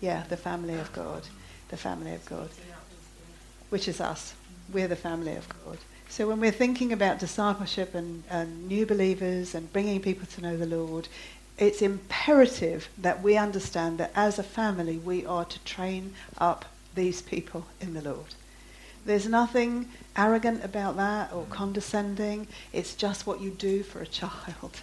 Yeah, 0.01 0.23
the 0.29 0.37
family 0.37 0.75
of 0.75 0.91
God. 0.93 1.23
The 1.69 1.77
family 1.77 2.13
of 2.13 2.25
God. 2.25 2.49
Which 3.69 3.87
is 3.87 4.01
us. 4.01 4.33
We're 4.71 4.87
the 4.87 4.95
family 4.95 5.35
of 5.35 5.47
God. 5.65 5.77
So 6.09 6.27
when 6.27 6.39
we're 6.39 6.51
thinking 6.51 6.93
about 6.93 7.19
discipleship 7.19 7.95
and, 7.95 8.23
and 8.29 8.67
new 8.67 8.85
believers 8.85 9.55
and 9.55 9.71
bringing 9.73 10.01
people 10.01 10.27
to 10.27 10.41
know 10.41 10.55
the 10.55 10.65
Lord, 10.65 11.07
it's 11.57 11.81
imperative 11.81 12.89
that 12.97 13.23
we 13.23 13.37
understand 13.37 13.97
that 13.97 14.11
as 14.15 14.37
a 14.37 14.43
family 14.43 14.97
we 14.97 15.25
are 15.25 15.45
to 15.45 15.59
train 15.63 16.13
up 16.37 16.65
these 16.95 17.21
people 17.21 17.65
in 17.79 17.93
the 17.93 18.01
Lord. 18.01 18.35
There's 19.05 19.27
nothing 19.27 19.89
arrogant 20.17 20.63
about 20.63 20.97
that 20.97 21.31
or 21.31 21.45
condescending. 21.49 22.47
It's 22.73 22.95
just 22.95 23.27
what 23.27 23.39
you 23.39 23.51
do 23.51 23.83
for 23.83 24.01
a 24.01 24.07
child. 24.07 24.81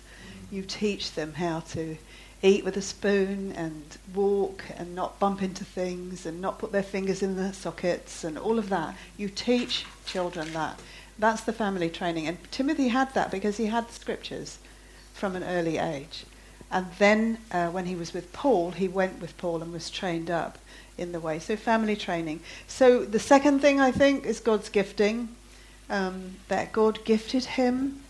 You 0.51 0.63
teach 0.63 1.13
them 1.13 1.35
how 1.35 1.61
to 1.71 1.97
eat 2.43 2.65
with 2.65 2.77
a 2.77 2.83
spoon 2.83 3.53
and 3.53 3.83
walk 4.15 4.65
and 4.77 4.95
not 4.95 5.19
bump 5.19 5.43
into 5.43 5.65
things 5.65 6.27
and 6.27 6.41
not 6.41 6.59
put 6.59 6.73
their 6.73 6.83
fingers 6.83 7.23
in 7.23 7.37
the 7.37 7.53
sockets 7.53 8.25
and 8.25 8.39
all 8.39 8.59
of 8.59 8.69
that. 8.69 8.97
You 9.17 9.29
teach 9.29 9.85
children 10.07 10.53
that. 10.53 10.79
That's 11.19 11.43
the 11.43 11.53
family 11.53 11.91
training. 11.91 12.27
And 12.27 12.39
Timothy 12.51 12.89
had 12.89 13.15
that 13.15 13.31
because 13.31 13.57
he 13.57 13.67
had 13.67 13.89
the 13.89 13.93
scriptures 13.93 14.59
from 15.13 15.37
an 15.37 15.45
early 15.45 15.79
age. 15.79 16.25
And 16.73 16.87
then 16.99 17.39
uh, 17.53 17.69
when 17.69 17.85
he 17.85 17.95
was 17.95 18.15
with 18.15 18.33
Paul, 18.33 18.71
he 18.71 18.89
went 18.89 19.21
with 19.21 19.37
Paul 19.37 19.63
and 19.63 19.73
was 19.73 19.91
trained 19.91 20.31
up 20.31 20.59
in 20.97 21.13
the 21.13 21.21
way. 21.21 21.39
So 21.39 21.55
family 21.55 21.95
training. 21.95 22.41
So 22.67 23.05
the 23.05 23.19
second 23.19 23.61
thing 23.61 23.79
I 23.79 23.93
think 23.93 24.25
is 24.25 24.41
God's 24.41 24.71
gifting. 24.71 25.29
Um, 25.91 26.37
that 26.49 26.73
God 26.73 27.05
gifted 27.05 27.45
him 27.45 28.01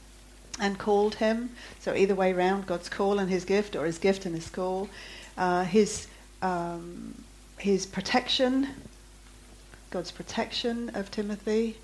and 0.61 0.79
called 0.79 1.17
him. 1.17 1.51
So 1.81 1.95
either 1.95 2.15
way 2.15 2.33
round, 2.33 2.67
God's 2.67 2.89
call 2.89 3.19
and 3.19 3.29
his 3.29 3.45
gift, 3.45 3.75
or 3.75 3.87
his 3.87 3.99
gift 3.99 4.25
and 4.25 4.35
his 4.37 4.49
call. 4.49 4.89
Uh, 5.37 5.65
his 5.65 6.07
um, 6.43 7.25
his 7.59 7.87
protection, 7.87 8.69
God's 9.91 10.13
protection 10.13 10.91
of 10.95 11.11
Timothy. 11.11 11.77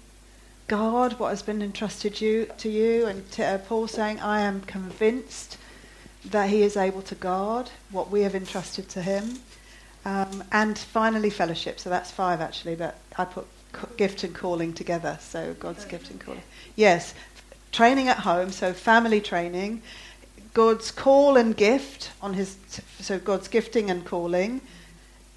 God, 0.68 1.18
what 1.18 1.31
has 1.31 1.43
been 1.43 1.62
entrusted 1.62 2.20
you 2.20 2.47
to 2.59 2.68
you, 2.68 3.07
and 3.07 3.29
to, 3.33 3.45
uh, 3.45 3.59
Paul 3.59 3.89
saying, 3.89 4.20
"I 4.20 4.41
am 4.43 4.61
convinced 4.61 5.57
that 6.24 6.50
he 6.50 6.62
is 6.62 6.76
able 6.76 7.02
to 7.02 7.14
guard 7.14 7.70
what 7.90 8.10
we 8.10 8.22
have 8.22 8.34
entrusted 8.34 8.88
to 8.90 9.02
him. 9.02 9.38
Um, 10.04 10.44
and 10.52 10.78
finally, 10.78 11.30
fellowship. 11.30 11.78
So 11.80 11.90
that's 11.90 12.10
five 12.10 12.40
actually, 12.40 12.76
but 12.76 12.98
I 13.16 13.24
put 13.24 13.46
gift 13.96 14.24
and 14.24 14.34
calling 14.34 14.72
together. 14.72 15.18
So 15.20 15.54
God's 15.58 15.84
gift 15.84 16.10
and 16.10 16.20
calling. 16.20 16.42
Yes, 16.76 17.14
training 17.72 18.08
at 18.08 18.18
home. 18.18 18.50
So 18.50 18.72
family 18.72 19.20
training. 19.20 19.82
God's 20.54 20.90
call 20.90 21.36
and 21.36 21.56
gift 21.56 22.10
on 22.22 22.34
his. 22.34 22.56
So 23.00 23.18
God's 23.18 23.48
gifting 23.48 23.90
and 23.90 24.04
calling. 24.04 24.60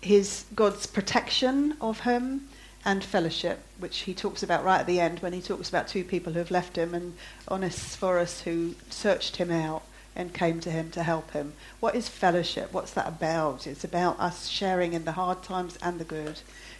His 0.01 0.45
God's 0.55 0.87
protection 0.87 1.75
of 1.79 2.01
him 2.01 2.47
and 2.83 3.03
fellowship, 3.03 3.59
which 3.77 3.99
he 3.99 4.13
talks 4.13 4.41
about 4.41 4.63
right 4.63 4.79
at 4.79 4.87
the 4.87 4.99
end 4.99 5.19
when 5.19 5.33
he 5.33 5.41
talks 5.41 5.69
about 5.69 5.87
two 5.87 6.03
people 6.03 6.33
who 6.33 6.39
have 6.39 6.49
left 6.49 6.75
him 6.75 6.95
and 6.95 7.13
Onesiphorus 7.49 8.41
who 8.41 8.73
searched 8.89 9.35
him 9.35 9.51
out 9.51 9.83
and 10.15 10.33
came 10.33 10.59
to 10.59 10.71
him 10.71 10.91
to 10.91 11.03
help 11.03 11.31
him. 11.31 11.53
What 11.79 11.95
is 11.95 12.09
fellowship? 12.09 12.73
What's 12.73 12.91
that 12.91 13.07
about? 13.07 13.65
It's 13.65 13.83
about 13.83 14.19
us 14.19 14.47
sharing 14.47 14.93
in 14.93 15.05
the 15.05 15.13
hard 15.13 15.43
times 15.43 15.77
and 15.81 15.99
the 15.99 16.03
good. 16.03 16.39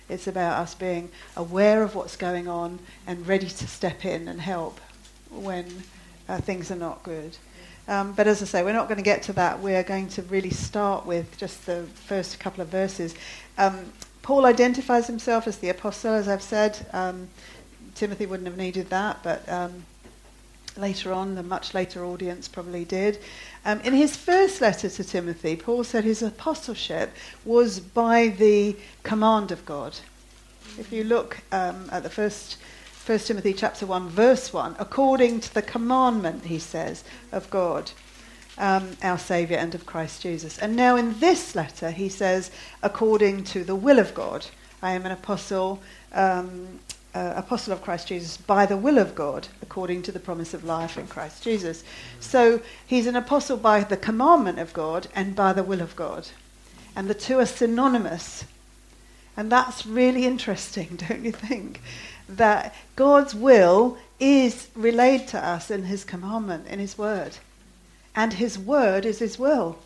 It's 0.09 0.27
about 0.27 0.59
us 0.59 0.75
being 0.75 1.09
aware 1.37 1.83
of 1.83 1.95
what's 1.95 2.17
going 2.17 2.47
on 2.47 2.79
and 3.07 3.25
ready 3.25 3.47
to 3.47 3.67
step 3.67 4.03
in 4.03 4.27
and 4.27 4.41
help 4.41 4.79
when 5.29 5.83
uh, 6.27 6.39
things 6.39 6.69
are 6.71 6.75
not 6.75 7.03
good. 7.03 7.37
Um, 7.87 8.13
but 8.13 8.27
as 8.27 8.41
I 8.41 8.45
say, 8.45 8.63
we're 8.63 8.73
not 8.73 8.87
going 8.87 8.97
to 8.97 9.03
get 9.03 9.23
to 9.23 9.33
that. 9.33 9.59
We're 9.59 9.83
going 9.83 10.07
to 10.09 10.21
really 10.23 10.49
start 10.49 11.05
with 11.05 11.37
just 11.37 11.65
the 11.65 11.83
first 11.93 12.39
couple 12.39 12.61
of 12.61 12.67
verses. 12.67 13.15
Um, 13.57 13.91
Paul 14.21 14.45
identifies 14.45 15.07
himself 15.07 15.47
as 15.47 15.57
the 15.57 15.69
apostle, 15.69 16.13
as 16.13 16.27
I've 16.27 16.43
said. 16.43 16.85
Um, 16.93 17.29
Timothy 17.95 18.25
wouldn't 18.25 18.47
have 18.47 18.57
needed 18.57 18.89
that, 18.89 19.23
but 19.23 19.47
um, 19.49 19.85
later 20.77 21.11
on, 21.11 21.35
the 21.35 21.43
much 21.43 21.73
later 21.73 22.05
audience 22.05 22.47
probably 22.47 22.85
did. 22.85 23.19
Um, 23.65 23.79
in 23.81 23.93
his 23.93 24.15
first 24.15 24.61
letter 24.61 24.89
to 24.89 25.03
Timothy, 25.03 25.55
Paul 25.55 25.83
said 25.83 26.03
his 26.03 26.21
apostleship 26.23 27.11
was 27.45 27.79
by 27.79 28.29
the 28.29 28.75
command 29.03 29.51
of 29.51 29.65
God. 29.65 29.97
If 30.77 30.91
you 30.91 31.03
look 31.03 31.39
um, 31.51 31.89
at 31.91 32.03
the 32.03 32.09
first 32.09 32.57
1 33.05 33.19
Timothy 33.19 33.53
chapter 33.53 33.85
1, 33.85 34.09
verse 34.09 34.53
1, 34.53 34.75
according 34.77 35.39
to 35.41 35.53
the 35.53 35.61
commandment, 35.61 36.45
he 36.45 36.59
says, 36.59 37.03
of 37.31 37.49
God, 37.49 37.91
um, 38.57 38.95
our 39.01 39.17
Saviour, 39.17 39.59
and 39.59 39.73
of 39.73 39.85
Christ 39.85 40.21
Jesus. 40.21 40.59
And 40.59 40.75
now 40.75 40.95
in 40.95 41.19
this 41.19 41.55
letter, 41.55 41.89
he 41.89 42.09
says, 42.09 42.51
according 42.83 43.43
to 43.45 43.63
the 43.63 43.75
will 43.75 43.97
of 43.97 44.13
God. 44.13 44.45
I 44.83 44.91
am 44.91 45.05
an 45.05 45.11
apostle 45.11 45.81
um, 46.13 46.79
uh, 47.13 47.33
apostle 47.35 47.73
of 47.73 47.81
Christ 47.81 48.07
Jesus 48.07 48.37
by 48.37 48.65
the 48.65 48.77
will 48.77 48.97
of 48.97 49.15
God, 49.15 49.47
according 49.61 50.01
to 50.03 50.11
the 50.11 50.19
promise 50.19 50.53
of 50.53 50.63
life 50.63 50.97
in 50.97 51.07
Christ 51.07 51.43
Jesus. 51.43 51.83
So 52.19 52.61
he's 52.85 53.07
an 53.07 53.15
apostle 53.15 53.57
by 53.57 53.83
the 53.83 53.97
commandment 53.97 54.59
of 54.59 54.73
God 54.73 55.07
and 55.15 55.35
by 55.35 55.53
the 55.53 55.63
will 55.63 55.81
of 55.81 55.95
God. 55.95 56.27
And 56.95 57.09
the 57.09 57.13
two 57.13 57.39
are 57.39 57.45
synonymous. 57.45 58.45
And 59.35 59.51
that's 59.51 59.85
really 59.85 60.25
interesting, 60.25 60.95
don't 61.09 61.23
you 61.23 61.31
think? 61.31 61.81
That 62.29 62.73
God's 62.95 63.35
will 63.35 63.97
is 64.19 64.69
relayed 64.75 65.27
to 65.29 65.45
us 65.45 65.71
in 65.71 65.83
his 65.83 66.03
commandment, 66.03 66.67
in 66.67 66.79
his 66.79 66.97
word. 66.97 67.37
And 68.15 68.33
his 68.33 68.57
word 68.57 69.05
is 69.05 69.19
his 69.19 69.39
will. 69.39 69.79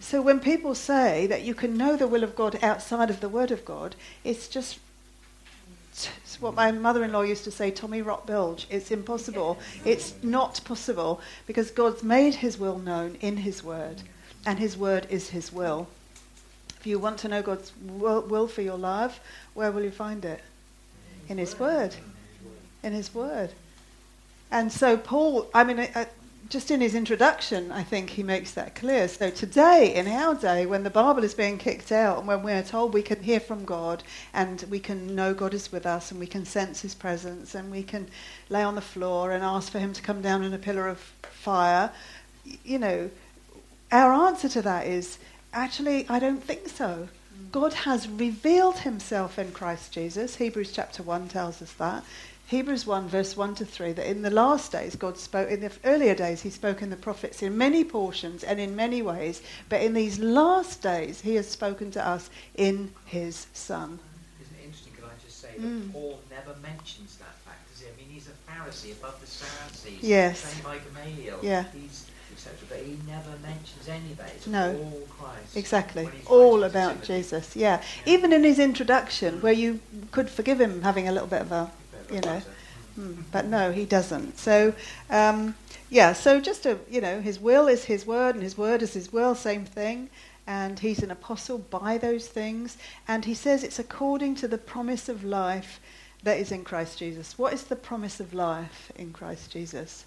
So 0.00 0.22
when 0.22 0.40
people 0.40 0.74
say 0.74 1.26
that 1.26 1.42
you 1.42 1.54
can 1.54 1.76
know 1.76 1.94
the 1.94 2.08
will 2.08 2.24
of 2.24 2.34
God 2.34 2.58
outside 2.62 3.10
of 3.10 3.20
the 3.20 3.28
word 3.28 3.50
of 3.50 3.64
God, 3.64 3.94
it's 4.24 4.48
just 4.48 4.78
it's 6.22 6.40
what 6.40 6.54
my 6.54 6.70
mother-in-law 6.70 7.22
used 7.22 7.44
to 7.44 7.50
say, 7.50 7.70
Tommy 7.70 8.02
Rot 8.02 8.26
Bilge. 8.26 8.66
It's 8.70 8.90
impossible. 8.90 9.58
It's 9.84 10.14
not 10.22 10.60
possible 10.64 11.20
because 11.46 11.70
God's 11.70 12.02
made 12.02 12.36
his 12.36 12.58
will 12.58 12.78
known 12.78 13.16
in 13.20 13.38
his 13.38 13.62
word, 13.64 14.02
and 14.46 14.58
his 14.58 14.76
word 14.76 15.06
is 15.10 15.30
his 15.30 15.52
will. 15.52 15.88
If 16.78 16.86
you 16.86 16.98
want 16.98 17.18
to 17.18 17.28
know 17.28 17.42
God's 17.42 17.72
will 17.84 18.48
for 18.48 18.62
your 18.62 18.78
life, 18.78 19.20
where 19.54 19.70
will 19.70 19.82
you 19.82 19.90
find 19.90 20.24
it? 20.24 20.40
In 21.28 21.36
his 21.36 21.58
word. 21.58 21.94
In 22.82 22.92
his 22.92 23.14
word. 23.14 23.52
And 24.50 24.72
so 24.72 24.96
Paul, 24.96 25.48
I 25.52 25.64
mean, 25.64 25.86
just 26.50 26.72
in 26.72 26.80
his 26.80 26.96
introduction, 26.96 27.70
I 27.70 27.84
think 27.84 28.10
he 28.10 28.24
makes 28.24 28.50
that 28.52 28.74
clear. 28.74 29.06
So 29.06 29.30
today, 29.30 29.94
in 29.94 30.08
our 30.08 30.34
day, 30.34 30.66
when 30.66 30.82
the 30.82 30.90
Bible 30.90 31.22
is 31.22 31.32
being 31.32 31.58
kicked 31.58 31.92
out, 31.92 32.18
and 32.18 32.26
when 32.26 32.42
we're 32.42 32.64
told 32.64 32.92
we 32.92 33.02
can 33.02 33.22
hear 33.22 33.38
from 33.38 33.64
God, 33.64 34.02
and 34.34 34.62
we 34.68 34.80
can 34.80 35.14
know 35.14 35.32
God 35.32 35.54
is 35.54 35.70
with 35.70 35.86
us, 35.86 36.10
and 36.10 36.18
we 36.18 36.26
can 36.26 36.44
sense 36.44 36.82
His 36.82 36.94
presence, 36.94 37.54
and 37.54 37.70
we 37.70 37.84
can 37.84 38.08
lay 38.48 38.64
on 38.64 38.74
the 38.74 38.80
floor 38.80 39.30
and 39.30 39.44
ask 39.44 39.70
for 39.70 39.78
Him 39.78 39.92
to 39.92 40.02
come 40.02 40.20
down 40.20 40.42
in 40.42 40.52
a 40.52 40.58
pillar 40.58 40.88
of 40.88 40.98
fire, 41.22 41.92
you 42.64 42.78
know, 42.78 43.10
our 43.92 44.12
answer 44.12 44.48
to 44.48 44.62
that 44.62 44.86
is 44.86 45.18
actually, 45.52 46.08
I 46.08 46.18
don't 46.18 46.42
think 46.42 46.68
so. 46.68 47.08
Mm. 47.32 47.52
God 47.52 47.72
has 47.72 48.08
revealed 48.08 48.78
himself 48.78 49.38
in 49.38 49.52
Christ 49.52 49.92
Jesus. 49.92 50.36
Hebrews 50.36 50.72
chapter 50.72 51.02
1 51.02 51.28
tells 51.28 51.62
us 51.62 51.72
that. 51.74 52.04
Hebrews 52.50 52.84
1, 52.84 53.06
verse 53.06 53.36
1 53.36 53.54
to 53.56 53.64
3, 53.64 53.92
that 53.92 54.10
in 54.10 54.22
the 54.22 54.30
last 54.30 54.72
days, 54.72 54.96
God 54.96 55.16
spoke, 55.16 55.48
in 55.48 55.60
the 55.60 55.70
earlier 55.84 56.16
days, 56.16 56.42
He 56.42 56.50
spoke 56.50 56.82
in 56.82 56.90
the 56.90 56.96
prophets 56.96 57.42
in 57.44 57.56
many 57.56 57.84
portions 57.84 58.42
and 58.42 58.58
in 58.58 58.74
many 58.74 59.02
ways, 59.02 59.40
but 59.68 59.80
in 59.82 59.94
these 59.94 60.18
last 60.18 60.82
days, 60.82 61.20
He 61.20 61.36
has 61.36 61.48
spoken 61.48 61.92
to 61.92 62.04
us 62.04 62.28
in 62.56 62.90
His 63.06 63.46
Son. 63.54 64.00
Isn't 64.42 64.56
it 64.60 64.64
interesting? 64.64 64.92
Could 64.94 65.04
I 65.04 65.24
just 65.24 65.40
say 65.40 65.50
Mm. 65.60 65.92
Paul 65.92 66.18
never 66.28 66.58
mentions 66.60 67.18
that 67.18 67.36
fact, 67.46 67.70
does 67.70 67.82
he? 67.82 67.86
I 67.86 67.96
mean, 67.96 68.08
he's 68.12 68.26
a 68.26 68.50
Pharisee 68.50 68.98
above 68.98 69.20
the 69.20 69.28
Sadducees, 69.28 70.02
Yes. 70.02 70.42
trained 70.42 70.64
by 70.64 70.78
Gamaliel. 70.78 71.38
Yeah. 71.42 71.66
He's. 71.72 72.06
But 72.68 72.78
he 72.78 72.96
never 73.06 73.30
mentions 73.42 73.86
any 73.86 74.12
of. 74.12 74.20
It's 74.34 74.46
No. 74.46 74.70
all 74.76 75.02
Christ. 75.18 75.56
Exactly. 75.56 76.08
All 76.26 76.64
about 76.64 77.02
Timothy. 77.02 77.06
Jesus. 77.22 77.54
Yeah. 77.54 77.82
Yeah. 78.06 78.12
Even 78.12 78.32
in 78.32 78.44
his 78.44 78.58
introduction, 78.58 79.40
where 79.40 79.52
you 79.52 79.80
could 80.10 80.30
forgive 80.30 80.60
him 80.60 80.82
having 80.82 81.06
a 81.06 81.12
little 81.12 81.28
bit 81.28 81.42
of 81.42 81.52
a, 81.52 81.64
Bit 81.64 81.72
of 81.72 81.74
a 81.74 81.79
you 82.12 82.20
know. 82.20 82.42
Hmm, 82.94 83.22
but 83.30 83.46
no, 83.46 83.72
he 83.72 83.84
doesn't. 83.84 84.38
So, 84.38 84.74
um, 85.10 85.54
yeah, 85.90 86.12
so 86.12 86.40
just 86.40 86.66
a, 86.66 86.78
you 86.90 87.00
know, 87.00 87.20
his 87.20 87.38
will 87.38 87.68
is 87.68 87.84
his 87.84 88.06
word, 88.06 88.34
and 88.34 88.42
his 88.42 88.58
word 88.58 88.82
is 88.82 88.94
his 88.94 89.12
will, 89.12 89.34
same 89.34 89.64
thing. 89.64 90.10
And 90.46 90.78
he's 90.80 91.02
an 91.02 91.10
apostle 91.10 91.58
by 91.58 91.98
those 91.98 92.26
things. 92.26 92.76
And 93.06 93.24
he 93.24 93.34
says 93.34 93.62
it's 93.62 93.78
according 93.78 94.34
to 94.36 94.48
the 94.48 94.58
promise 94.58 95.08
of 95.08 95.22
life 95.22 95.80
that 96.24 96.38
is 96.38 96.50
in 96.50 96.64
Christ 96.64 96.98
Jesus. 96.98 97.38
What 97.38 97.52
is 97.52 97.64
the 97.64 97.76
promise 97.76 98.18
of 98.20 98.34
life 98.34 98.90
in 98.96 99.12
Christ 99.12 99.52
Jesus? 99.52 100.04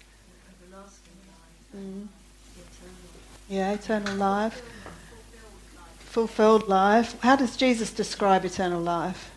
Everlasting 0.62 1.14
life, 1.26 1.82
Mm. 1.82 2.08
eternal. 2.56 2.94
Yeah, 3.48 3.72
eternal 3.72 4.14
life, 4.16 4.62
fulfilled 5.98 6.68
life. 6.68 7.20
How 7.22 7.36
does 7.36 7.56
Jesus 7.56 7.90
describe 7.90 8.44
eternal 8.44 8.80
life? 8.80 9.30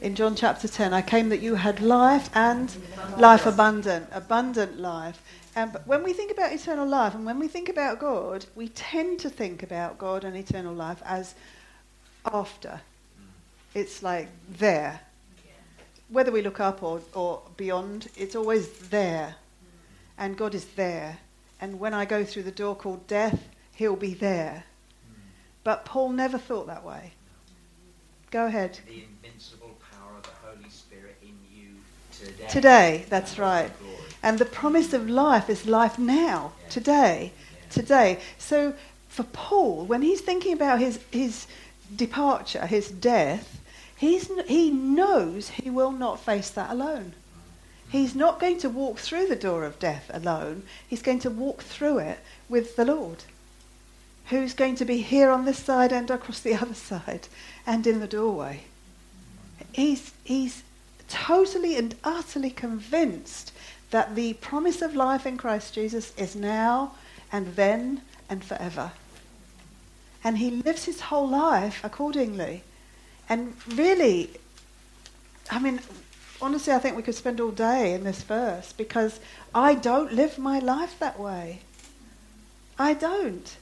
In 0.00 0.14
John 0.14 0.34
chapter 0.34 0.68
10, 0.68 0.92
I 0.92 1.00
came 1.00 1.30
that 1.30 1.40
you 1.40 1.54
had 1.54 1.80
life 1.80 2.28
and 2.34 2.70
life 3.16 3.46
abundant, 3.46 4.08
abundant 4.12 4.78
life. 4.78 5.22
And 5.54 5.74
when 5.86 6.02
we 6.02 6.12
think 6.12 6.30
about 6.30 6.52
eternal 6.52 6.86
life 6.86 7.14
and 7.14 7.24
when 7.24 7.38
we 7.38 7.48
think 7.48 7.70
about 7.70 7.98
God, 7.98 8.44
we 8.54 8.68
tend 8.68 9.20
to 9.20 9.30
think 9.30 9.62
about 9.62 9.96
God 9.96 10.22
and 10.24 10.36
eternal 10.36 10.74
life 10.74 11.02
as 11.06 11.34
after. 12.30 12.82
It's 13.74 14.02
like 14.02 14.28
there. 14.50 15.00
Whether 16.08 16.30
we 16.30 16.42
look 16.42 16.60
up 16.60 16.82
or, 16.82 17.00
or 17.14 17.42
beyond, 17.56 18.08
it's 18.16 18.36
always 18.36 18.70
there. 18.90 19.36
And 20.18 20.36
God 20.36 20.54
is 20.54 20.66
there. 20.76 21.18
And 21.60 21.80
when 21.80 21.94
I 21.94 22.04
go 22.04 22.22
through 22.22 22.44
the 22.44 22.50
door 22.50 22.76
called 22.76 23.06
death, 23.06 23.48
He'll 23.74 23.96
be 23.96 24.14
there. 24.14 24.64
But 25.64 25.84
Paul 25.84 26.10
never 26.10 26.38
thought 26.38 26.66
that 26.66 26.84
way. 26.84 27.12
Go 28.30 28.46
ahead. 28.46 28.78
The 28.86 29.04
invincible 29.04 29.76
power 29.92 30.16
of 30.16 30.22
the 30.22 30.30
Holy 30.46 30.70
Spirit 30.70 31.16
in 31.22 31.36
you 31.52 31.76
today. 32.18 32.48
Today, 32.48 33.06
that's 33.08 33.38
right. 33.38 33.70
And 34.22 34.38
the 34.38 34.44
promise 34.44 34.92
of 34.92 35.08
life 35.08 35.48
is 35.48 35.66
life 35.66 35.98
now, 35.98 36.52
Yeah. 36.62 36.68
today, 36.68 37.32
Yeah. 37.52 37.58
today. 37.70 38.20
So 38.38 38.74
for 39.08 39.22
Paul, 39.24 39.84
when 39.84 40.02
he's 40.02 40.20
thinking 40.20 40.52
about 40.52 40.80
his, 40.80 40.98
his 41.10 41.46
departure, 41.94 42.66
his 42.66 42.88
death, 42.88 43.60
he's, 43.96 44.30
he 44.46 44.70
knows 44.70 45.50
he 45.50 45.70
will 45.70 45.92
not 45.92 46.20
face 46.20 46.50
that 46.50 46.70
alone. 46.70 47.14
He's 47.88 48.14
not 48.14 48.40
going 48.40 48.58
to 48.58 48.68
walk 48.68 48.98
through 48.98 49.26
the 49.28 49.36
door 49.36 49.64
of 49.64 49.78
death 49.78 50.10
alone. 50.12 50.64
He's 50.88 51.02
going 51.02 51.20
to 51.20 51.30
walk 51.30 51.62
through 51.62 51.98
it 51.98 52.18
with 52.48 52.74
the 52.76 52.84
Lord, 52.84 53.24
who's 54.26 54.54
going 54.54 54.74
to 54.76 54.84
be 54.84 55.02
here 55.02 55.30
on 55.30 55.44
this 55.44 55.58
side 55.58 55.92
and 55.92 56.10
across 56.10 56.40
the 56.40 56.54
other 56.62 56.74
side 56.74 57.28
and 57.66 57.86
in 57.86 58.00
the 58.00 58.08
doorway. 58.08 58.64
He's, 59.72 60.12
he's 60.24 60.62
totally 61.08 61.76
and 61.76 61.94
utterly 62.04 62.50
convinced 62.50 63.52
that 63.90 64.14
the 64.14 64.34
promise 64.34 64.82
of 64.82 64.94
life 64.94 65.26
in 65.26 65.36
Christ 65.36 65.74
Jesus 65.74 66.12
is 66.16 66.34
now 66.34 66.92
and 67.32 67.54
then 67.56 68.02
and 68.28 68.44
forever. 68.44 68.92
And 70.24 70.38
he 70.38 70.50
lives 70.50 70.84
his 70.84 71.02
whole 71.02 71.28
life 71.28 71.80
accordingly. 71.84 72.62
And 73.28 73.54
really, 73.74 74.30
I 75.50 75.58
mean, 75.58 75.80
honestly, 76.40 76.72
I 76.72 76.78
think 76.78 76.96
we 76.96 77.02
could 77.02 77.14
spend 77.14 77.40
all 77.40 77.50
day 77.50 77.94
in 77.94 78.04
this 78.04 78.22
verse 78.22 78.72
because 78.72 79.20
I 79.54 79.74
don't 79.74 80.12
live 80.12 80.38
my 80.38 80.58
life 80.58 80.98
that 80.98 81.18
way. 81.18 81.60
I 82.78 82.94
don't. 82.94 83.56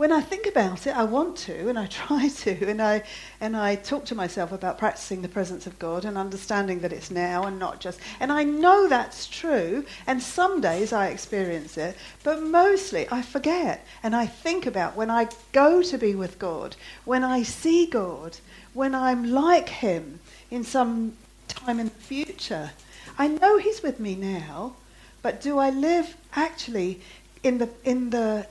When 0.00 0.12
I 0.12 0.22
think 0.22 0.46
about 0.46 0.86
it, 0.86 0.96
I 0.96 1.04
want 1.04 1.36
to, 1.44 1.68
and 1.68 1.78
I 1.78 1.84
try 2.00 2.28
to, 2.28 2.66
and 2.66 2.80
I 2.80 3.02
and 3.38 3.54
I 3.54 3.74
talk 3.74 4.06
to 4.06 4.14
myself 4.14 4.50
about 4.50 4.78
practicing 4.78 5.20
the 5.20 5.28
presence 5.28 5.66
of 5.66 5.78
God 5.78 6.06
and 6.06 6.16
understanding 6.16 6.80
that 6.80 6.92
it's 6.94 7.10
now 7.10 7.42
and 7.42 7.58
not 7.58 7.80
just. 7.80 8.00
And 8.18 8.32
I 8.32 8.42
know 8.42 8.88
that's 8.88 9.26
true, 9.26 9.84
and 10.06 10.22
some 10.22 10.62
days 10.62 10.94
I 10.94 11.08
experience 11.08 11.76
it, 11.76 11.98
but 12.24 12.40
mostly 12.42 13.08
I 13.12 13.20
forget, 13.20 13.86
and 14.02 14.16
I 14.16 14.24
think 14.24 14.64
about 14.64 14.96
when 14.96 15.10
I 15.10 15.28
go 15.52 15.82
to 15.82 15.98
be 15.98 16.14
with 16.14 16.38
God, 16.38 16.76
when 17.04 17.22
I 17.22 17.42
see 17.42 17.84
God, 17.84 18.38
when 18.72 18.94
I'm 18.94 19.30
like 19.30 19.68
Him 19.68 20.20
in 20.50 20.64
some 20.64 21.12
time 21.46 21.78
in 21.78 21.88
the 21.88 22.04
future. 22.14 22.70
I 23.18 23.28
know 23.28 23.58
He's 23.58 23.82
with 23.82 24.00
me 24.00 24.14
now, 24.14 24.76
but 25.20 25.42
do 25.42 25.58
I 25.58 25.68
live 25.68 26.16
actually 26.32 27.02
in 27.42 27.58
the 27.58 27.68
in 27.84 28.08
the 28.08 28.46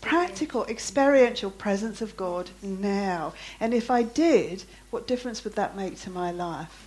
practical, 0.00 0.64
experiential 0.64 1.50
presence 1.50 2.00
of 2.00 2.16
God 2.16 2.50
now? 2.62 3.34
And 3.60 3.74
if 3.74 3.90
I 3.90 4.02
did, 4.02 4.64
what 4.90 5.06
difference 5.06 5.44
would 5.44 5.54
that 5.56 5.76
make 5.76 5.98
to 6.00 6.10
my 6.10 6.30
life? 6.30 6.86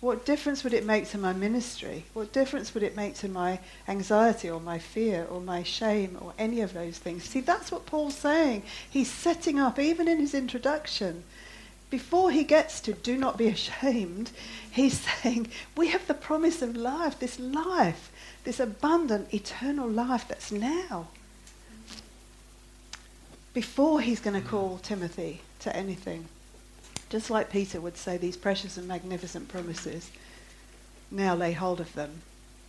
What 0.00 0.26
difference 0.26 0.62
would 0.62 0.74
it 0.74 0.84
make 0.84 1.08
to 1.08 1.18
my 1.18 1.32
ministry? 1.32 2.04
What 2.12 2.32
difference 2.32 2.74
would 2.74 2.82
it 2.82 2.94
make 2.94 3.14
to 3.16 3.28
my 3.28 3.58
anxiety 3.88 4.50
or 4.50 4.60
my 4.60 4.78
fear 4.78 5.26
or 5.28 5.40
my 5.40 5.62
shame 5.62 6.18
or 6.20 6.34
any 6.38 6.60
of 6.60 6.74
those 6.74 6.98
things? 6.98 7.24
See, 7.24 7.40
that's 7.40 7.72
what 7.72 7.86
Paul's 7.86 8.14
saying. 8.14 8.62
He's 8.88 9.10
setting 9.10 9.58
up, 9.58 9.78
even 9.78 10.06
in 10.06 10.18
his 10.18 10.34
introduction, 10.34 11.24
before 11.88 12.30
he 12.30 12.44
gets 12.44 12.80
to 12.82 12.92
do 12.92 13.16
not 13.16 13.38
be 13.38 13.48
ashamed, 13.56 14.30
he's 14.70 15.00
saying, 15.00 15.48
we 15.76 15.88
have 15.88 16.06
the 16.06 16.14
promise 16.14 16.62
of 16.62 16.76
life, 16.76 17.18
this 17.18 17.40
life, 17.40 18.12
this 18.44 18.60
abundant, 18.60 19.32
eternal 19.32 19.88
life 19.88 20.26
that's 20.28 20.52
now. 20.52 21.08
Before 23.56 24.02
he's 24.02 24.20
going 24.20 24.38
to 24.38 24.46
call 24.46 24.76
Timothy 24.82 25.40
to 25.60 25.74
anything. 25.74 26.26
Just 27.08 27.30
like 27.30 27.48
Peter 27.48 27.80
would 27.80 27.96
say, 27.96 28.18
these 28.18 28.36
precious 28.36 28.76
and 28.76 28.86
magnificent 28.86 29.48
promises, 29.48 30.10
now 31.10 31.34
lay 31.34 31.52
hold 31.52 31.80
of 31.80 31.94
them. 31.94 32.20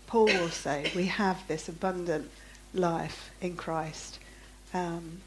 Paul 0.05 0.27
will 0.27 0.47
say, 0.47 0.89
we 0.95 1.07
have 1.07 1.45
this 1.49 1.67
abundant 1.67 2.31
life 2.73 3.31
in 3.41 3.57
Christ. 3.57 4.19
Um, 4.73 5.17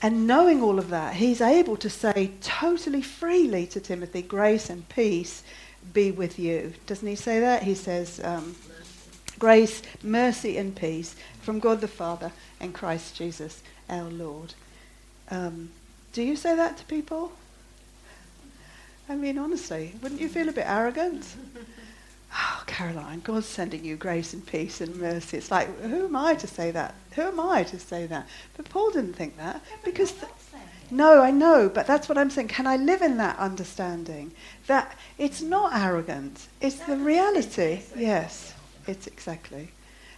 and 0.00 0.24
knowing 0.24 0.62
all 0.62 0.78
of 0.78 0.90
that, 0.90 1.16
he's 1.16 1.40
able 1.40 1.76
to 1.78 1.90
say 1.90 2.30
totally 2.40 3.02
freely 3.02 3.66
to 3.66 3.80
Timothy, 3.80 4.22
grace 4.22 4.70
and 4.70 4.88
peace 4.88 5.42
be 5.92 6.12
with 6.12 6.38
you. 6.38 6.74
Doesn't 6.86 7.08
he 7.08 7.16
say 7.16 7.40
that? 7.40 7.64
He 7.64 7.74
says, 7.74 8.20
um, 8.22 8.54
grace, 9.40 9.82
mercy, 10.00 10.58
and 10.58 10.76
peace 10.76 11.16
from 11.40 11.58
God 11.58 11.80
the 11.80 11.88
Father 11.88 12.30
and 12.60 12.72
Christ 12.72 13.16
Jesus 13.16 13.64
our 13.88 14.10
Lord. 14.10 14.54
Um, 15.30 15.70
do 16.12 16.22
you 16.22 16.36
say 16.36 16.54
that 16.56 16.76
to 16.78 16.84
people? 16.84 17.32
I 19.08 19.14
mean, 19.14 19.38
honestly, 19.38 19.94
wouldn't 20.02 20.20
you 20.20 20.28
feel 20.28 20.48
a 20.48 20.52
bit 20.52 20.66
arrogant? 20.66 21.24
Oh, 22.34 22.62
Caroline, 22.66 23.20
God's 23.20 23.46
sending 23.46 23.84
you 23.84 23.96
grace 23.96 24.32
and 24.32 24.44
peace 24.44 24.80
and 24.80 24.96
mercy. 24.96 25.36
It's 25.38 25.50
like, 25.50 25.80
who 25.80 26.06
am 26.06 26.16
I 26.16 26.34
to 26.34 26.46
say 26.46 26.70
that? 26.72 26.94
Who 27.12 27.22
am 27.22 27.38
I 27.40 27.62
to 27.64 27.78
say 27.78 28.06
that? 28.06 28.26
But 28.56 28.68
Paul 28.68 28.90
didn't 28.90 29.14
think 29.14 29.36
that 29.38 29.62
because. 29.84 30.12
th- 30.12 30.32
no, 30.90 31.20
I 31.20 31.32
know, 31.32 31.68
but 31.68 31.86
that's 31.86 32.08
what 32.08 32.16
I'm 32.16 32.30
saying. 32.30 32.48
Can 32.48 32.66
I 32.66 32.76
live 32.76 33.02
in 33.02 33.16
that 33.16 33.36
understanding? 33.38 34.32
That 34.68 34.96
it's 35.18 35.42
not 35.42 35.74
arrogant, 35.74 36.46
it's 36.60 36.76
the 36.76 36.96
reality. 36.96 37.80
Yes, 37.96 38.54
it's 38.86 39.06
exactly. 39.08 39.70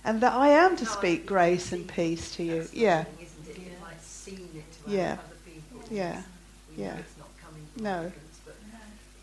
And 0.05 0.21
that 0.21 0.35
I 0.35 0.49
am 0.49 0.77
to 0.77 0.87
speak 0.87 1.25
grace 1.27 1.73
and 1.73 1.89
peace 1.89 2.35
to 2.37 2.43
you. 2.43 2.69
Yeah, 2.73 3.05
Isn't 3.21 3.49
it? 3.49 3.59
You've 3.59 3.83
like 3.83 4.01
seen 4.01 4.49
it 4.55 4.71
to 4.73 4.78
Yeah. 4.91 5.12
other 5.12 5.36
people. 5.45 5.80
Yeah. 5.91 6.22
We 6.76 6.82
know 6.84 6.91
Yeah. 6.91 6.99
it's 6.99 7.18
not 7.18 7.28
coming 7.43 7.66
from 7.74 7.82
No. 7.84 7.91
arrogance, 8.01 8.39
but 8.45 8.55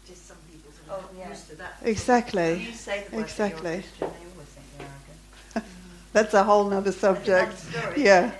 just 0.08 0.28
some 0.28 0.38
people 0.52 0.72
sort 0.72 1.00
of 1.00 1.06
Oh, 1.12 1.18
yeah. 1.18 1.30
used 1.30 1.50
to 1.50 1.56
that. 1.56 1.74
exactly. 1.84 2.54
You 2.66 2.74
say 2.74 3.06
the 3.10 3.16
word 3.16 3.22
Exactly. 3.26 3.62
that 3.62 3.72
you're 3.72 3.80
a 3.80 3.82
Christian, 3.82 4.00
they 4.00 4.32
always 4.34 4.48
think 4.56 4.66
you're 4.78 4.88
arrogant. 4.88 5.72
That's 6.14 6.34
a 6.34 6.44
whole 6.44 6.66
nother 6.70 6.92
subject. 6.92 7.58
Story. 7.60 8.04
Yeah. 8.04 8.32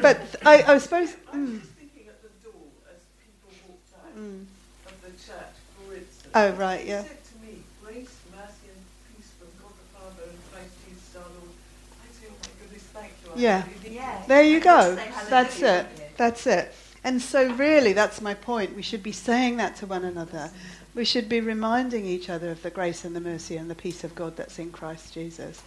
But 0.00 0.36
I, 0.44 0.62
I 0.74 0.78
suppose. 0.78 1.16
I 1.32 1.36
was 1.36 1.48
Mm, 1.48 1.60
just 1.60 1.72
thinking 1.72 2.06
at 2.08 2.22
the 2.22 2.28
door 2.44 2.62
as 2.92 3.00
people 3.18 3.50
walked 3.66 3.90
out 3.98 4.14
mm. 4.16 4.44
of 4.86 4.96
the 5.02 5.10
church, 5.10 5.54
for 5.76 5.94
instance. 5.94 6.32
Oh, 6.34 6.50
right, 6.52 6.80
He 6.80 6.88
yeah. 6.90 7.02
said 7.02 7.24
to 7.24 7.34
me, 7.44 7.62
grace, 7.82 8.14
mercy 8.30 8.68
and 8.70 8.80
peace 9.16 9.30
from 9.38 9.48
God 9.58 9.72
the 9.74 9.88
Father 9.98 10.24
and 10.30 10.38
Christ 10.52 10.74
Jesus 10.86 11.16
our 11.16 11.26
Lord. 11.26 11.50
I 11.98 12.06
say, 12.14 12.26
oh 12.30 12.38
my 12.38 12.52
goodness, 12.60 12.86
thank 12.94 13.12
you. 13.24 13.30
I 13.34 13.38
Yeah. 13.38 13.62
really 13.82 13.96
Yeah. 13.96 14.22
There 14.28 14.42
you 14.42 14.60
go. 14.60 14.94
That's 15.28 15.62
it. 15.62 15.86
That's 16.18 16.46
it. 16.46 16.74
And 17.04 17.22
so, 17.22 17.50
really, 17.54 17.94
that's 17.94 18.20
my 18.20 18.34
point. 18.34 18.76
We 18.76 18.82
should 18.82 19.02
be 19.02 19.12
saying 19.12 19.56
that 19.56 19.76
to 19.76 19.86
one 19.86 20.04
another. 20.04 20.50
We 20.94 21.04
should 21.04 21.28
be 21.28 21.40
reminding 21.40 22.04
each 22.04 22.28
other 22.28 22.50
of 22.50 22.62
the 22.62 22.70
grace 22.70 23.04
and 23.04 23.16
the 23.16 23.20
mercy 23.20 23.56
and 23.56 23.70
the 23.70 23.74
peace 23.74 24.04
of 24.04 24.14
God 24.14 24.36
that's 24.36 24.58
in 24.58 24.70
Christ 24.70 25.14
Jesus. 25.14 25.62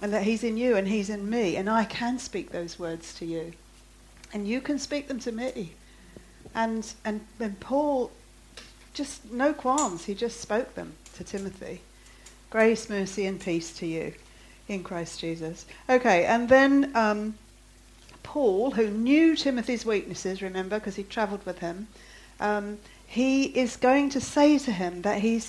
And 0.00 0.12
that 0.12 0.22
He's 0.22 0.44
in 0.44 0.56
you 0.56 0.76
and 0.76 0.86
He's 0.88 1.10
in 1.10 1.28
me. 1.28 1.56
And 1.56 1.68
I 1.68 1.84
can 1.84 2.18
speak 2.18 2.52
those 2.52 2.78
words 2.78 3.12
to 3.14 3.26
you. 3.26 3.52
And 4.32 4.46
you 4.46 4.60
can 4.60 4.78
speak 4.78 5.08
them 5.08 5.18
to 5.20 5.32
me. 5.32 5.72
And, 6.54 6.90
and, 7.04 7.20
and 7.40 7.58
Paul 7.58 8.12
just 8.94 9.30
no 9.32 9.52
qualms. 9.52 10.04
He 10.04 10.14
just 10.14 10.40
spoke 10.40 10.74
them 10.74 10.92
to 11.16 11.24
Timothy. 11.24 11.80
Grace, 12.50 12.88
mercy, 12.88 13.26
and 13.26 13.40
peace 13.40 13.72
to 13.78 13.86
you 13.86 14.14
in 14.68 14.84
Christ 14.84 15.18
Jesus. 15.20 15.66
Okay, 15.88 16.24
and 16.24 16.48
then 16.48 16.92
um, 16.94 17.34
Paul, 18.28 18.72
who 18.72 18.88
knew 18.88 19.34
Timothy's 19.34 19.86
weaknesses, 19.86 20.42
remember, 20.42 20.78
because 20.78 20.96
he 20.96 21.02
travelled 21.02 21.46
with 21.46 21.60
him, 21.60 21.88
um, 22.38 22.76
he 23.06 23.44
is 23.44 23.76
going 23.76 24.10
to 24.10 24.20
say 24.20 24.58
to 24.58 24.70
him 24.70 25.00
that 25.00 25.22
he 25.22 25.42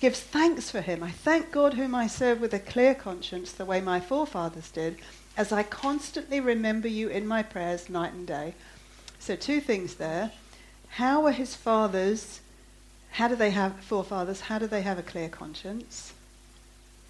gives 0.00 0.18
thanks 0.18 0.68
for 0.68 0.80
him. 0.80 1.04
I 1.04 1.12
thank 1.12 1.52
God 1.52 1.74
whom 1.74 1.94
I 1.94 2.08
serve 2.08 2.40
with 2.40 2.52
a 2.52 2.58
clear 2.58 2.92
conscience, 2.92 3.52
the 3.52 3.64
way 3.64 3.80
my 3.80 4.00
forefathers 4.00 4.68
did, 4.72 4.96
as 5.36 5.52
I 5.52 5.62
constantly 5.62 6.40
remember 6.40 6.88
you 6.88 7.06
in 7.08 7.24
my 7.24 7.44
prayers 7.44 7.88
night 7.88 8.12
and 8.12 8.26
day. 8.26 8.54
So, 9.20 9.36
two 9.36 9.60
things 9.60 9.94
there. 9.94 10.32
How 10.88 11.20
were 11.22 11.30
his 11.30 11.54
fathers, 11.54 12.40
how 13.12 13.28
do 13.28 13.36
they 13.36 13.50
have, 13.50 13.76
forefathers, 13.76 14.40
how 14.40 14.58
do 14.58 14.66
they 14.66 14.82
have 14.82 14.98
a 14.98 15.02
clear 15.02 15.28
conscience? 15.28 16.12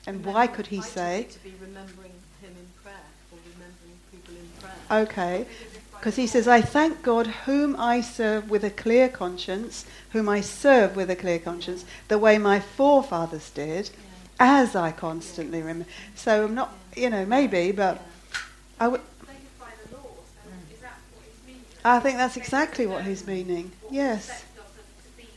And 0.07 0.22
why 0.22 0.49
could 0.49 0.66
he 0.66 0.81
I 0.81 0.83
say? 0.83 1.27
to 1.31 1.39
be 1.39 1.55
remembering 1.62 2.12
him 2.43 2.51
in 2.51 2.66
prayer 2.83 3.09
or 3.33 3.39
remembering 3.55 3.99
people 4.12 4.35
in 4.35 4.49
prayer. 4.61 4.74
Okay. 4.91 5.47
Because 5.93 6.16
he 6.16 6.26
says, 6.26 6.47
I 6.47 6.61
thank 6.61 7.03
God 7.03 7.26
whom 7.26 7.76
I 7.78 8.03
serve 8.03 8.51
with 8.51 8.62
a 8.62 8.70
clear 8.70 9.09
conscience, 9.09 9.87
whom 10.11 10.28
I 10.28 10.43
serve 10.43 10.97
with 10.97 11.11
a 11.11 11.16
clear 11.16 11.39
conscience, 11.39 11.87
the 12.09 12.18
way 12.18 12.37
my 12.37 12.61
forefathers 12.61 13.49
did, 13.51 13.91
as 14.39 14.76
I 14.76 14.93
constantly 14.93 15.61
remember. 15.61 15.87
So 16.14 16.45
I'm 16.45 16.55
not, 16.55 16.74
you 16.95 17.09
know, 17.09 17.24
maybe, 17.24 17.72
but 17.72 18.03
I 18.78 18.89
would. 18.89 19.01
They 19.26 19.32
live 19.32 19.59
by 19.59 19.70
the 19.82 19.97
law, 19.97 20.03
so 20.45 20.51
is 20.74 20.80
that 20.80 20.99
what 21.14 21.24
he's 21.24 21.47
meaning? 21.47 21.64
I 21.85 22.01
think 22.01 22.18
that's 22.18 22.37
exactly 22.37 22.87
what 22.87 23.05
he's 23.05 23.26
meaning. 23.26 23.72
Yes. 23.91 24.28
Expect 24.28 24.59
of 24.59 24.76
them 24.76 24.85
to 25.05 25.22
be 25.22 25.28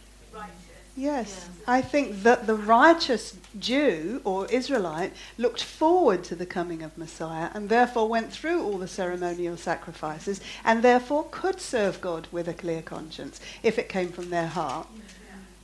Yes, 0.97 1.47
I 1.67 1.83
think 1.83 2.23
that 2.23 2.47
the 2.47 2.55
righteous 2.55 3.37
Jew 3.59 4.19
or 4.23 4.47
Israelite 4.47 5.13
looked 5.37 5.61
forward 5.61 6.23
to 6.23 6.35
the 6.35 6.47
coming 6.47 6.81
of 6.81 6.97
Messiah 6.97 7.51
and 7.53 7.69
therefore 7.69 8.09
went 8.09 8.33
through 8.33 8.63
all 8.63 8.79
the 8.79 8.87
ceremonial 8.87 9.57
sacrifices 9.57 10.41
and 10.65 10.81
therefore 10.81 11.27
could 11.29 11.61
serve 11.61 12.01
God 12.01 12.27
with 12.31 12.47
a 12.47 12.53
clear 12.53 12.81
conscience 12.81 13.39
if 13.61 13.77
it 13.77 13.89
came 13.89 14.09
from 14.09 14.31
their 14.31 14.47
heart. 14.47 14.87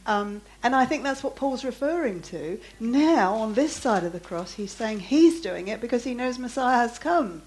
Um, 0.05 0.41
and 0.61 0.75
I 0.75 0.85
think 0.85 1.01
that's 1.01 1.23
what 1.23 1.35
Paul's 1.35 1.65
referring 1.65 2.21
to. 2.23 2.59
Now, 2.79 3.33
on 3.33 3.55
this 3.55 3.73
side 3.73 4.03
of 4.03 4.11
the 4.11 4.19
cross, 4.19 4.53
he's 4.53 4.71
saying 4.71 4.99
he's 4.99 5.41
doing 5.41 5.67
it 5.67 5.81
because 5.81 6.03
he 6.03 6.13
knows 6.13 6.37
Messiah 6.37 6.87
has 6.87 6.99
come. 6.99 7.41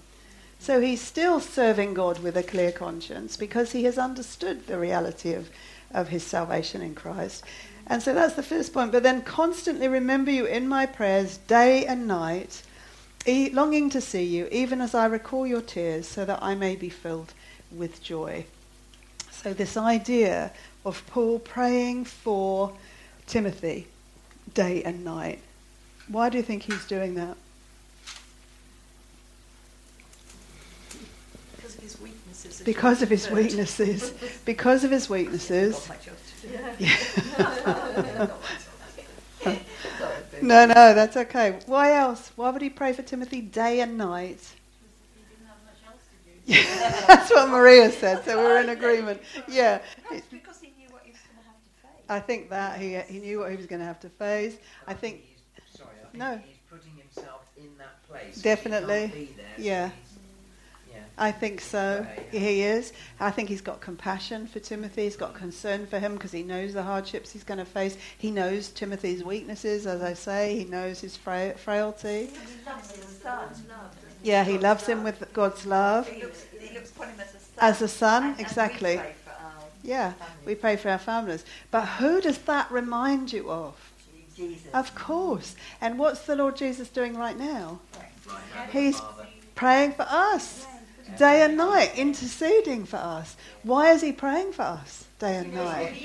So 0.59 0.81
he's 0.81 1.01
still 1.01 1.39
serving 1.39 1.93
God 1.93 2.19
with 2.19 2.35
a 2.35 2.43
clear 2.43 2.73
conscience 2.73 3.37
because 3.37 3.71
he 3.71 3.83
has 3.85 3.97
understood 3.97 4.67
the 4.67 4.79
reality 4.79 5.33
of, 5.33 5.49
of 5.91 6.09
his 6.09 6.23
salvation 6.23 6.81
in 6.81 6.95
Christ. 6.95 7.43
And 7.89 8.03
so 8.03 8.13
that's 8.13 8.35
the 8.35 8.43
first 8.43 8.73
point. 8.73 8.91
But 8.91 9.03
then 9.03 9.21
constantly 9.21 9.87
remember 9.87 10.29
you 10.29 10.45
in 10.45 10.67
my 10.67 10.85
prayers 10.85 11.37
day 11.37 11.85
and 11.85 12.07
night, 12.07 12.63
e- 13.25 13.49
longing 13.49 13.89
to 13.91 14.01
see 14.01 14.23
you, 14.23 14.47
even 14.51 14.81
as 14.81 14.93
I 14.93 15.05
recall 15.05 15.47
your 15.47 15.61
tears, 15.61 16.07
so 16.07 16.25
that 16.25 16.39
I 16.41 16.53
may 16.53 16.75
be 16.75 16.89
filled 16.89 17.33
with 17.71 18.03
joy. 18.03 18.45
So 19.31 19.53
this 19.53 19.77
idea 19.77 20.51
of 20.85 21.05
Paul 21.07 21.39
praying 21.39 22.05
for 22.05 22.73
Timothy 23.25 23.87
day 24.53 24.83
and 24.83 25.05
night. 25.05 25.39
Why 26.07 26.29
do 26.29 26.37
you 26.37 26.43
think 26.43 26.63
he's 26.63 26.85
doing 26.85 27.15
that? 27.15 27.37
Because 31.55 31.75
of 31.75 31.81
his 31.81 31.99
weaknesses. 32.01 32.61
Because 32.65 33.01
of 33.01 33.09
his 33.09 33.29
weaknesses. 33.29 34.13
Because 34.45 34.83
of 34.83 34.91
his 34.91 35.09
weaknesses. 35.09 35.89
Got 36.51 36.63
my 36.63 36.75
choice 36.75 37.13
to 37.15 38.01
do. 38.01 38.07
Yeah. 38.09 38.27
No, 40.41 40.65
no, 40.67 40.93
that's 40.93 41.17
okay. 41.17 41.59
Why 41.65 41.93
else? 41.93 42.31
Why 42.35 42.51
would 42.51 42.61
he 42.61 42.69
pray 42.69 42.93
for 42.93 43.01
Timothy 43.01 43.41
day 43.41 43.81
and 43.81 43.97
night? 43.97 44.39
That's 46.47 47.29
what 47.31 47.49
Maria 47.49 47.91
said, 47.91 48.23
so 48.23 48.37
we're 48.37 48.61
in 48.61 48.69
agreement. 48.69 49.21
Yeah. 49.49 49.81
That's 50.09 50.25
because 50.27 50.59
he 50.61 50.73
knew 50.77 50.87
what 50.91 51.01
he 51.03 51.11
was 51.11 51.19
going 51.19 51.39
to 51.41 51.47
have 51.47 51.59
to 51.63 51.69
face. 51.81 52.05
I 52.07 52.19
think 52.21 52.49
that 52.51 52.79
he, 52.79 52.95
he 53.13 53.19
knew 53.19 53.39
what 53.39 53.51
he 53.51 53.57
was 53.57 53.65
going 53.65 53.79
to 53.81 53.85
have 53.85 53.99
to 54.01 54.09
face. 54.09 54.57
I 54.87 54.93
think, 54.93 55.23
sorry, 55.75 55.89
I 56.01 56.05
think 56.05 56.13
No. 56.19 56.37
he's 56.45 56.55
putting 56.69 56.93
himself 56.95 57.41
in 57.57 57.77
that 57.79 58.01
place. 58.07 58.35
'cause 58.35 58.41
Definitely. 58.43 59.07
He 59.07 59.09
can't 59.09 59.13
be 59.13 59.33
there, 59.35 59.45
so 59.57 59.61
Yeah. 59.63 59.89
he's- 59.89 59.97
yeah. 59.97 60.06
I 61.19 61.31
think 61.31 61.61
so. 61.61 62.05
Okay. 62.29 62.39
He 62.39 62.61
is. 62.61 62.93
I 63.19 63.31
think 63.31 63.49
he's 63.49 63.61
got 63.61 63.81
compassion 63.81 64.45
for 64.45 64.59
Timothy. 64.59 65.03
He's 65.03 65.15
got 65.15 65.33
concern 65.33 65.87
for 65.87 65.97
him 65.97 66.13
because 66.13 66.31
he 66.31 66.43
knows 66.43 66.73
the 66.73 66.83
hardships 66.83 67.31
he's 67.31 67.43
going 67.43 67.57
to 67.57 67.65
face. 67.65 67.97
He 68.17 68.29
knows 68.29 68.69
Timothy's 68.69 69.23
weaknesses, 69.23 69.87
as 69.87 70.03
I 70.03 70.13
say. 70.13 70.55
He 70.55 70.65
knows 70.65 70.99
his 71.01 71.17
fra- 71.17 71.55
frailty. 71.57 72.27
He 72.27 72.65
loves 72.65 72.95
his 72.95 73.05
son. 73.17 73.49
Yeah, 74.23 74.43
he 74.43 74.57
loves 74.59 74.85
him 74.85 75.03
with 75.03 75.23
God's 75.33 75.65
love. 75.65 76.07
He 76.07 76.21
looks, 76.21 76.45
he 76.59 76.73
looks 76.75 76.91
upon 76.91 77.07
him 77.09 77.19
as 77.19 77.33
a 77.33 77.39
son. 77.39 77.49
As 77.59 77.81
a 77.81 77.87
son, 77.87 78.23
And- 78.23 78.29
and 78.31 78.37
we 78.37 78.43
exactly. 78.43 78.97
pray 78.97 79.15
for 79.25 79.31
our 79.31 79.53
Yeah, 79.83 80.13
families. 80.13 80.45
we 80.45 80.55
pray 80.55 80.75
for 80.75 80.89
our 80.89 80.97
families. 80.99 81.45
But 81.71 81.85
who 81.85 82.21
does 82.21 82.37
that 82.39 82.69
remind 82.71 83.33
you 83.33 83.49
of? 83.49 83.75
Jesus. 84.35 84.67
Of 84.71 84.93
course. 84.93 85.55
And 85.81 85.97
what's 85.97 86.21
the 86.21 86.35
Lord 86.35 86.57
Jesus 86.57 86.89
doing 86.89 87.15
right 87.17 87.37
now? 87.37 87.79
Right, 88.27 88.69
He's 88.69 89.01
praying 89.55 89.93
for 89.93 90.05
us 90.07 90.67
day 91.17 91.43
and 91.43 91.57
night, 91.57 91.97
interceding 91.97 92.85
for 92.85 92.97
us. 92.97 93.35
Why 93.63 93.91
is 93.91 94.01
he 94.01 94.11
praying 94.11 94.53
for 94.53 94.63
us 94.63 95.05
day 95.19 95.37
and 95.37 95.53
night? 95.53 95.95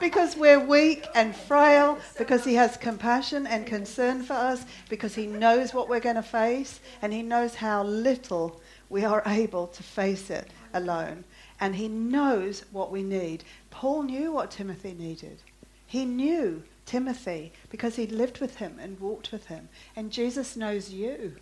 because 0.00 0.36
we're 0.36 0.60
weak 0.60 1.06
and 1.14 1.34
frail, 1.34 1.98
because 2.18 2.44
he 2.44 2.54
has 2.54 2.76
compassion 2.76 3.46
and 3.46 3.66
concern 3.66 4.22
for 4.22 4.34
us, 4.34 4.64
because 4.88 5.14
he 5.14 5.26
knows 5.26 5.72
what 5.72 5.88
we're 5.88 6.00
going 6.00 6.16
to 6.16 6.22
face, 6.22 6.80
and 7.00 7.12
he 7.12 7.22
knows 7.22 7.54
how 7.54 7.82
little 7.82 8.60
we 8.88 9.04
are 9.04 9.22
able 9.26 9.66
to 9.68 9.82
face 9.82 10.30
it 10.30 10.48
alone. 10.74 11.24
And 11.60 11.76
he 11.76 11.88
knows 11.88 12.64
what 12.72 12.90
we 12.90 13.02
need. 13.02 13.44
Paul 13.70 14.02
knew 14.02 14.32
what 14.32 14.50
Timothy 14.50 14.92
needed. 14.92 15.38
He 15.86 16.04
knew 16.04 16.62
Timothy 16.86 17.52
because 17.70 17.96
he'd 17.96 18.12
lived 18.12 18.40
with 18.40 18.56
him 18.56 18.78
and 18.80 18.98
walked 18.98 19.30
with 19.30 19.46
him. 19.46 19.68
And 19.94 20.10
Jesus 20.10 20.56
knows 20.56 20.90
you 20.90 21.36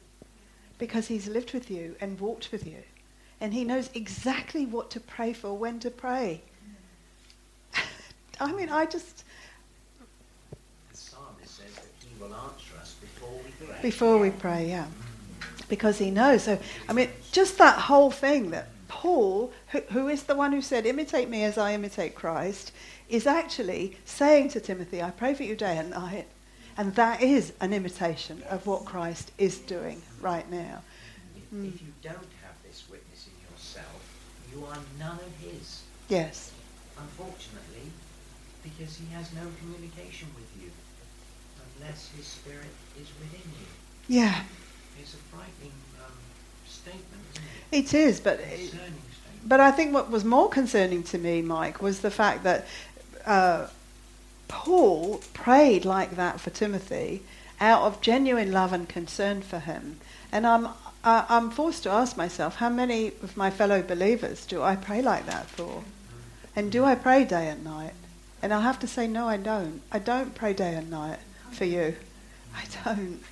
because 0.81 1.07
he's 1.07 1.29
lived 1.29 1.53
with 1.53 1.71
you 1.71 1.95
and 2.01 2.19
walked 2.19 2.51
with 2.51 2.67
you. 2.67 2.83
And 3.41 3.55
he 3.55 3.65
knows 3.65 3.91
exactly 3.95 4.67
what 4.67 4.91
to 4.91 5.01
pray 5.01 5.33
for, 5.33 5.57
when 5.57 5.79
to 5.81 5.91
pray. 5.91 6.43
I 8.41 8.53
mean, 8.53 8.71
I 8.71 8.87
just, 8.87 9.25
the 10.91 10.97
psalmist 10.97 11.59
says 11.59 11.75
that 11.75 11.85
he 12.01 12.21
will 12.21 12.35
answer 12.35 12.75
us 12.81 12.97
before 13.01 13.31
we 13.45 13.67
pray. 13.67 13.77
before 13.83 14.19
we 14.19 14.31
pray, 14.31 14.69
yeah. 14.69 14.87
Because 15.69 15.99
he 15.99 16.11
knows. 16.11 16.43
So, 16.45 16.59
I 16.89 16.93
mean, 16.93 17.11
just 17.31 17.59
that 17.59 17.79
whole 17.79 18.11
thing 18.11 18.51
that 18.51 18.69
Paul, 18.89 19.53
who, 19.69 19.81
who 19.91 20.09
is 20.09 20.25
the 20.25 20.35
one 20.35 20.53
who 20.53 20.63
said, 20.63 20.87
imitate 20.87 21.29
me 21.29 21.45
as 21.45 21.57
I 21.57 21.75
imitate 21.75 22.15
Christ, 22.15 22.73
is 23.09 23.27
actually 23.27 23.97
saying 24.05 24.49
to 24.51 24.61
Timothy, 24.61 25.03
I 25.03 25.11
pray 25.11 25.35
for 25.35 25.45
you 25.45 25.57
day 25.57 25.77
and 25.77 25.91
night. 25.91 26.27
And 26.81 26.95
that 26.95 27.21
is 27.21 27.53
an 27.61 27.75
imitation 27.75 28.43
of 28.49 28.67
what 28.67 28.87
Christ 28.87 29.33
is 29.37 29.59
doing 29.59 30.01
right 30.23 30.51
now. 30.51 30.81
If, 31.37 31.43
Mm. 31.53 31.69
if 31.75 31.83
you 31.83 31.93
don't 32.01 32.17
have 32.43 32.57
this 32.67 32.85
witness 32.89 33.27
in 33.27 33.37
yourself, 33.53 34.01
you 34.51 34.65
are 34.65 34.79
none 34.99 35.19
of 35.21 35.33
his. 35.45 35.83
Yes. 36.09 36.53
Unfortunately, 36.97 37.93
because 38.63 38.97
he 38.97 39.05
has 39.13 39.31
no 39.35 39.43
communication 39.61 40.29
with 40.35 40.49
you 40.59 40.71
unless 41.77 42.09
his 42.17 42.25
spirit 42.27 42.73
is 42.99 43.09
within 43.21 43.47
you. 43.61 43.67
Yeah, 44.09 44.45
It's 44.99 45.13
a 45.13 45.19
frightening 45.37 45.75
um, 46.03 46.15
statement, 46.67 47.05
isn't 47.35 47.45
it 47.73 47.93
it? 47.93 48.09
is, 48.09 48.21
but 48.21 48.39
Concerning 48.39 48.71
statement. 48.71 48.97
But 49.45 49.61
I 49.61 49.71
think 49.71 49.93
what 49.93 50.11
was 50.11 50.25
more 50.25 50.49
concerning 50.49 51.03
to 51.13 51.19
me, 51.19 51.43
Mike, 51.43 51.83
was 51.83 52.01
the 52.01 52.11
fact 52.11 52.43
that 52.45 52.67
uh, 53.27 53.67
Paul 54.51 55.21
prayed 55.33 55.85
like 55.85 56.17
that 56.17 56.41
for 56.41 56.51
Timothy 56.51 57.23
out 57.61 57.83
of 57.83 58.01
genuine 58.01 58.51
love 58.51 58.73
and 58.73 58.89
concern 58.89 59.43
for 59.43 59.61
him. 59.61 60.01
And 60.33 60.47
I'm, 60.47 60.69
I, 61.05 61.25
I'm 61.29 61.51
forced 61.51 61.85
to 61.85 61.91
ask 61.91 62.17
myself, 62.17 62.57
how 62.57 62.69
many 62.69 63.09
of 63.23 63.37
my 63.37 63.51
fellow 63.51 63.81
believers 63.81 64.45
do 64.45 64.61
I 64.63 64.75
pray 64.75 65.03
like 65.03 65.27
that 65.27 65.47
for? 65.47 65.85
And 66.57 66.73
do 66.73 66.85
I 66.85 66.97
pray 66.97 67.25
day 67.25 67.49
and 67.49 67.63
night? 67.63 67.95
And 68.43 68.53
I'll 68.53 68.63
have 68.63 68.81
to 68.81 68.89
say, 68.89 69.07
no, 69.07 69.29
I 69.29 69.37
don't. 69.37 69.83
I 69.93 70.01
don't 70.01 70.35
pray 70.35 70.53
day 70.53 70.75
and 70.75 70.91
night 70.91 71.21
for 71.53 71.65
you. 71.65 71.95
I 72.55 72.65
don't. 72.85 73.23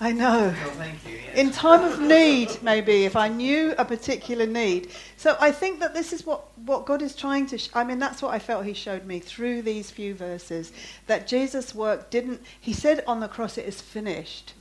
I 0.00 0.12
know. 0.12 0.54
Well, 0.64 0.70
thank 0.72 1.06
you. 1.06 1.18
Yes. 1.24 1.36
In 1.36 1.50
time 1.52 1.84
of 1.84 2.00
need, 2.00 2.62
maybe, 2.62 3.04
if 3.04 3.14
I 3.16 3.28
knew 3.28 3.74
a 3.78 3.84
particular 3.84 4.46
need. 4.46 4.90
So 5.16 5.36
I 5.40 5.52
think 5.52 5.80
that 5.80 5.94
this 5.94 6.12
is 6.12 6.26
what, 6.26 6.46
what 6.58 6.84
God 6.84 7.00
is 7.00 7.14
trying 7.14 7.46
to. 7.46 7.58
Sh- 7.58 7.70
I 7.74 7.84
mean, 7.84 8.00
that's 8.00 8.20
what 8.20 8.34
I 8.34 8.40
felt 8.40 8.64
He 8.66 8.74
showed 8.74 9.06
me 9.06 9.20
through 9.20 9.62
these 9.62 9.90
few 9.90 10.14
verses. 10.14 10.72
That 11.06 11.28
Jesus' 11.28 11.74
work 11.74 12.10
didn't. 12.10 12.42
He 12.60 12.72
said 12.72 13.04
on 13.06 13.20
the 13.20 13.28
cross, 13.28 13.56
it 13.56 13.66
is 13.66 13.80
finished. 13.80 14.54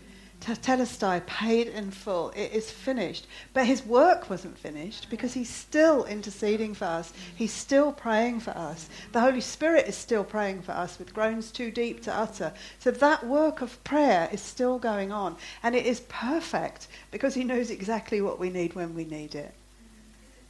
Tetelestai, 0.44 1.26
paid 1.26 1.70
in 1.70 1.90
full. 1.90 2.32
It 2.32 2.52
is 2.52 2.70
finished. 2.70 3.28
But 3.54 3.66
his 3.66 3.86
work 3.86 4.30
wasn't 4.30 4.58
finished 4.58 5.10
because 5.10 5.34
he's 5.34 5.50
still 5.50 6.04
interceding 6.04 6.74
for 6.74 6.84
us. 6.84 7.14
He's 7.34 7.54
still 7.54 7.94
praying 7.94 8.42
for 8.42 8.52
us. 8.52 8.90
The 9.14 9.22
Holy 9.22 9.40
Spirit 9.40 9.88
is 9.88 9.96
still 9.96 10.26
praying 10.26 10.64
for 10.64 10.74
us 10.74 11.00
with 11.00 11.14
groans 11.14 11.50
too 11.50 11.72
deep 11.72 12.04
to 12.04 12.14
utter. 12.14 12.52
So 12.80 12.92
that 12.92 13.26
work 13.26 13.62
of 13.62 13.82
prayer 13.86 14.28
is 14.34 14.42
still 14.42 14.80
going 14.80 15.14
on. 15.14 15.38
And 15.64 15.76
it 15.76 15.86
is 15.86 16.02
perfect 16.10 16.90
because 17.10 17.34
he 17.36 17.46
knows 17.46 17.70
exactly 17.70 18.22
what 18.22 18.38
we 18.38 18.50
need 18.50 18.76
when 18.76 18.94
we 18.94 19.06
need 19.06 19.36
it. 19.36 19.54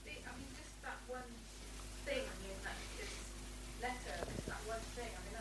I 0.07 0.09
mean, 0.09 0.47
just 0.57 0.81
that 0.81 0.97
one 1.07 1.21
thing 2.05 2.17
in 2.17 2.57
that 2.63 2.73
this 2.97 3.13
letter, 3.79 4.25
just 4.35 4.47
that 4.47 4.57
one 4.65 4.79
thing. 4.95 5.05
I 5.05 5.21
mean, 5.21 5.33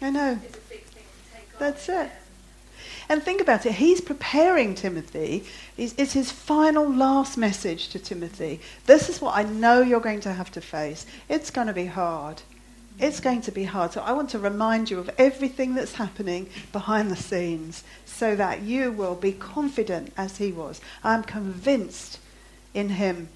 that's 0.00 0.14
know. 0.14 0.48
is 0.48 0.56
a 0.56 0.68
big 0.70 0.84
thing 0.84 1.04
to 1.04 1.36
take 1.36 1.48
on. 1.52 1.58
That's 1.58 1.88
it. 1.90 2.10
And 3.08 3.22
think 3.22 3.40
about 3.40 3.64
it. 3.64 3.72
He's 3.72 4.02
preparing 4.02 4.74
Timothy. 4.74 5.44
It's, 5.78 6.12
his 6.12 6.30
final, 6.30 6.92
last 6.92 7.38
message 7.38 7.88
to 7.90 7.98
Timothy. 7.98 8.60
This 8.84 9.08
is 9.08 9.20
what 9.20 9.36
I 9.36 9.44
know 9.44 9.80
you're 9.80 10.00
going 10.00 10.20
to 10.20 10.32
have 10.32 10.50
to 10.52 10.60
face. 10.60 11.06
It's 11.28 11.50
going 11.50 11.68
to 11.68 11.72
be 11.72 11.86
hard. 11.86 12.42
It's 12.98 13.20
going 13.20 13.40
to 13.42 13.52
be 13.52 13.64
hard. 13.64 13.92
So 13.92 14.02
I 14.02 14.12
want 14.12 14.28
to 14.30 14.38
remind 14.38 14.90
you 14.90 14.98
of 14.98 15.08
everything 15.16 15.74
that's 15.74 15.94
happening 15.94 16.50
behind 16.72 17.10
the 17.10 17.16
scenes 17.16 17.82
so 18.04 18.36
that 18.36 18.62
you 18.62 18.92
will 18.92 19.14
be 19.14 19.32
confident 19.32 20.12
as 20.16 20.36
he 20.36 20.52
was. 20.52 20.80
I'm 21.02 21.22
convinced 21.22 22.18
in 22.74 22.90
him 22.90 23.28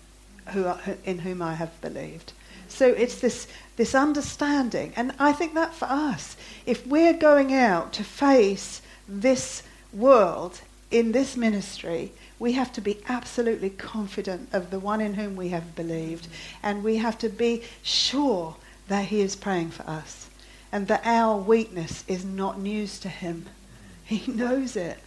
who, 0.48 0.70
in 1.04 1.20
whom 1.20 1.40
I 1.40 1.54
have 1.54 1.80
believed. 1.80 2.32
So 2.68 2.88
it's 2.88 3.20
this, 3.20 3.46
this 3.76 3.94
understanding. 3.94 4.92
And 4.96 5.14
I 5.18 5.32
think 5.32 5.54
that 5.54 5.74
for 5.74 5.86
us, 5.86 6.36
if 6.66 6.86
we're 6.86 7.12
going 7.12 7.54
out 7.54 7.92
to 7.94 8.04
face 8.04 8.82
this 9.20 9.62
world 9.92 10.60
in 10.90 11.12
this 11.12 11.36
ministry, 11.36 12.12
we 12.38 12.52
have 12.52 12.72
to 12.72 12.80
be 12.80 13.00
absolutely 13.08 13.70
confident 13.70 14.48
of 14.52 14.70
the 14.70 14.78
one 14.78 15.00
in 15.00 15.14
whom 15.14 15.36
we 15.36 15.48
have 15.48 15.74
believed. 15.74 16.28
And 16.62 16.84
we 16.84 16.96
have 16.98 17.18
to 17.18 17.28
be 17.28 17.62
sure 17.82 18.56
that 18.88 19.06
he 19.06 19.20
is 19.20 19.36
praying 19.36 19.70
for 19.70 19.88
us 19.88 20.28
and 20.70 20.88
that 20.88 21.02
our 21.04 21.36
weakness 21.36 22.04
is 22.08 22.24
not 22.24 22.60
news 22.60 22.98
to 23.00 23.08
him. 23.08 23.46
He 24.04 24.30
knows 24.30 24.76
it. 24.76 24.98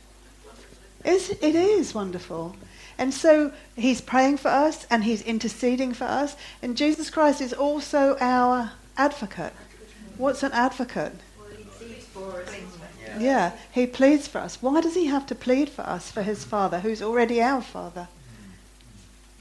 It's, 1.04 1.30
it 1.30 1.54
is 1.54 1.94
wonderful. 1.94 2.56
And 2.98 3.14
so 3.14 3.52
he's 3.76 4.02
praying 4.02 4.38
for 4.38 4.48
us 4.48 4.88
and 4.90 5.04
he's 5.04 5.22
interceding 5.22 5.94
for 5.94 6.06
us. 6.06 6.36
And 6.62 6.76
Jesus 6.78 7.10
Christ 7.12 7.42
is 7.42 7.54
also 7.54 8.18
our 8.20 8.72
advocate. 8.98 9.54
What's 10.18 10.42
an 10.42 10.54
advocate? 10.54 11.14
Yeah. 12.54 12.75
Yeah, 13.20 13.52
he 13.72 13.88
pleads 13.88 14.28
for 14.28 14.40
us. 14.40 14.62
Why 14.62 14.82
does 14.82 14.96
he 14.96 15.06
have 15.06 15.26
to 15.28 15.36
plead 15.36 15.70
for 15.70 15.84
us 15.84 16.12
for 16.12 16.22
his 16.22 16.44
Father, 16.44 16.80
who's 16.80 17.02
already 17.02 17.42
our 17.42 17.62
Father? 17.62 18.08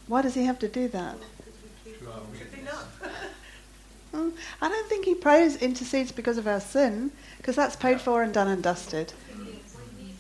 Why 0.07 0.23
does 0.23 0.35
he 0.35 0.45
have 0.45 0.59
to 0.61 0.69
do 0.69 0.89
that? 0.89 1.17
To 1.85 2.11
our 2.13 2.21
weakness. 2.31 2.61
Enough. 2.61 3.03
I 4.63 4.69
don't 4.69 4.89
think 4.89 5.05
he 5.05 5.15
prays, 5.15 5.57
intercedes 5.57 6.13
because 6.13 6.39
of 6.39 6.47
our 6.47 6.61
sin, 6.61 7.11
because 7.39 7.57
that's 7.57 7.77
paid 7.77 8.01
for 8.01 8.23
and 8.23 8.33
done 8.33 8.49
and 8.49 8.63
dusted. 8.63 9.13
We 9.37 9.45
need 9.45 9.61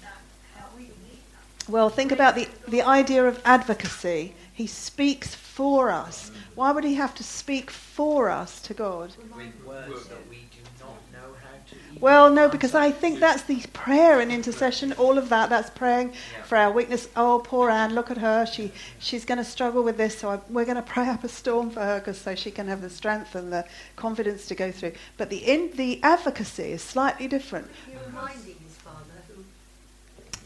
that 0.03 0.59
help. 0.59 0.77
We 0.77 0.83
need 0.83 1.21
that. 1.33 1.71
Well, 1.71 1.91
think 1.91 2.11
about 2.11 2.35
the, 2.35 2.49
the 2.67 2.83
idea 2.83 3.25
of 3.25 3.41
advocacy. 3.45 4.35
He 4.53 4.67
speaks 4.67 5.35
for 5.35 5.91
us. 5.91 6.31
Why 6.55 6.73
would 6.73 6.85
he 6.85 6.95
have 6.95 7.15
to 7.17 7.25
speak 7.25 7.71
for 7.71 8.31
us 8.31 8.61
to 8.63 8.75
God? 8.75 9.15
With 9.17 9.65
words 9.65 10.09
that 10.09 10.29
we 10.29 10.47
do 10.51 10.61
not 10.81 10.97
know 11.13 11.35
how 11.43 11.57
to 11.71 11.77
even 11.91 11.94
Well, 12.05 12.29
no, 12.29 12.51
because. 12.51 12.75
I 12.75 12.91
think 12.91 13.19
that's 13.19 13.45
the 13.45 13.63
prayer 13.73 14.21
and 14.21 14.31
intercession, 14.31 14.93
all 14.95 15.17
of 15.17 15.31
that, 15.31 15.49
that's 15.49 15.71
praying 15.71 16.13
for 16.45 16.59
our 16.59 16.71
weakness. 16.71 17.09
Oh, 17.17 17.41
poor 17.43 17.71
Anne, 17.71 17.95
look 17.95 18.11
at 18.11 18.19
her. 18.19 18.45
She, 18.45 18.73
she's 18.99 19.25
going 19.25 19.39
to 19.39 19.45
struggle 19.45 19.83
with 19.83 19.97
this, 19.97 20.19
so 20.19 20.29
I, 20.29 20.41
we're 20.51 20.67
going 20.67 20.77
to 20.77 20.83
pray 20.83 21.09
up 21.09 21.25
a 21.25 21.29
storm 21.29 21.71
for 21.71 21.81
her 21.81 22.01
cause 22.01 22.19
so 22.19 22.35
she 22.35 22.51
can 22.51 22.69
have 22.69 22.83
the 22.83 22.91
strength 22.91 23.35
and 23.35 23.51
the 23.51 23.65
confidence 23.97 24.45
to 24.49 24.55
go 24.55 24.71
through. 24.71 24.93
But 25.17 25.31
the, 25.31 25.39
in, 25.39 25.71
the 25.77 26.03
advocacy 26.03 26.73
is 26.73 26.83
slightly 26.83 27.27
different. 27.27 27.71
You're 27.91 28.03
reminding 28.07 28.57
his 28.67 28.77
father 28.77 29.05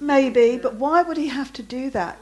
Maybe, 0.01 0.59
but 0.59 0.75
why 0.77 1.03
would 1.03 1.17
he 1.17 1.27
have 1.27 1.53
to 1.55 1.63
do 1.65 1.91
that? 1.91 2.19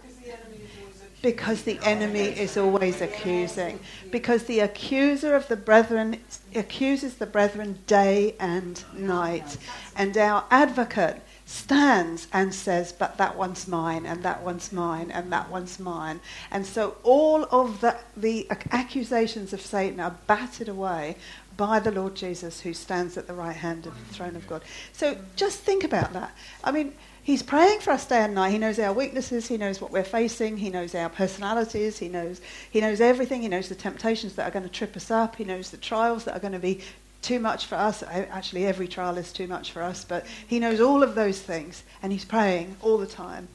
Because 1.23 1.63
the 1.63 1.79
enemy 1.83 2.21
is 2.21 2.57
always 2.57 3.01
accusing. 3.01 3.81
Because 4.11 4.45
the 4.45 4.61
accuser 4.61 5.35
of 5.35 5.49
the 5.49 5.57
brethren 5.57 6.21
accuses 6.55 7.17
the 7.17 7.27
brethren 7.27 7.79
day 7.87 8.35
and 8.39 8.85
night. 8.95 9.57
And 9.97 10.17
our 10.17 10.45
advocate 10.51 11.23
stands 11.47 12.27
and 12.33 12.55
says, 12.55 12.93
But 12.93 13.17
that 13.17 13.37
one's 13.37 13.67
mine, 13.67 14.05
and 14.05 14.23
that 14.25 14.43
one's 14.43 14.73
mine, 14.73 15.11
and 15.11 15.33
that 15.33 15.51
one's 15.51 15.79
mine. 15.79 16.21
And 16.51 16.67
so 16.67 16.97
all 17.03 17.45
of 17.45 17.81
the, 17.81 17.97
the 18.17 18.47
accusations 18.73 19.53
of 19.53 19.61
Satan 19.61 20.01
are 20.01 20.17
battered 20.27 20.69
away 20.69 21.17
by 21.57 21.79
the 21.79 21.91
Lord 21.91 22.15
Jesus 22.15 22.61
who 22.61 22.75
stands 22.75 23.17
at 23.17 23.27
the 23.27 23.33
right 23.33 23.57
hand 23.57 23.87
of 23.87 23.95
the 23.97 24.15
throne 24.15 24.37
of 24.37 24.47
God. 24.47 24.63
So 24.93 25.17
just 25.37 25.61
think 25.61 25.85
about 25.85 26.13
that. 26.13 26.37
I 26.63 26.73
mean, 26.73 26.95
He's 27.27 27.43
praying 27.43 27.81
for 27.81 27.91
us 27.91 28.07
day 28.07 28.23
and 28.23 28.37
night. 28.37 28.53
He 28.53 28.59
knows 28.59 28.79
our 28.79 28.93
weaknesses. 28.93 29.49
He 29.49 29.57
knows 29.57 29.81
what 29.81 29.91
we're 29.91 30.05
facing. 30.05 30.59
He 30.59 30.71
knows 30.71 30.95
our 30.95 31.09
personalities. 31.09 31.99
He 31.99 32.07
knows, 32.07 32.41
he 32.71 32.81
knows 32.81 33.01
everything. 33.01 33.43
He 33.43 33.49
knows 33.49 33.69
the 33.69 33.75
temptations 33.75 34.37
that 34.37 34.47
are 34.47 34.53
going 34.53 34.63
to 34.63 34.71
trip 34.71 34.95
us 34.97 35.11
up. 35.11 35.35
He 35.35 35.43
knows 35.43 35.71
the 35.71 35.77
trials 35.77 36.23
that 36.25 36.37
are 36.37 36.39
going 36.39 36.53
to 36.53 36.61
be 36.61 36.83
too 37.23 37.41
much 37.41 37.67
for 37.67 37.75
us. 37.75 38.05
Actually, 38.05 38.65
every 38.65 38.87
trial 38.87 39.19
is 39.19 39.33
too 39.33 39.49
much 39.49 39.73
for 39.73 39.83
us, 39.83 40.05
but 40.05 40.25
he 40.47 40.61
knows 40.61 40.81
all 40.81 41.03
of 41.03 41.17
those 41.17 41.43
things. 41.43 41.83
And 42.01 42.13
he's 42.13 42.25
praying 42.25 42.77
all 42.81 42.97
the 42.97 43.09
time. 43.09 43.49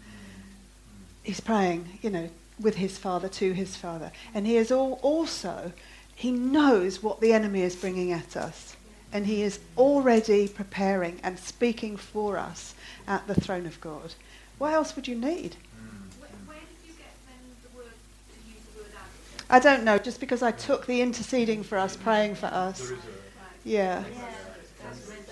He's 1.23 1.39
praying, 1.39 1.97
you 2.01 2.09
know, 2.09 2.29
with 2.59 2.75
his 2.75 2.97
father, 2.97 3.29
to 3.29 3.53
his 3.53 3.77
father. 3.77 4.11
And 4.33 4.45
he 4.45 4.57
is 4.57 4.73
all, 4.73 4.99
also, 5.01 5.71
he 6.13 6.31
knows 6.31 7.01
what 7.01 7.21
the 7.21 7.31
enemy 7.31 7.61
is 7.61 7.77
bringing 7.77 8.11
at 8.11 8.35
us. 8.35 8.75
And 9.13 9.25
he 9.25 9.43
is 9.43 9.61
already 9.77 10.49
preparing 10.49 11.21
and 11.23 11.39
speaking 11.39 11.95
for 11.95 12.37
us 12.37 12.75
at 13.07 13.27
the 13.27 13.35
throne 13.35 13.65
of 13.65 13.79
God. 13.81 14.13
What 14.57 14.73
else 14.73 14.95
would 14.95 15.07
you 15.07 15.15
need? 15.15 15.55
Where, 16.19 16.29
where 16.45 16.57
did 16.57 16.87
you 16.87 16.93
get 16.93 17.13
then 17.27 17.39
the 17.63 17.77
word 17.77 17.85
to 17.85 18.49
use 18.49 18.61
the 18.73 18.81
word 18.83 18.91
advocate? 18.95 19.45
I 19.49 19.59
don't 19.59 19.83
know, 19.83 19.97
just 19.97 20.19
because 20.19 20.41
I 20.41 20.51
took 20.51 20.85
the 20.85 21.01
interceding 21.01 21.63
for 21.63 21.77
us, 21.77 21.95
praying 21.95 22.35
for 22.35 22.47
us. 22.47 22.79
There 22.79 22.97
is 22.97 23.03
a 23.03 23.69
Yeah. 23.69 24.03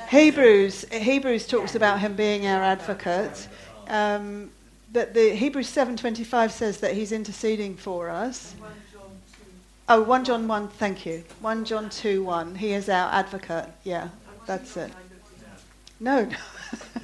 Hebrews, 0.09 0.85
Hebrews 0.91 1.45
talks 1.45 1.75
about 1.75 1.99
him 1.99 2.15
being 2.15 2.47
our 2.47 2.63
advocate. 2.63 3.47
Um, 3.87 4.49
but 4.91 5.13
the 5.13 5.35
Hebrews 5.35 5.69
7.25 5.69 6.49
says 6.51 6.79
that 6.79 6.93
he's 6.95 7.11
interceding 7.11 7.75
for 7.75 8.09
us. 8.09 8.55
1 8.57 8.71
John 8.91 9.01
2. 9.37 9.45
Oh, 9.89 10.01
1 10.01 10.25
John 10.25 10.47
1, 10.47 10.67
thank 10.69 11.05
you. 11.05 11.23
1 11.41 11.65
John 11.65 11.89
2, 11.91 12.23
1. 12.23 12.55
He 12.55 12.73
is 12.73 12.89
our 12.89 13.11
advocate. 13.13 13.69
Yeah, 13.83 14.09
that's 14.47 14.75
it. 14.77 14.89
when 14.89 14.91
I 14.91 15.01
looked 15.13 15.37
it 15.37 15.47
up. 15.47 16.33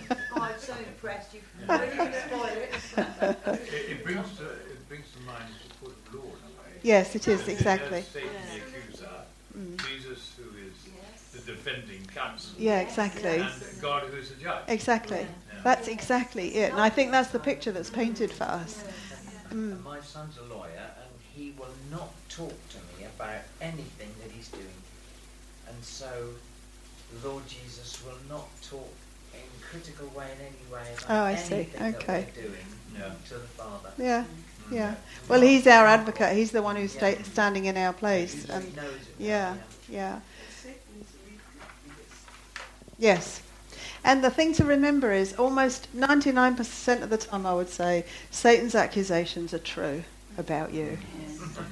No, 0.09 0.17
so 0.65 0.73
impressed. 0.77 1.33
You 1.33 1.41
can 1.67 2.13
spoil 2.27 2.45
it. 2.45 2.73
It, 2.97 3.91
it 3.91 4.03
brings 4.03 4.37
to, 4.37 4.43
it 4.45 4.87
brings 4.89 5.05
to 5.13 5.19
mind 5.25 5.45
the 5.67 5.73
foot 5.75 5.95
of 6.07 6.13
law 6.15 6.21
in 6.21 6.27
a 6.27 6.61
way. 6.61 6.79
yes, 6.83 7.15
it 7.15 7.27
is, 7.27 7.47
exactly. 7.47 7.89
there's 7.89 8.07
Satan 8.07 8.29
the 8.51 8.57
accuser, 8.79 9.09
Mm. 9.57 9.77
Jesus 9.87 10.33
who 10.35 10.43
is 10.67 10.73
the 11.45 11.51
defending 11.53 12.05
counsel, 12.13 12.55
Yeah, 12.57 12.81
exactly. 12.81 13.37
and 13.39 13.51
God 13.81 14.03
who 14.03 14.17
is 14.17 14.29
the 14.29 14.35
judge. 14.43 14.63
Exactly. 14.67 15.19
Yeah. 15.21 15.59
That's 15.63 15.87
exactly 15.87 16.55
it. 16.55 16.71
And 16.73 16.81
I 16.81 16.89
think 16.89 17.11
that's 17.11 17.29
the 17.29 17.39
picture 17.39 17.71
that's 17.71 17.89
painted 17.89 18.31
for 18.31 18.43
us. 18.43 18.83
Mm. 19.51 19.81
My 19.83 20.01
son's 20.01 20.37
a 20.37 20.53
lawyer, 20.53 20.67
and 20.75 21.11
he 21.33 21.53
will 21.57 21.73
not 21.89 22.09
talk 22.29 22.53
to 22.69 22.77
me 22.99 23.05
about 23.15 23.43
anything 23.61 24.09
that 24.21 24.31
he's 24.31 24.49
doing. 24.49 24.65
And 25.69 25.81
so, 25.83 26.11
Lord 27.23 27.47
Jesus 27.47 28.03
will 28.05 28.19
not 28.29 28.47
talk 28.61 28.79
in 28.81 28.83
a 28.83 29.04
critical 29.71 30.07
way 30.15 30.25
in 30.25 30.45
any 30.45 30.73
way 30.73 30.93
about 30.97 31.09
Oh, 31.09 31.23
I 31.23 31.35
see. 31.35 31.55
Okay. 31.55 31.67
that 31.75 32.07
we're 32.07 32.41
doing 32.43 32.65
Yeah. 32.97 33.11
to 33.29 33.33
the 33.35 33.39
Father. 33.57 33.89
Yeah, 33.97 34.23
yeah. 34.71 34.95
Well, 35.27 35.41
he's 35.41 35.67
our 35.67 35.85
advocate. 35.87 36.35
He's 36.35 36.51
the 36.51 36.61
one 36.61 36.75
who's 36.75 36.93
sta- 36.93 37.23
standing 37.23 37.65
in 37.65 37.77
our 37.77 37.93
place. 37.93 38.45
He 38.45 38.51
And 38.51 38.75
knows 38.75 38.85
it. 38.95 39.07
yeah, 39.17 39.55
yeah. 39.89 40.19
Yes. 42.97 43.41
And 44.03 44.23
the 44.23 44.29
thing 44.29 44.53
to 44.53 44.63
remember 44.63 45.11
is 45.11 45.33
almost 45.33 45.87
99% 45.95 47.01
of 47.01 47.09
the 47.09 47.17
time, 47.17 47.45
I 47.45 47.53
would 47.53 47.69
say, 47.69 48.05
Satan's 48.31 48.75
accusations 48.75 49.53
are 49.53 49.59
true 49.59 50.03
about 50.37 50.73
you. 50.73 50.97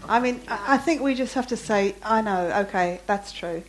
I 0.08 0.20
mean, 0.20 0.42
I 0.48 0.74
I 0.76 0.78
think 0.78 1.02
we 1.02 1.14
just 1.16 1.34
have 1.36 1.48
to 1.48 1.58
say, 1.58 1.96
I 2.04 2.22
know, 2.22 2.52
okay, 2.68 3.02
that's 3.06 3.32
true. 3.32 3.64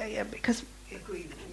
Uh, 0.00 0.04
yeah, 0.04 0.22
because 0.24 0.60
Agree 0.60 0.64
with 0.64 0.70
you. 0.70 0.75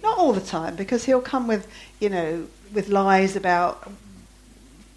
Not 0.04 0.18
all 0.18 0.32
the 0.32 0.40
time, 0.58 0.76
because 0.76 1.06
he'll 1.06 1.20
come 1.34 1.48
with, 1.48 1.66
you 2.00 2.08
know, 2.08 2.46
with 2.72 2.88
lies 2.88 3.36
about 3.36 3.76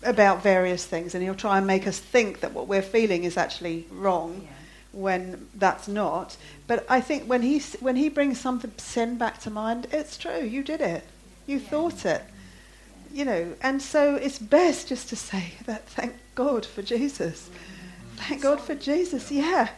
about 0.04 0.44
various 0.44 0.86
things, 0.86 1.16
and 1.16 1.24
he'll 1.24 1.36
try 1.48 1.58
and 1.58 1.66
make 1.66 1.88
us 1.88 2.00
think 2.00 2.40
that 2.42 2.54
what 2.54 2.68
we're 2.68 2.90
feeling 2.98 3.24
is 3.24 3.36
actually 3.38 3.86
wrong 3.92 4.48
when 4.94 5.48
that's 5.56 5.88
not. 5.88 6.38
But 6.68 6.86
I 6.90 7.02
think 7.02 7.24
when 7.26 7.42
he 7.42 7.60
when 7.80 7.96
he 7.96 8.10
brings 8.10 8.40
something 8.40 8.72
sin 8.78 9.18
back 9.18 9.40
to 9.42 9.50
mind, 9.50 9.88
it's 9.92 10.18
true. 10.18 10.44
You 10.56 10.64
did 10.64 10.82
it. 10.82 11.04
You 11.48 11.60
thought 11.60 12.06
it. 12.06 12.22
you 13.12 13.26
know, 13.26 13.54
and 13.62 13.82
so 13.82 14.16
it's 14.16 14.40
best 14.40 14.90
just 14.90 15.10
to 15.10 15.16
say 15.16 15.54
that 15.66 15.88
thank 15.88 16.16
God 16.36 16.66
for 16.66 16.82
Jesus. 16.82 17.50
Mm-hmm. 17.50 18.18
Thank 18.18 18.42
God 18.44 18.62
for 18.62 18.76
Jesus, 18.76 19.32
yeah. 19.32 19.70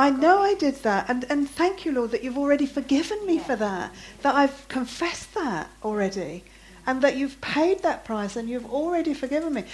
I 0.00 0.08
know 0.08 0.40
I 0.40 0.54
did 0.54 0.76
that. 0.76 1.10
And, 1.10 1.26
and 1.28 1.48
thank 1.48 1.84
you, 1.84 1.92
Lord, 1.92 2.10
that 2.12 2.24
you've 2.24 2.38
already 2.38 2.64
forgiven 2.64 3.24
me 3.26 3.38
for 3.38 3.54
that. 3.54 3.92
That 4.22 4.34
I've 4.34 4.66
confessed 4.68 5.34
that 5.34 5.70
already. 5.84 6.42
And 6.86 7.02
that 7.02 7.16
you've 7.16 7.38
paid 7.42 7.82
that 7.82 8.06
price 8.06 8.34
and 8.34 8.48
you've 8.48 8.70
already 8.72 9.12
forgiven 9.12 9.52
me. 9.52 9.64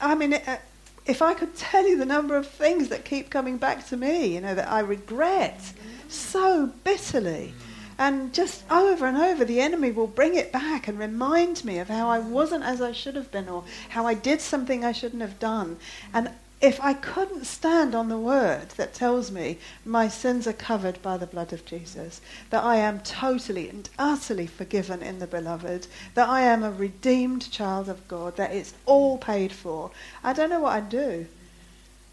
I 0.00 0.16
mean, 0.16 0.34
uh, 0.34 0.58
if 1.06 1.22
I 1.22 1.34
could 1.34 1.56
tell 1.56 1.86
you 1.86 1.96
the 1.96 2.04
number 2.04 2.36
of 2.36 2.48
things 2.48 2.88
that 2.88 3.04
keep 3.04 3.30
coming 3.30 3.58
back 3.58 3.86
to 3.86 3.96
me, 3.96 4.34
you 4.34 4.40
know, 4.40 4.56
that 4.56 4.68
I 4.68 4.80
regret 4.80 5.72
so 6.08 6.72
bitterly. 6.82 7.54
And 7.96 8.34
just 8.34 8.68
over 8.70 9.06
and 9.06 9.16
over, 9.16 9.44
the 9.44 9.60
enemy 9.60 9.92
will 9.92 10.08
bring 10.08 10.34
it 10.34 10.50
back 10.50 10.88
and 10.88 10.98
remind 10.98 11.64
me 11.64 11.78
of 11.78 11.88
how 11.88 12.10
I 12.10 12.18
wasn't 12.18 12.64
as 12.64 12.82
I 12.82 12.90
should 12.90 13.14
have 13.14 13.30
been 13.30 13.48
or 13.48 13.62
how 13.90 14.04
I 14.04 14.14
did 14.14 14.40
something 14.40 14.84
I 14.84 14.90
shouldn't 14.90 15.22
have 15.22 15.38
done. 15.38 15.78
And 16.12 16.30
if 16.60 16.80
I 16.80 16.94
couldn't 16.94 17.44
stand 17.44 17.94
on 17.94 18.08
the 18.08 18.18
word 18.18 18.70
that 18.70 18.94
tells 18.94 19.30
me 19.30 19.58
my 19.84 20.08
sins 20.08 20.46
are 20.46 20.54
covered 20.54 21.00
by 21.02 21.18
the 21.18 21.26
blood 21.26 21.52
of 21.52 21.66
Jesus, 21.66 22.20
that 22.48 22.64
I 22.64 22.76
am 22.76 23.00
totally 23.00 23.68
and 23.68 23.88
utterly 23.98 24.46
forgiven 24.46 25.02
in 25.02 25.18
the 25.18 25.26
beloved, 25.26 25.86
that 26.14 26.28
I 26.28 26.42
am 26.42 26.62
a 26.62 26.70
redeemed 26.70 27.50
child 27.50 27.90
of 27.90 28.08
God, 28.08 28.36
that 28.36 28.52
it's 28.52 28.72
all 28.86 29.18
paid 29.18 29.52
for, 29.52 29.90
I 30.24 30.32
don't 30.32 30.48
know 30.48 30.60
what 30.60 30.72
I'd 30.72 30.88
do. 30.88 31.26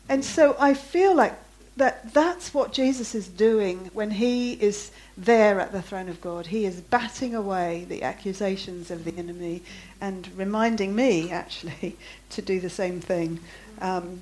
And 0.09 0.25
so 0.25 0.57
I 0.59 0.73
feel 0.73 1.15
like 1.15 1.35
that 1.77 2.13
that's 2.13 2.53
what 2.53 2.73
Jesus 2.73 3.15
is 3.15 3.27
doing 3.27 3.89
when 3.93 4.11
he 4.11 4.53
is 4.53 4.91
there 5.17 5.59
at 5.59 5.71
the 5.71 5.81
throne 5.81 6.09
of 6.09 6.21
God. 6.21 6.47
He 6.47 6.65
is 6.65 6.81
batting 6.81 7.33
away 7.33 7.85
the 7.87 8.03
accusations 8.03 8.91
of 8.91 9.05
the 9.05 9.17
enemy 9.17 9.63
and 10.01 10.29
reminding 10.35 10.93
me, 10.93 11.31
actually, 11.31 11.97
to 12.31 12.41
do 12.41 12.59
the 12.59 12.69
same 12.69 12.99
thing. 12.99 13.39
Um, 13.81 14.21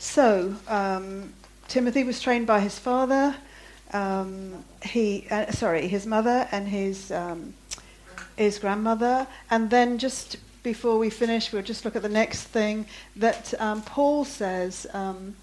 so, 0.00 0.56
um, 0.66 1.34
Timothy 1.68 2.04
was 2.04 2.20
trained 2.20 2.46
by 2.46 2.60
his 2.60 2.78
father, 2.78 3.36
um, 3.92 4.64
he, 4.82 5.26
uh, 5.30 5.52
sorry, 5.52 5.88
his 5.88 6.06
mother 6.06 6.48
and 6.50 6.66
his, 6.66 7.12
um, 7.12 7.52
his 8.34 8.58
grandmother. 8.58 9.26
And 9.50 9.68
then 9.68 9.98
just 9.98 10.38
before 10.62 10.96
we 10.96 11.10
finish, 11.10 11.52
we'll 11.52 11.60
just 11.60 11.84
look 11.84 11.96
at 11.96 12.02
the 12.02 12.08
next 12.08 12.44
thing 12.44 12.86
that 13.14 13.52
um, 13.60 13.82
Paul 13.82 14.24
says. 14.24 14.86
Um, 14.94 15.36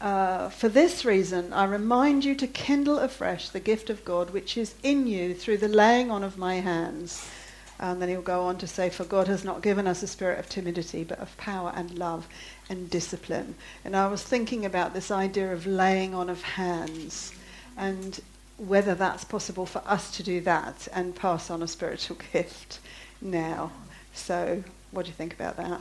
uh, 0.00 0.48
for 0.48 0.70
this 0.70 1.04
reason, 1.04 1.52
I 1.52 1.66
remind 1.66 2.24
you 2.24 2.34
to 2.36 2.46
kindle 2.46 2.98
afresh 2.98 3.50
the 3.50 3.60
gift 3.60 3.90
of 3.90 4.02
God 4.02 4.30
which 4.30 4.56
is 4.56 4.74
in 4.82 5.06
you 5.06 5.34
through 5.34 5.58
the 5.58 5.68
laying 5.68 6.10
on 6.10 6.24
of 6.24 6.38
my 6.38 6.54
hands. 6.54 7.28
And 7.78 8.00
then 8.00 8.08
he'll 8.08 8.22
go 8.22 8.44
on 8.44 8.56
to 8.58 8.66
say, 8.66 8.88
For 8.88 9.04
God 9.04 9.26
has 9.28 9.44
not 9.44 9.62
given 9.62 9.86
us 9.86 10.02
a 10.02 10.06
spirit 10.06 10.38
of 10.38 10.48
timidity, 10.48 11.04
but 11.04 11.18
of 11.18 11.36
power 11.36 11.72
and 11.74 11.98
love 11.98 12.26
and 12.70 12.88
discipline. 12.88 13.56
And 13.84 13.94
I 13.94 14.06
was 14.06 14.22
thinking 14.22 14.64
about 14.64 14.94
this 14.94 15.10
idea 15.10 15.52
of 15.52 15.66
laying 15.66 16.14
on 16.14 16.30
of 16.30 16.40
hands 16.40 17.34
and 17.76 18.20
whether 18.56 18.94
that's 18.94 19.24
possible 19.24 19.66
for 19.66 19.82
us 19.86 20.10
to 20.16 20.22
do 20.22 20.40
that 20.42 20.86
and 20.92 21.14
pass 21.14 21.50
on 21.50 21.62
a 21.62 21.66
spiritual 21.66 22.16
gift 22.32 22.78
now. 23.20 23.72
So, 24.14 24.62
what 24.92 25.02
do 25.04 25.08
you 25.08 25.14
think 25.14 25.34
about 25.34 25.56
that? 25.56 25.80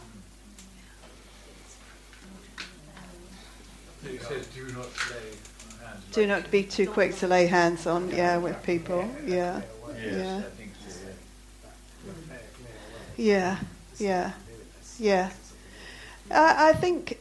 It 4.06 4.22
says, 4.24 4.48
do 4.48 4.64
not 4.72 4.88
lay 5.12 5.86
hands. 5.86 6.04
Do 6.12 6.28
not 6.28 6.52
be 6.52 6.64
too 6.64 6.88
quick 6.88 7.16
to 7.18 7.28
lay 7.28 7.48
hands 7.48 7.86
on, 7.86 8.10
yeah, 8.10 8.38
with 8.38 8.62
people. 8.64 9.10
Yeah, 9.26 9.62
yeah. 10.02 10.38
I 10.38 10.42
think 10.42 10.72
so, 10.88 11.10
yeah. 13.18 13.58
yeah, 13.98 14.32
yeah, 14.98 15.30
yeah. 16.30 16.56
I, 16.58 16.74
think 16.74 17.20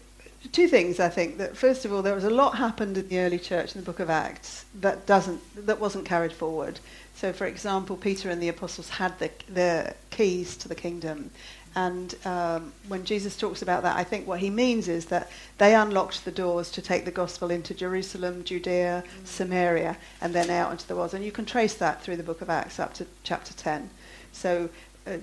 two 0.52 0.68
things. 0.68 1.00
I 1.00 1.08
think 1.08 1.38
that 1.38 1.56
first 1.56 1.84
of 1.84 1.92
all, 1.92 2.02
there 2.02 2.14
was 2.14 2.24
a 2.24 2.30
lot 2.30 2.56
happened 2.56 2.96
in 2.96 3.08
the 3.08 3.18
early 3.20 3.38
church 3.38 3.74
in 3.74 3.80
the 3.80 3.84
Book 3.84 4.00
of 4.00 4.10
Acts 4.10 4.64
that 4.80 5.06
doesn't 5.06 5.40
that 5.66 5.80
wasn't 5.80 6.04
carried 6.04 6.32
forward. 6.32 6.80
So, 7.14 7.32
for 7.32 7.46
example, 7.46 7.96
Peter 7.96 8.30
and 8.30 8.42
the 8.42 8.48
apostles 8.48 8.88
had 8.88 9.18
the 9.18 9.30
the 9.52 9.94
keys 10.10 10.56
to 10.58 10.68
the 10.68 10.74
kingdom, 10.74 11.30
and 11.74 12.14
um, 12.24 12.72
when 12.86 13.04
Jesus 13.04 13.36
talks 13.36 13.62
about 13.62 13.82
that, 13.82 13.96
I 13.96 14.04
think 14.04 14.26
what 14.26 14.40
he 14.40 14.50
means 14.50 14.88
is 14.88 15.06
that 15.06 15.30
they 15.58 15.74
unlocked 15.74 16.24
the 16.24 16.30
doors 16.30 16.70
to 16.72 16.82
take 16.82 17.04
the 17.04 17.10
gospel 17.10 17.50
into 17.50 17.74
Jerusalem, 17.74 18.44
Judea, 18.44 19.04
Samaria, 19.24 19.96
and 20.20 20.34
then 20.34 20.50
out 20.50 20.72
into 20.72 20.86
the 20.86 20.96
world. 20.96 21.14
And 21.14 21.24
you 21.24 21.32
can 21.32 21.44
trace 21.44 21.74
that 21.74 22.02
through 22.02 22.16
the 22.16 22.22
Book 22.22 22.40
of 22.40 22.50
Acts 22.50 22.78
up 22.78 22.94
to 22.94 23.06
chapter 23.22 23.54
ten. 23.54 23.90
So. 24.32 24.68
Uh, 25.06 25.18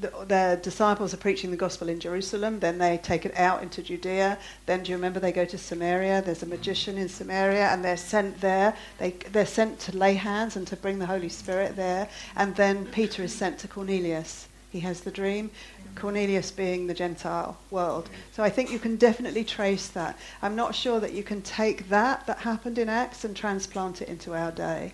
the, 0.00 0.10
the 0.26 0.60
disciples 0.62 1.12
are 1.12 1.18
preaching 1.18 1.50
the 1.50 1.56
gospel 1.56 1.88
in 1.88 1.98
Jerusalem, 1.98 2.60
then 2.60 2.78
they 2.78 2.98
take 2.98 3.26
it 3.26 3.36
out 3.36 3.62
into 3.62 3.82
Judea. 3.82 4.38
Then, 4.66 4.82
do 4.82 4.90
you 4.90 4.96
remember 4.96 5.18
they 5.18 5.32
go 5.32 5.44
to 5.44 5.58
Samaria? 5.58 6.22
There's 6.22 6.42
a 6.42 6.46
magician 6.46 6.96
in 6.98 7.08
Samaria, 7.08 7.68
and 7.68 7.84
they're 7.84 7.96
sent 7.96 8.40
there. 8.40 8.74
They, 8.98 9.10
they're 9.32 9.46
sent 9.46 9.80
to 9.80 9.96
lay 9.96 10.14
hands 10.14 10.56
and 10.56 10.66
to 10.68 10.76
bring 10.76 10.98
the 10.98 11.06
Holy 11.06 11.28
Spirit 11.28 11.76
there. 11.76 12.08
And 12.36 12.54
then 12.56 12.86
Peter 12.86 13.22
is 13.22 13.34
sent 13.34 13.58
to 13.60 13.68
Cornelius. 13.68 14.48
He 14.70 14.80
has 14.80 15.00
the 15.00 15.10
dream, 15.10 15.50
Cornelius 15.94 16.50
being 16.50 16.86
the 16.86 16.94
Gentile 16.94 17.56
world. 17.70 18.10
So 18.32 18.42
I 18.42 18.50
think 18.50 18.70
you 18.70 18.78
can 18.78 18.96
definitely 18.96 19.42
trace 19.42 19.88
that. 19.88 20.18
I'm 20.42 20.54
not 20.54 20.74
sure 20.74 21.00
that 21.00 21.14
you 21.14 21.22
can 21.22 21.42
take 21.42 21.88
that 21.88 22.26
that 22.26 22.38
happened 22.38 22.78
in 22.78 22.88
Acts 22.88 23.24
and 23.24 23.34
transplant 23.34 24.02
it 24.02 24.08
into 24.08 24.34
our 24.34 24.52
day. 24.52 24.92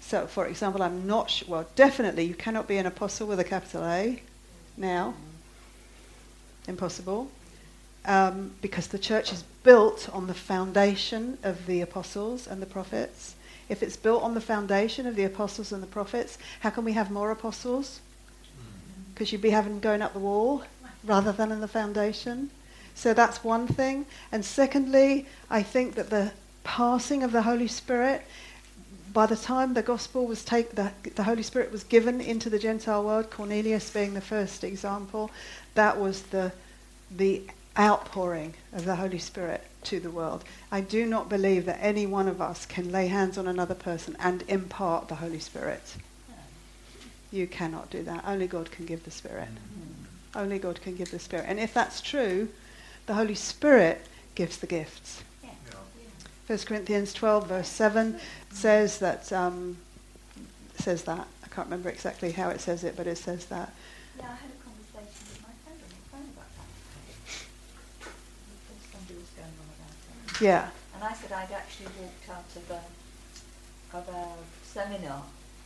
So, 0.00 0.26
for 0.26 0.46
example, 0.46 0.82
I'm 0.82 1.06
not 1.06 1.30
sure, 1.30 1.48
well, 1.48 1.66
definitely 1.76 2.24
you 2.24 2.34
cannot 2.34 2.68
be 2.68 2.76
an 2.76 2.84
apostle 2.84 3.26
with 3.26 3.40
a 3.40 3.44
capital 3.44 3.84
A 3.84 4.20
now. 4.76 5.14
Impossible. 6.66 7.30
Um, 8.06 8.52
because 8.60 8.88
the 8.88 8.98
church 8.98 9.32
is 9.32 9.44
built 9.62 10.08
on 10.12 10.26
the 10.26 10.34
foundation 10.34 11.38
of 11.42 11.66
the 11.66 11.80
apostles 11.80 12.46
and 12.46 12.60
the 12.60 12.66
prophets. 12.66 13.34
If 13.68 13.82
it's 13.82 13.96
built 13.96 14.22
on 14.22 14.34
the 14.34 14.40
foundation 14.40 15.06
of 15.06 15.16
the 15.16 15.24
apostles 15.24 15.72
and 15.72 15.82
the 15.82 15.86
prophets, 15.86 16.38
how 16.60 16.70
can 16.70 16.84
we 16.84 16.92
have 16.92 17.10
more 17.10 17.30
apostles? 17.30 18.00
Because 19.12 19.32
you'd 19.32 19.40
be 19.40 19.50
having 19.50 19.80
going 19.80 20.02
up 20.02 20.12
the 20.12 20.18
wall 20.18 20.64
rather 21.02 21.32
than 21.32 21.50
in 21.50 21.60
the 21.60 21.68
foundation. 21.68 22.50
So 22.94 23.14
that's 23.14 23.42
one 23.42 23.66
thing. 23.66 24.06
And 24.30 24.44
secondly, 24.44 25.26
I 25.50 25.62
think 25.62 25.94
that 25.94 26.10
the 26.10 26.32
passing 26.62 27.22
of 27.22 27.32
the 27.32 27.42
Holy 27.42 27.68
Spirit 27.68 28.26
by 29.14 29.26
the 29.26 29.36
time 29.36 29.74
the 29.74 29.82
gospel 29.82 30.26
was 30.26 30.44
taken, 30.44 30.74
the, 30.74 30.92
the 31.14 31.22
Holy 31.22 31.44
Spirit 31.44 31.70
was 31.70 31.84
given 31.84 32.20
into 32.20 32.50
the 32.50 32.58
Gentile 32.58 33.04
world, 33.04 33.30
Cornelius 33.30 33.88
being 33.88 34.12
the 34.12 34.20
first 34.20 34.64
example, 34.64 35.30
that 35.74 35.98
was 35.98 36.22
the, 36.22 36.52
the 37.10 37.42
outpouring 37.78 38.54
of 38.72 38.84
the 38.84 38.96
Holy 38.96 39.20
Spirit 39.20 39.64
to 39.84 40.00
the 40.00 40.10
world. 40.10 40.44
I 40.72 40.80
do 40.80 41.06
not 41.06 41.28
believe 41.28 41.64
that 41.66 41.78
any 41.80 42.06
one 42.06 42.26
of 42.26 42.40
us 42.40 42.66
can 42.66 42.90
lay 42.90 43.06
hands 43.06 43.38
on 43.38 43.46
another 43.46 43.74
person 43.74 44.16
and 44.18 44.42
impart 44.48 45.06
the 45.06 45.14
Holy 45.14 45.38
Spirit. 45.38 45.96
You 47.30 47.46
cannot 47.46 47.90
do 47.90 48.02
that. 48.02 48.24
Only 48.26 48.48
God 48.48 48.70
can 48.72 48.84
give 48.84 49.04
the 49.04 49.10
Spirit. 49.12 49.48
Only 50.34 50.58
God 50.58 50.80
can 50.80 50.96
give 50.96 51.12
the 51.12 51.20
Spirit. 51.20 51.46
And 51.48 51.60
if 51.60 51.72
that's 51.72 52.00
true, 52.00 52.48
the 53.06 53.14
Holy 53.14 53.34
Spirit 53.36 54.06
gives 54.34 54.56
the 54.56 54.66
gifts. 54.66 55.22
1 56.46 56.58
Corinthians 56.58 57.14
12, 57.14 57.48
verse 57.48 57.68
7 57.68 58.20
says 58.50 58.98
that, 58.98 59.32
um, 59.32 59.78
says 60.76 61.04
that. 61.04 61.26
I 61.42 61.48
can't 61.48 61.68
remember 61.68 61.88
exactly 61.88 62.32
how 62.32 62.50
it 62.50 62.60
says 62.60 62.84
it, 62.84 62.96
but 62.96 63.06
it 63.06 63.16
says 63.16 63.46
that. 63.46 63.72
Yeah, 64.18 64.24
I 64.24 64.36
had 64.36 64.50
a 64.52 64.60
conversation 64.60 65.24
with 65.24 65.40
my 65.40 65.54
friend 65.64 65.80
on 65.80 65.88
the 65.88 66.04
phone 66.12 66.28
about 66.36 66.52
that. 66.52 66.68
Because 68.60 68.84
Somebody 68.92 69.14
was 69.16 69.30
going 69.32 69.56
on 69.56 69.68
about 69.72 69.96
it. 69.96 70.44
Yeah, 70.44 70.68
And 70.94 71.04
I 71.04 71.14
said 71.14 71.32
I'd 71.32 71.52
actually 71.52 71.88
walked 71.98 72.28
out 72.28 72.50
of 72.60 72.70
a, 72.70 73.96
of 73.96 74.08
a 74.14 74.28
seminar 74.68 75.22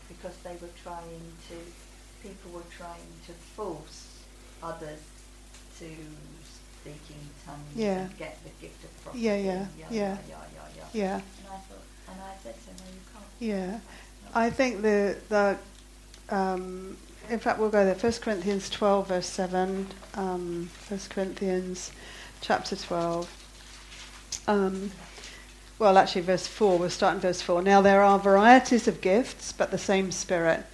because 0.07 0.37
they 0.45 0.55
were 0.63 0.71
trying 0.81 1.27
to, 1.51 1.57
people 2.23 2.53
were 2.53 2.71
trying 2.71 3.11
to 3.27 3.33
force 3.33 4.23
others 4.63 5.03
to 5.81 5.91
speak 6.89 7.17
in 7.17 7.29
tongues 7.47 7.61
Yeah. 7.75 8.01
and 8.01 8.19
get 8.19 8.39
the 8.45 8.51
gift 8.61 8.85
of 8.85 9.03
prophecy. 9.05 9.25
Yeah, 9.25 9.37
yeah, 9.37 9.53
and 9.53 9.69
yeah. 9.79 9.87
yeah, 9.91 10.01
yeah, 10.01 10.17
yeah, 10.29 10.39
yeah. 10.77 10.85
yeah, 10.93 11.15
And 11.15 11.23
I 11.47 11.57
thought, 11.57 11.83
and 12.11 12.21
I 12.21 12.43
said 12.43 12.55
to 12.55 12.71
him, 12.71 12.77
no, 12.79 12.85
you 12.93 13.01
can't. 13.13 13.73
yeah. 13.73 13.81
I 14.35 14.51
think 14.51 14.83
the, 14.83 15.17
the 15.29 15.59
um, 16.31 16.97
in 17.31 17.39
fact, 17.39 17.59
we'll 17.59 17.71
go 17.71 17.85
there. 17.85 17.95
1 17.95 18.13
Corinthians 18.21 18.71
12, 18.71 19.09
verse 19.09 19.27
7. 19.27 19.87
Um, 20.15 20.71
1 20.89 21.01
Corinthians 21.11 21.93
chapter 22.41 22.77
12. 22.77 23.29
Um, 24.47 24.91
well, 25.79 25.99
actually, 25.99 26.23
verse 26.23 26.47
4. 26.47 26.79
We'll 26.79 26.91
start 26.91 27.15
in 27.17 27.21
verse 27.21 27.41
4. 27.43 27.63
Now, 27.63 27.81
there 27.83 28.03
are 28.03 28.19
varieties 28.19 28.89
of 28.89 29.01
gifts, 29.01 29.53
but 29.53 29.71
the 29.71 29.79
same 29.79 30.11
Spirit. 30.11 30.65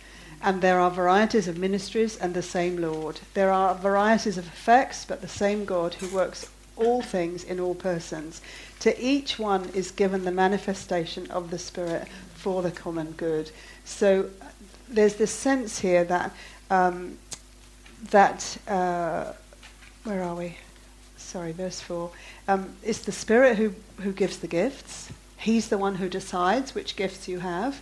And 0.44 0.60
there 0.60 0.78
are 0.78 0.90
varieties 0.90 1.48
of 1.48 1.58
ministries 1.58 2.16
and 2.18 2.34
the 2.34 2.42
same 2.42 2.76
Lord. 2.76 3.20
There 3.32 3.50
are 3.50 3.74
varieties 3.74 4.38
of 4.38 4.46
effects, 4.46 5.04
but 5.04 5.22
the 5.22 5.28
same 5.28 5.64
God 5.64 5.94
who 5.94 6.14
works 6.14 6.50
all 6.76 7.00
things 7.00 7.42
in 7.42 7.58
all 7.58 7.74
persons. 7.74 8.42
To 8.80 9.02
each 9.02 9.38
one 9.38 9.70
is 9.70 9.90
given 9.90 10.24
the 10.24 10.30
manifestation 10.30 11.30
of 11.30 11.50
the 11.50 11.58
Spirit 11.58 12.08
for 12.34 12.60
the 12.60 12.70
common 12.70 13.12
good. 13.12 13.50
So 13.86 14.28
there's 14.86 15.14
this 15.14 15.30
sense 15.30 15.78
here 15.78 16.04
that 16.04 16.30
um, 16.70 17.18
that, 18.10 18.58
uh, 18.68 19.32
where 20.04 20.22
are 20.22 20.34
we? 20.34 20.58
Sorry, 21.16 21.52
verse 21.52 21.80
4. 21.80 22.10
Um, 22.48 22.76
it's 22.82 23.00
the 23.00 23.12
Spirit 23.12 23.56
who, 23.56 23.74
who 24.00 24.12
gives 24.12 24.38
the 24.38 24.46
gifts. 24.46 25.10
He's 25.38 25.68
the 25.68 25.78
one 25.78 25.96
who 25.96 26.08
decides 26.08 26.74
which 26.74 26.96
gifts 26.96 27.28
you 27.28 27.40
have. 27.40 27.80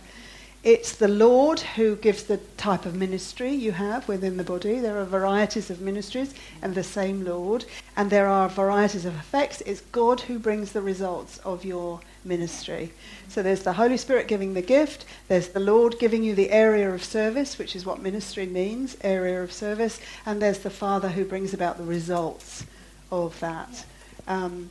It's 0.63 0.95
the 0.95 1.09
Lord 1.09 1.59
who 1.59 1.97
gives 1.97 2.23
the 2.23 2.37
type 2.55 2.85
of 2.85 2.95
ministry 2.95 3.51
you 3.51 3.73
have 3.73 4.07
within 4.07 4.37
the 4.37 4.45
body. 4.45 4.79
There 4.79 4.97
are 4.97 5.03
varieties 5.03 5.69
of 5.69 5.81
ministries 5.81 6.33
and 6.61 6.73
the 6.73 6.83
same 6.83 7.25
Lord. 7.25 7.65
And 7.97 8.09
there 8.09 8.27
are 8.29 8.47
varieties 8.47 9.03
of 9.03 9.13
effects. 9.13 9.59
It's 9.65 9.81
God 9.91 10.21
who 10.21 10.39
brings 10.39 10.71
the 10.71 10.81
results 10.81 11.37
of 11.39 11.65
your 11.65 11.99
ministry. 12.23 12.93
So 13.27 13.43
there's 13.43 13.63
the 13.63 13.73
Holy 13.73 13.97
Spirit 13.97 14.29
giving 14.29 14.53
the 14.53 14.61
gift. 14.61 15.03
There's 15.27 15.49
the 15.49 15.59
Lord 15.59 15.99
giving 15.99 16.23
you 16.23 16.33
the 16.33 16.51
area 16.51 16.89
of 16.93 17.03
service, 17.03 17.57
which 17.57 17.75
is 17.75 17.85
what 17.85 18.01
ministry 18.01 18.45
means, 18.45 18.95
area 19.01 19.43
of 19.43 19.51
service. 19.51 19.99
And 20.25 20.41
there's 20.41 20.59
the 20.59 20.69
Father 20.69 21.09
who 21.09 21.25
brings 21.25 21.53
about 21.53 21.77
the 21.77 21.83
results 21.83 22.65
of 23.11 23.37
that. 23.41 23.83
Um, 24.29 24.69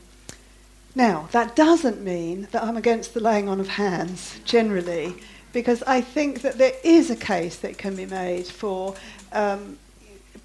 now, 0.95 1.27
that 1.33 1.55
doesn't 1.55 2.01
mean 2.01 2.47
that 2.51 2.63
I'm 2.63 2.77
against 2.77 3.13
the 3.13 3.19
laying 3.19 3.47
on 3.47 3.59
of 3.59 3.67
hands 3.67 4.39
generally 4.43 5.15
because 5.53 5.83
I 5.83 6.01
think 6.01 6.41
that 6.41 6.57
there 6.57 6.73
is 6.83 7.09
a 7.09 7.15
case 7.15 7.57
that 7.57 7.77
can 7.77 7.95
be 7.95 8.05
made 8.05 8.47
for 8.47 8.95
um, 9.31 9.77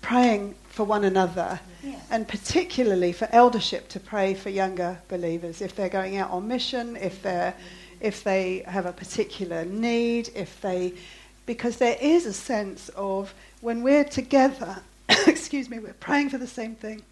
praying 0.03 0.55
for 0.69 0.85
one 0.85 1.05
another, 1.05 1.59
Yes. 1.83 2.05
and 2.11 2.27
particularly 2.29 3.13
for 3.13 3.29
eldership 3.33 3.89
to 3.91 4.01
pray 4.01 4.35
for 4.35 4.51
younger 4.51 4.99
believers 5.09 5.61
if 5.61 5.75
they're 5.75 5.89
going 5.89 6.17
out 6.17 6.31
on 6.31 6.47
mission, 6.47 6.97
if 6.97 7.23
they 7.23 7.53
if 8.01 8.23
they 8.23 8.63
have 8.67 8.87
a 8.87 8.93
particular 8.93 9.65
need, 9.65 10.31
if 10.35 10.61
they 10.61 10.93
because 11.47 11.79
there 11.79 11.97
is 12.01 12.27
a 12.27 12.33
sense 12.33 12.91
of 12.91 13.33
when 13.61 13.83
we're 13.83 14.05
together, 14.05 14.83
excuse 15.27 15.71
me, 15.71 15.79
we're 15.79 15.95
praying 15.95 16.31
for 16.31 16.39
the 16.39 16.47
same 16.47 16.75
thing. 16.75 17.03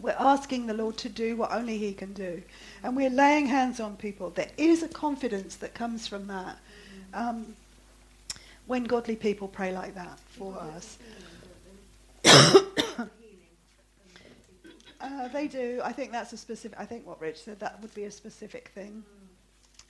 We're 0.00 0.16
asking 0.18 0.66
the 0.66 0.74
Lord 0.74 0.96
to 0.98 1.08
do 1.08 1.36
what 1.36 1.52
only 1.52 1.76
He 1.76 1.92
can 1.92 2.12
do. 2.14 2.42
And 2.82 2.96
we're 2.96 3.10
laying 3.10 3.46
hands 3.46 3.80
on 3.80 3.96
people. 3.96 4.30
There 4.30 4.50
is 4.56 4.82
a 4.82 4.88
confidence 4.88 5.56
that 5.56 5.74
comes 5.74 6.06
from 6.06 6.28
that. 6.28 6.56
Um, 7.14 7.54
when 8.66 8.84
godly 8.84 9.16
people 9.16 9.48
pray 9.48 9.72
like 9.72 9.94
that 9.94 10.18
for 10.36 10.54
us. 10.58 10.98
Uh, 15.00 15.28
they 15.28 15.46
do. 15.46 15.80
I 15.84 15.92
think 15.92 16.10
that's 16.10 16.32
a 16.32 16.36
specific. 16.36 16.78
I 16.78 16.84
think 16.84 17.06
what 17.06 17.20
Rich 17.20 17.42
said 17.44 17.60
that 17.60 17.80
would 17.80 17.94
be 17.94 18.04
a 18.04 18.10
specific 18.10 18.72
thing. 18.74 19.04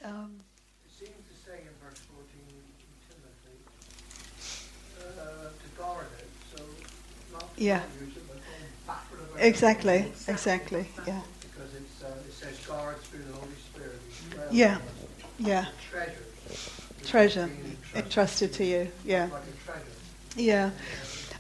Um, 0.05 0.37
It 0.85 0.93
seems 0.93 1.17
to 1.17 1.51
say 1.51 1.57
in 1.63 1.73
verse 1.83 1.99
14 2.13 2.29
in 2.45 2.65
Timothy 3.09 3.57
uh, 5.19 5.49
to 5.49 5.69
guard 5.83 6.07
it, 6.19 6.29
so 6.55 6.63
not 7.33 7.57
to 7.57 7.63
Yeah. 7.63 7.83
use 8.05 8.17
it, 8.19 8.29
but 8.29 8.37
going 8.37 8.45
backward 8.87 9.21
about 9.31 9.43
exactly. 9.43 10.13
Exactly. 10.29 10.87
Yeah. 11.07 11.23
Because 11.41 11.75
it's, 11.75 12.03
uh, 12.05 12.09
it 12.29 12.33
says 12.35 12.67
guard 12.67 12.99
through 12.99 13.23
the 13.25 13.33
Holy 13.33 13.57
Spirit. 13.73 14.01
Yeah. 14.53 14.79
Yeah. 15.39 15.67
Treasures. 15.91 16.28
Treasure. 17.09 17.51
entrusted 17.95 18.53
to 18.55 18.65
you. 18.65 18.89
Yeah. 19.05 19.29
Yeah. 20.37 20.71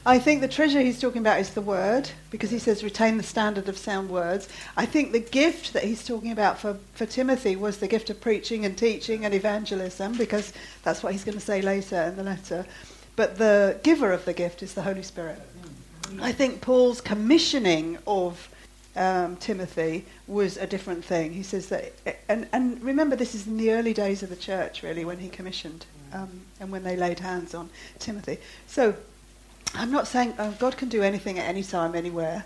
I 0.07 0.19
think 0.19 0.41
the 0.41 0.49
treasure 0.49 0.81
he's 0.81 0.99
talking 0.99 1.21
about 1.21 1.41
is 1.41 1.51
the 1.51 1.61
word, 1.61 2.09
because 2.31 2.51
he 2.51 2.59
says 2.59 2.83
retain 2.83 3.19
the 3.19 3.23
standard 3.23 3.69
of 3.69 3.77
sound 3.77 4.09
words. 4.09 4.49
I 4.77 4.87
think 4.87 5.13
the 5.13 5.21
gift 5.21 5.75
that 5.75 5.85
he's 5.85 6.07
talking 6.07 6.33
about 6.33 6.59
for, 6.59 6.79
for 6.95 7.05
Timothy 7.05 7.57
was 7.57 7.79
the 7.79 7.89
gift 7.89 8.09
of 8.09 8.21
preaching 8.21 8.65
and 8.65 8.79
teaching 8.79 9.27
and 9.27 9.35
evangelism, 9.35 10.17
because 10.17 10.53
that's 10.83 11.03
what 11.03 11.13
he's 11.13 11.25
going 11.25 11.37
to 11.37 11.45
say 11.45 11.61
later 11.61 12.03
in 12.05 12.17
the 12.17 12.23
letter. 12.23 12.65
But 13.17 13.37
the 13.37 13.79
giver 13.83 14.13
of 14.13 14.25
the 14.25 14.33
gift 14.33 14.63
is 14.63 14.73
the 14.73 14.83
Holy 14.83 15.03
Spirit. 15.03 15.43
I 16.23 16.33
think 16.33 16.63
Paul's 16.63 17.03
commissioning 17.03 17.99
of 18.07 18.49
um, 18.99 19.37
Timothy 19.37 20.05
was 20.27 20.57
a 20.57 20.67
different 20.67 21.05
thing. 21.05 21.33
He 21.33 21.43
says 21.43 21.69
that, 21.69 21.93
and, 22.29 22.49
and 22.53 22.83
remember, 22.83 23.17
this 23.17 23.35
is 23.35 23.47
in 23.47 23.57
the 23.57 23.73
early 23.73 23.95
days 23.95 24.23
of 24.23 24.29
the 24.29 24.37
church, 24.37 24.83
really, 24.83 25.05
when 25.05 25.19
he 25.19 25.29
commissioned 25.29 25.87
um, 26.13 26.41
and 26.61 26.71
when 26.73 26.83
they 26.83 26.97
laid 26.97 27.21
hands 27.21 27.55
on 27.55 27.71
Timothy. 27.99 28.39
So 28.67 28.97
I'm 29.75 29.93
not 29.93 30.07
saying 30.09 30.35
oh, 30.39 30.55
God 30.59 30.77
can 30.77 30.89
do 30.89 31.03
anything 31.03 31.39
at 31.39 31.47
any 31.47 31.63
time, 31.63 31.95
anywhere. 31.95 32.45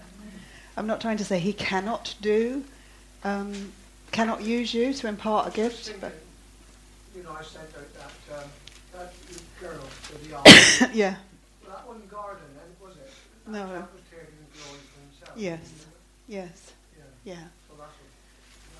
I'm 0.76 0.86
not 0.86 1.00
trying 1.00 1.18
to 1.18 1.24
say 1.24 1.38
He 1.38 1.52
cannot 1.52 2.14
do, 2.20 2.64
um, 3.24 3.72
cannot 4.10 4.42
use 4.42 4.72
you 4.74 4.92
to 4.94 5.08
impart 5.08 5.48
a 5.48 5.50
gift. 5.50 5.94
But 6.00 6.12
you 7.16 7.22
know, 7.22 7.32
I 7.38 7.42
sent 7.42 7.66
out 7.76 7.94
that, 7.94 8.38
um, 8.38 8.48
that 8.92 9.12
girl 9.60 9.84
to 10.08 10.28
the 10.28 10.36
office. 10.36 10.94
yeah, 10.94 11.16
Well, 11.62 11.76
that 11.76 11.86
wasn't 11.86 12.10
garden 12.10 12.40
was 12.80 12.96
it? 12.96 13.10
No, 13.46 13.52
That 13.52 13.68
no. 13.68 13.74
was 13.74 13.88
taking 14.10 14.26
glory 14.52 14.80
for 14.92 15.00
himself. 15.18 15.38
Yes. 15.38 15.81
Yes, 16.32 16.72
Yeah, 17.24 17.34
yeah. 17.34 17.34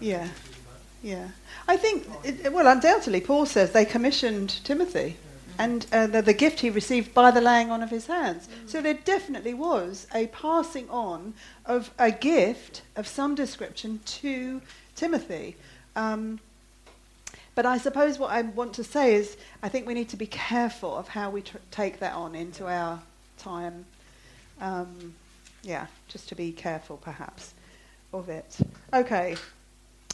Yeah. 0.01 0.19
that's 0.19 0.29
what 0.29 0.49
it's 0.49 0.59
about. 0.59 0.81
yeah. 1.03 1.29
I 1.69 1.77
think, 1.77 2.07
it, 2.25 2.53
well, 2.53 2.67
undoubtedly, 2.67 3.21
Paul 3.21 3.47
says 3.47 3.73
they 3.73 3.85
commissioned 3.85 4.51
Timothy. 4.65 5.17
and 5.59 5.87
uh, 5.93 6.07
the, 6.07 6.23
the 6.23 6.33
gift 6.33 6.61
he 6.61 6.71
received 6.71 7.13
by 7.13 7.31
the 7.31 7.41
laying 7.41 7.71
on 7.71 7.83
of 7.83 7.91
his 7.91 8.07
hands. 8.07 8.49
So 8.67 8.81
there 8.81 8.95
definitely 8.95 9.53
was 9.55 10.07
a 10.15 10.27
passing 10.29 10.89
on 10.89 11.35
of 11.67 11.91
a 11.99 12.11
gift 12.11 12.83
of 12.97 13.07
some 13.07 13.35
description 13.35 14.01
to 14.23 14.63
Timothy. 14.97 15.57
Um, 15.95 16.41
but 17.55 17.67
I 17.67 17.77
suppose 17.77 18.19
what 18.19 18.31
I 18.31 18.41
want 18.43 18.73
to 18.75 18.85
say 18.85 19.15
is 19.15 19.37
I 19.63 19.69
think 19.69 19.87
we 19.87 19.93
need 19.93 20.09
to 20.09 20.17
be 20.17 20.27
careful 20.27 20.97
of 20.97 21.09
how 21.09 21.29
we 21.29 21.43
tr- 21.43 21.59
take 21.71 22.01
that 22.01 22.15
on 22.15 22.35
into 22.35 22.67
our 22.67 23.03
time. 23.37 23.85
Um, 24.59 25.15
yeah, 25.63 25.87
just 26.09 26.29
to 26.29 26.35
be 26.35 26.53
careful 26.53 26.97
perhaps 26.97 27.55
of 28.13 28.29
it. 28.29 28.59
Okay. 28.93 29.37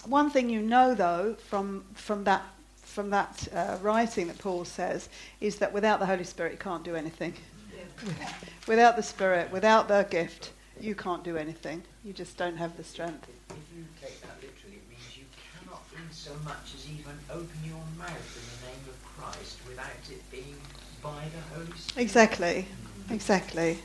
One 0.06 0.30
thing 0.30 0.48
you 0.48 0.62
know 0.62 0.94
though 0.94 1.36
from 1.48 1.84
from 1.94 2.24
that 2.24 2.42
from 2.82 3.10
that 3.10 3.48
uh, 3.54 3.78
writing 3.82 4.28
that 4.28 4.38
Paul 4.38 4.64
says 4.64 5.08
is 5.40 5.56
that 5.58 5.72
without 5.72 6.00
the 6.00 6.06
Holy 6.06 6.24
Spirit 6.24 6.52
you 6.52 6.58
can't 6.58 6.84
do 6.84 6.94
anything. 6.94 7.34
Without 8.68 8.96
the 8.96 9.02
Spirit, 9.02 9.50
without 9.50 9.88
the 9.88 10.06
gift, 10.08 10.52
you 10.80 10.94
can't 10.94 11.24
do 11.24 11.36
anything. 11.36 11.82
You 12.04 12.12
just 12.12 12.36
don't 12.36 12.56
have 12.56 12.76
the 12.76 12.84
strength. 12.84 13.26
If 13.50 13.56
you 13.76 13.84
take 14.00 14.20
that 14.20 14.36
literally, 14.36 14.76
it 14.76 14.88
means 14.88 15.16
you 15.16 15.24
cannot 15.58 15.82
in 15.96 16.12
so 16.12 16.30
much 16.44 16.74
as 16.76 16.86
even 16.86 17.18
open 17.30 17.58
your 17.64 17.82
mouth 17.98 18.10
in 18.10 18.44
the 18.54 18.70
name 18.70 18.84
of 18.88 18.96
Christ 19.16 19.58
without 19.66 19.86
it 20.10 20.30
being 20.30 20.54
by 21.02 21.24
the 21.34 21.56
Holy 21.56 21.76
Spirit. 21.76 22.02
Exactly. 22.02 22.66
Exactly. 23.10 23.78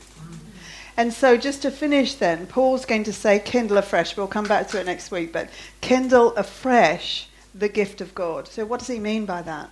And 0.96 1.12
so, 1.12 1.36
just 1.36 1.62
to 1.62 1.70
finish, 1.70 2.14
then, 2.14 2.46
Paul's 2.46 2.84
going 2.84 3.04
to 3.04 3.12
say, 3.12 3.40
kindle 3.40 3.78
afresh. 3.78 4.16
We'll 4.16 4.28
come 4.28 4.46
back 4.46 4.68
to 4.68 4.80
it 4.80 4.86
next 4.86 5.10
week, 5.10 5.32
but 5.32 5.50
kindle 5.80 6.34
afresh 6.36 7.28
the 7.54 7.68
gift 7.68 8.00
of 8.00 8.14
God. 8.14 8.46
So, 8.46 8.64
what 8.64 8.78
does 8.78 8.88
he 8.88 9.00
mean 9.00 9.26
by 9.26 9.42
that? 9.42 9.70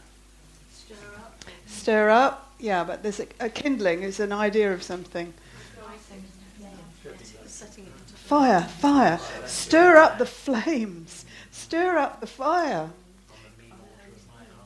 Stir 0.72 0.94
up. 1.16 1.44
Stir 1.66 2.10
up? 2.10 2.52
Yeah, 2.58 2.82
but 2.84 3.02
there's 3.02 3.20
a, 3.20 3.26
a 3.38 3.48
kindling 3.48 4.02
is 4.02 4.18
an 4.20 4.32
idea 4.32 4.72
of 4.72 4.82
something. 4.82 5.32
Setting 7.46 7.84
it 7.84 7.92
into 8.00 8.14
Fire, 8.14 8.62
fire. 8.62 9.20
Stir 9.46 9.96
up 9.96 10.18
the 10.18 10.26
flames. 10.26 11.24
Stir 11.50 11.98
up 11.98 12.20
the 12.20 12.26
fire. 12.26 12.90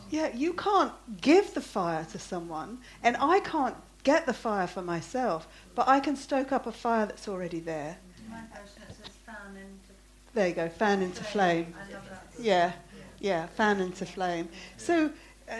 Yeah, 0.09 0.33
you 0.35 0.53
can't 0.53 0.93
give 1.20 1.53
the 1.53 1.61
fire 1.61 2.07
to 2.12 2.19
someone, 2.19 2.78
and 3.03 3.16
I 3.19 3.41
can't 3.41 3.74
get 4.07 4.24
the 4.24 4.33
fire 4.33 4.69
for 4.69 4.83
myself, 4.83 5.49
but 5.74 5.89
I 5.89 5.99
can 5.99 6.15
stoke 6.15 6.53
up 6.53 6.69
a 6.69 6.73
fire 6.73 7.07
that's 7.07 7.27
already 7.27 7.59
there. 7.59 7.99
My 8.31 8.37
version 8.55 8.83
it 8.89 8.95
says 8.97 9.12
fan 9.27 9.57
into 9.57 9.93
There 10.33 10.49
you 10.49 10.55
go, 10.55 10.69
fan 10.69 11.03
into 11.03 11.24
flame. 11.24 11.74
I 11.77 11.93
love 11.93 12.09
that. 12.09 12.24
Yeah, 12.39 12.73
yeah, 13.19 13.47
fan 13.49 13.81
into 13.81 14.07
flame. 14.07 14.49
So, 14.77 15.11
uh, 15.51 15.55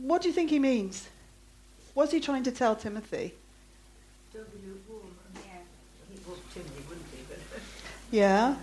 what 0.00 0.22
do 0.22 0.28
you 0.28 0.34
think 0.34 0.48
he 0.48 0.58
means? 0.58 1.10
What's 1.92 2.12
he 2.12 2.20
trying 2.20 2.44
to 2.44 2.50
tell 2.50 2.74
Timothy? 2.74 3.34
W. 4.32 4.48
Yeah. 5.34 5.40
He 6.10 6.18
wouldn't 6.88 7.06
he? 7.12 8.16
Yeah, 8.16 8.56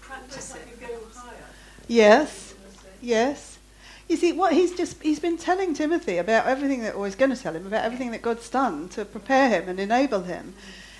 Practice 0.00 0.54
it. 0.54 0.68
You 0.70 0.86
go 0.86 0.94
higher. 1.16 1.34
yes, 1.88 2.54
yes. 3.02 3.53
You 4.08 4.16
see, 4.16 4.32
what 4.32 4.52
he's 4.52 4.74
just 4.74 5.02
he's 5.02 5.18
been 5.18 5.38
telling 5.38 5.74
Timothy 5.74 6.18
about 6.18 6.46
everything 6.46 6.82
that, 6.82 6.94
or 6.94 7.06
he's 7.06 7.14
going 7.14 7.30
to 7.30 7.36
tell 7.36 7.54
him 7.54 7.66
about 7.66 7.84
everything 7.84 8.10
that 8.10 8.22
God's 8.22 8.48
done 8.50 8.88
to 8.90 9.04
prepare 9.04 9.48
him 9.48 9.68
and 9.68 9.80
enable 9.80 10.22
him, 10.22 10.54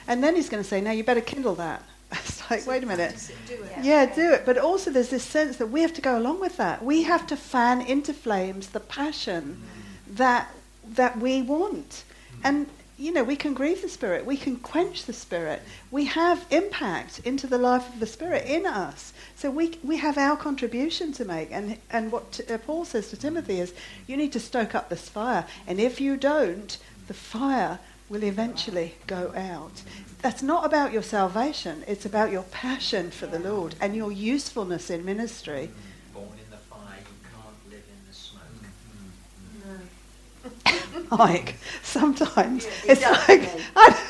and 0.07 0.23
then 0.23 0.37
he's 0.37 0.49
going 0.49 0.63
to 0.63 0.69
say, 0.69 0.81
"Now 0.81 0.93
you 0.93 1.05
better 1.05 1.21
kindle 1.21 1.55
that." 1.57 1.83
It's 2.13 2.51
like, 2.51 2.67
wait 2.67 2.83
a 2.83 2.87
minute. 2.87 3.31
Do 3.49 3.55
it. 3.55 3.73
Yeah, 3.83 4.15
do 4.15 4.33
it. 4.33 4.45
But 4.47 4.59
also, 4.59 4.91
there's 4.91 5.09
this 5.09 5.25
sense 5.25 5.57
that 5.57 5.67
we 5.67 5.81
have 5.81 5.95
to 5.95 6.01
go 6.01 6.17
along 6.19 6.41
with 6.41 6.57
that. 6.59 6.85
We 6.85 7.03
have 7.05 7.27
to 7.29 7.37
fan 7.37 7.81
into 7.81 8.13
flames 8.13 8.69
the 8.69 8.81
passion 8.81 9.63
that 10.09 10.49
that 10.95 11.19
we 11.19 11.43
want, 11.43 12.05
and 12.45 12.67
you 12.99 13.13
know, 13.13 13.25
we 13.25 13.37
can 13.37 13.55
grieve 13.55 13.83
the 13.83 13.89
spirit. 13.89 14.25
We 14.25 14.37
can 14.37 14.57
quench 14.57 15.05
the 15.05 15.13
spirit. 15.13 15.63
We 15.91 16.05
have 16.07 16.47
impact 16.51 17.21
into 17.25 17.47
the 17.47 17.59
life 17.59 17.89
of 17.93 18.01
the 18.01 18.07
spirit 18.07 18.47
in 18.47 18.67
us. 18.67 19.13
So 19.37 19.51
we 19.51 19.79
we 19.83 19.97
have 19.97 20.17
our 20.17 20.37
contribution 20.37 21.13
to 21.15 21.25
make. 21.25 21.51
And 21.53 21.79
and 21.91 22.13
what 22.13 22.33
t- 22.33 22.45
uh, 22.53 22.59
Paul 22.59 22.85
says 22.85 23.09
to 23.11 23.17
Timothy 23.17 23.61
is, 23.61 23.75
you 24.07 24.17
need 24.17 24.33
to 24.33 24.41
stoke 24.41 24.75
up 24.75 24.89
this 24.89 25.09
fire. 25.09 25.47
And 25.67 25.81
if 25.81 26.01
you 26.01 26.17
don't, 26.17 26.79
the 27.09 27.15
fire 27.15 27.79
will 28.09 28.25
eventually 28.25 28.95
go 29.07 29.33
out. 29.37 29.83
That's 30.23 30.43
not 30.43 30.65
about 30.65 30.93
your 30.93 31.03
salvation, 31.03 31.85
it's 31.87 32.07
about 32.07 32.33
your 32.33 32.45
passion 32.45 33.11
for 33.11 33.27
the 33.27 33.39
Lord 33.39 33.75
and 33.81 33.95
your 33.95 34.11
usefulness 34.13 34.89
in 34.89 35.05
ministry. 35.05 35.71
Born 36.13 36.29
in 36.29 36.51
the 36.51 36.57
fire, 36.57 36.99
you 36.99 37.29
can't 37.31 37.71
live 37.71 37.85
in 37.89 38.01
the 38.09 38.15
smoke. 38.15 38.45
No. 41.11 41.17
Like, 41.17 41.57
sometimes 41.83 42.65
Yeah, 42.65 42.93
it's 42.93 43.03
like, 43.03 43.51
I, 43.77 44.01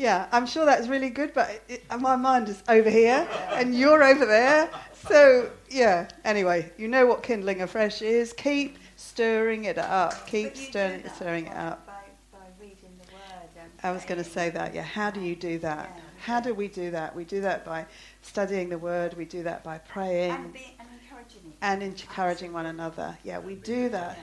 yeah, 0.00 0.26
I'm 0.32 0.46
sure 0.46 0.64
that's 0.64 0.88
really 0.88 1.10
good, 1.10 1.34
but 1.34 1.60
it, 1.68 1.84
my 2.00 2.16
mind 2.16 2.48
is 2.48 2.62
over 2.68 2.88
here 2.88 3.28
and 3.50 3.74
you're 3.74 4.02
over 4.02 4.24
there. 4.24 4.70
So, 4.94 5.50
yeah, 5.68 6.08
anyway, 6.24 6.72
you 6.78 6.88
know 6.88 7.04
what 7.04 7.22
kindling 7.22 7.60
afresh 7.60 8.00
is. 8.00 8.32
Keep 8.32 8.78
stirring 8.96 9.64
it 9.64 9.76
up. 9.76 10.26
Keep 10.26 10.56
stirring, 10.56 11.02
that 11.02 11.14
stirring 11.16 11.46
it 11.48 11.56
up. 11.56 11.86
By, 11.86 11.92
by 12.32 12.46
reading 12.58 12.90
the 13.02 13.12
word 13.12 13.68
I 13.82 13.92
was 13.92 14.06
going 14.06 14.16
to 14.16 14.28
say 14.28 14.48
that, 14.48 14.74
yeah. 14.74 14.82
How 14.82 15.10
do 15.10 15.20
you 15.20 15.36
do 15.36 15.58
that? 15.58 15.92
Yeah. 15.94 16.02
How 16.20 16.40
do 16.40 16.54
we 16.54 16.68
do 16.68 16.90
that? 16.92 17.14
We 17.14 17.24
do 17.24 17.42
that 17.42 17.66
by 17.66 17.84
studying 18.22 18.70
the 18.70 18.78
word, 18.78 19.14
we 19.18 19.26
do 19.26 19.42
that 19.42 19.62
by 19.62 19.78
praying 19.78 20.32
And, 20.32 20.52
be, 20.52 20.76
and 20.78 20.88
encouraging 21.02 21.52
and 21.60 21.82
encouraging 21.82 22.52
one 22.54 22.66
another. 22.66 23.18
Yeah, 23.22 23.38
we 23.38 23.56
do 23.56 23.90
that. 23.90 24.18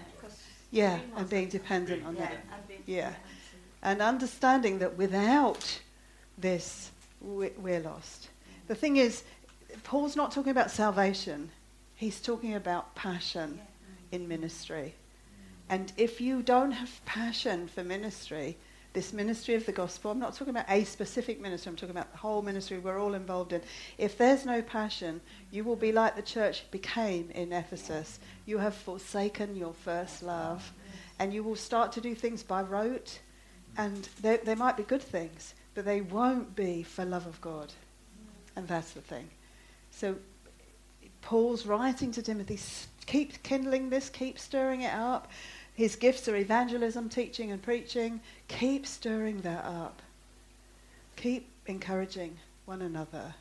Yeah, 0.72 0.98
Yeah, 0.98 1.00
and 1.18 1.30
being 1.30 1.50
dependent 1.50 2.04
on 2.04 2.16
yeah, 2.16 2.32
and 2.32 2.80
Yeah. 2.88 3.14
And 3.88 4.02
understanding 4.02 4.80
that 4.80 4.98
without 4.98 5.80
this, 6.38 6.92
we- 7.22 7.52
we're 7.52 7.80
lost. 7.80 8.28
The 8.68 8.76
thing 8.76 8.98
is, 8.98 9.24
Paul's 9.86 10.14
not 10.14 10.34
talking 10.34 10.52
about 10.52 10.72
salvation, 10.72 11.52
he's 11.96 12.20
talking 12.20 12.54
about 12.54 12.96
passion 12.96 13.62
in 14.12 14.28
ministry. 14.28 14.96
And 15.70 15.94
if 15.96 16.20
you 16.20 16.42
don't 16.42 16.74
have 16.74 17.00
passion 17.06 17.70
for 17.70 17.82
ministry, 17.82 18.58
this 18.92 19.14
ministry 19.14 19.56
of 19.56 19.66
the 19.66 19.72
gospel, 19.72 20.12
I'm 20.12 20.20
not 20.20 20.34
talking 20.34 20.50
about 20.50 20.70
a 20.70 20.84
specific 20.84 21.40
ministry, 21.40 21.70
I'm 21.70 21.78
talking 21.78 21.96
about 21.96 22.12
the 22.12 22.18
whole 22.18 22.42
ministry 22.42 22.80
we're 22.80 23.00
all 23.00 23.14
involved 23.14 23.54
in. 23.54 23.62
If 23.98 24.18
there's 24.18 24.46
no 24.46 24.62
passion, 24.62 25.22
you 25.50 25.64
will 25.64 25.78
be 25.78 25.94
like 25.94 26.18
the 26.18 26.22
church 26.22 26.70
became 26.72 27.32
in 27.32 27.54
Ephesus. 27.54 28.20
You 28.46 28.58
have 28.58 28.76
forsaken 28.76 29.56
your 29.56 29.74
first 29.74 30.24
love. 30.24 30.74
And 31.20 31.34
you 31.34 31.42
will 31.42 31.56
start 31.56 31.94
to 31.94 32.02
do 32.02 32.14
things 32.16 32.44
by 32.44 32.62
rote, 32.62 33.20
and 33.78 34.10
they, 34.22 34.38
they 34.38 34.56
might 34.56 34.76
be 34.76 34.84
good 34.84 35.02
things, 35.02 35.54
but 35.76 35.86
they 35.86 36.02
won't 36.02 36.56
be 36.56 36.84
for 36.84 37.06
love 37.06 37.28
of 37.28 37.40
God. 37.42 37.72
And 38.56 38.68
that's 38.68 38.92
the 38.92 39.02
thing. 39.02 39.30
So 39.92 40.16
Paul's 41.22 41.66
writing 41.66 42.12
to 42.14 42.22
Timothy, 42.22 42.60
keep 43.06 43.42
kindling 43.44 43.90
this, 43.90 44.10
keep 44.10 44.40
stirring 44.40 44.82
it 44.82 44.94
up. 44.94 45.30
His 45.76 45.96
gifts 45.96 46.28
are 46.28 46.36
evangelism, 46.36 47.08
teaching, 47.08 47.52
and 47.52 47.62
preaching. 47.62 48.20
Keep 48.48 48.88
stirring 48.88 49.42
that 49.42 49.64
up. 49.64 50.02
Keep 51.18 51.48
encouraging 51.68 52.38
one 52.66 52.82
another. 52.82 53.36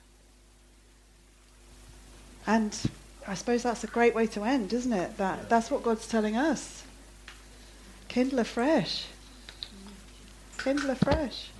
And 2.46 2.78
I 3.26 3.34
suppose 3.34 3.62
that's 3.62 3.84
a 3.84 3.88
great 3.88 4.14
way 4.14 4.26
to 4.28 4.44
end, 4.44 4.72
isn't 4.74 4.92
it? 4.92 5.16
That, 5.16 5.48
that's 5.48 5.70
what 5.70 5.82
God's 5.82 6.06
telling 6.06 6.36
us. 6.36 6.84
Kindle 8.08 8.40
afresh. 8.40 9.06
Kindle 10.66 10.90
afresh. 10.90 11.50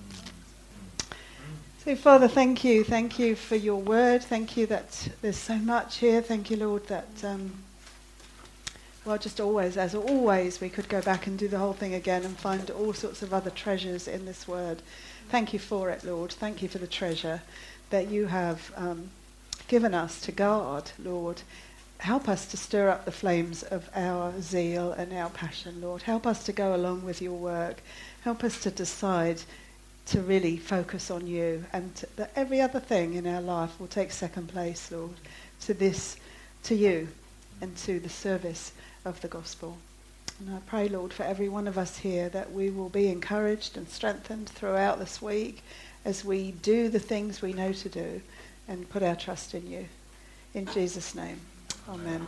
So, 1.84 1.94
Father, 1.94 2.26
thank 2.26 2.64
you. 2.64 2.82
Thank 2.82 3.20
you 3.20 3.36
for 3.36 3.54
your 3.54 3.76
word. 3.76 4.24
Thank 4.24 4.56
you 4.56 4.66
that 4.66 5.10
there's 5.22 5.36
so 5.36 5.58
much 5.58 5.98
here. 5.98 6.20
Thank 6.20 6.50
you, 6.50 6.56
Lord, 6.56 6.88
that, 6.88 7.06
um, 7.22 7.52
well, 9.04 9.16
just 9.16 9.40
always, 9.40 9.76
as 9.76 9.94
always, 9.94 10.60
we 10.60 10.68
could 10.68 10.88
go 10.88 11.00
back 11.02 11.28
and 11.28 11.38
do 11.38 11.46
the 11.46 11.58
whole 11.58 11.72
thing 11.72 11.94
again 11.94 12.24
and 12.24 12.36
find 12.36 12.68
all 12.68 12.92
sorts 12.92 13.22
of 13.22 13.32
other 13.32 13.50
treasures 13.50 14.08
in 14.08 14.26
this 14.26 14.48
word. 14.48 14.82
Thank 15.28 15.52
you 15.52 15.60
for 15.60 15.88
it, 15.90 16.02
Lord. 16.02 16.32
Thank 16.32 16.60
you 16.60 16.68
for 16.68 16.78
the 16.78 16.88
treasure 16.88 17.42
that 17.90 18.10
you 18.10 18.26
have 18.26 18.72
um, 18.74 19.10
given 19.68 19.94
us 19.94 20.20
to 20.22 20.32
guard, 20.32 20.90
Lord. 20.98 21.42
Help 21.98 22.28
us 22.28 22.44
to 22.46 22.56
stir 22.56 22.88
up 22.88 23.04
the 23.04 23.12
flames 23.12 23.62
of 23.62 23.88
our 23.94 24.32
zeal 24.40 24.90
and 24.90 25.12
our 25.12 25.30
passion, 25.30 25.80
Lord. 25.80 26.02
Help 26.02 26.26
us 26.26 26.44
to 26.44 26.52
go 26.52 26.74
along 26.74 27.04
with 27.04 27.22
your 27.22 27.32
work. 27.34 27.80
Help 28.26 28.42
us 28.42 28.60
to 28.60 28.72
decide 28.72 29.40
to 30.06 30.20
really 30.20 30.56
focus 30.56 31.12
on 31.12 31.28
you 31.28 31.64
and 31.72 31.94
to, 31.94 32.08
that 32.16 32.32
every 32.34 32.60
other 32.60 32.80
thing 32.80 33.14
in 33.14 33.24
our 33.24 33.40
life 33.40 33.78
will 33.78 33.86
take 33.86 34.10
second 34.10 34.48
place, 34.48 34.90
Lord, 34.90 35.14
to 35.60 35.72
this, 35.72 36.16
to 36.64 36.74
you 36.74 37.06
and 37.60 37.76
to 37.76 38.00
the 38.00 38.08
service 38.08 38.72
of 39.04 39.20
the 39.20 39.28
gospel. 39.28 39.78
And 40.40 40.56
I 40.56 40.58
pray, 40.66 40.88
Lord, 40.88 41.12
for 41.12 41.22
every 41.22 41.48
one 41.48 41.68
of 41.68 41.78
us 41.78 41.98
here 41.98 42.28
that 42.30 42.50
we 42.50 42.68
will 42.68 42.88
be 42.88 43.06
encouraged 43.06 43.76
and 43.76 43.88
strengthened 43.88 44.48
throughout 44.48 44.98
this 44.98 45.22
week 45.22 45.62
as 46.04 46.24
we 46.24 46.50
do 46.50 46.88
the 46.88 46.98
things 46.98 47.40
we 47.40 47.52
know 47.52 47.72
to 47.74 47.88
do 47.88 48.20
and 48.66 48.90
put 48.90 49.04
our 49.04 49.14
trust 49.14 49.54
in 49.54 49.70
you. 49.70 49.86
In 50.52 50.66
Jesus' 50.66 51.14
name, 51.14 51.38
amen. 51.88 52.26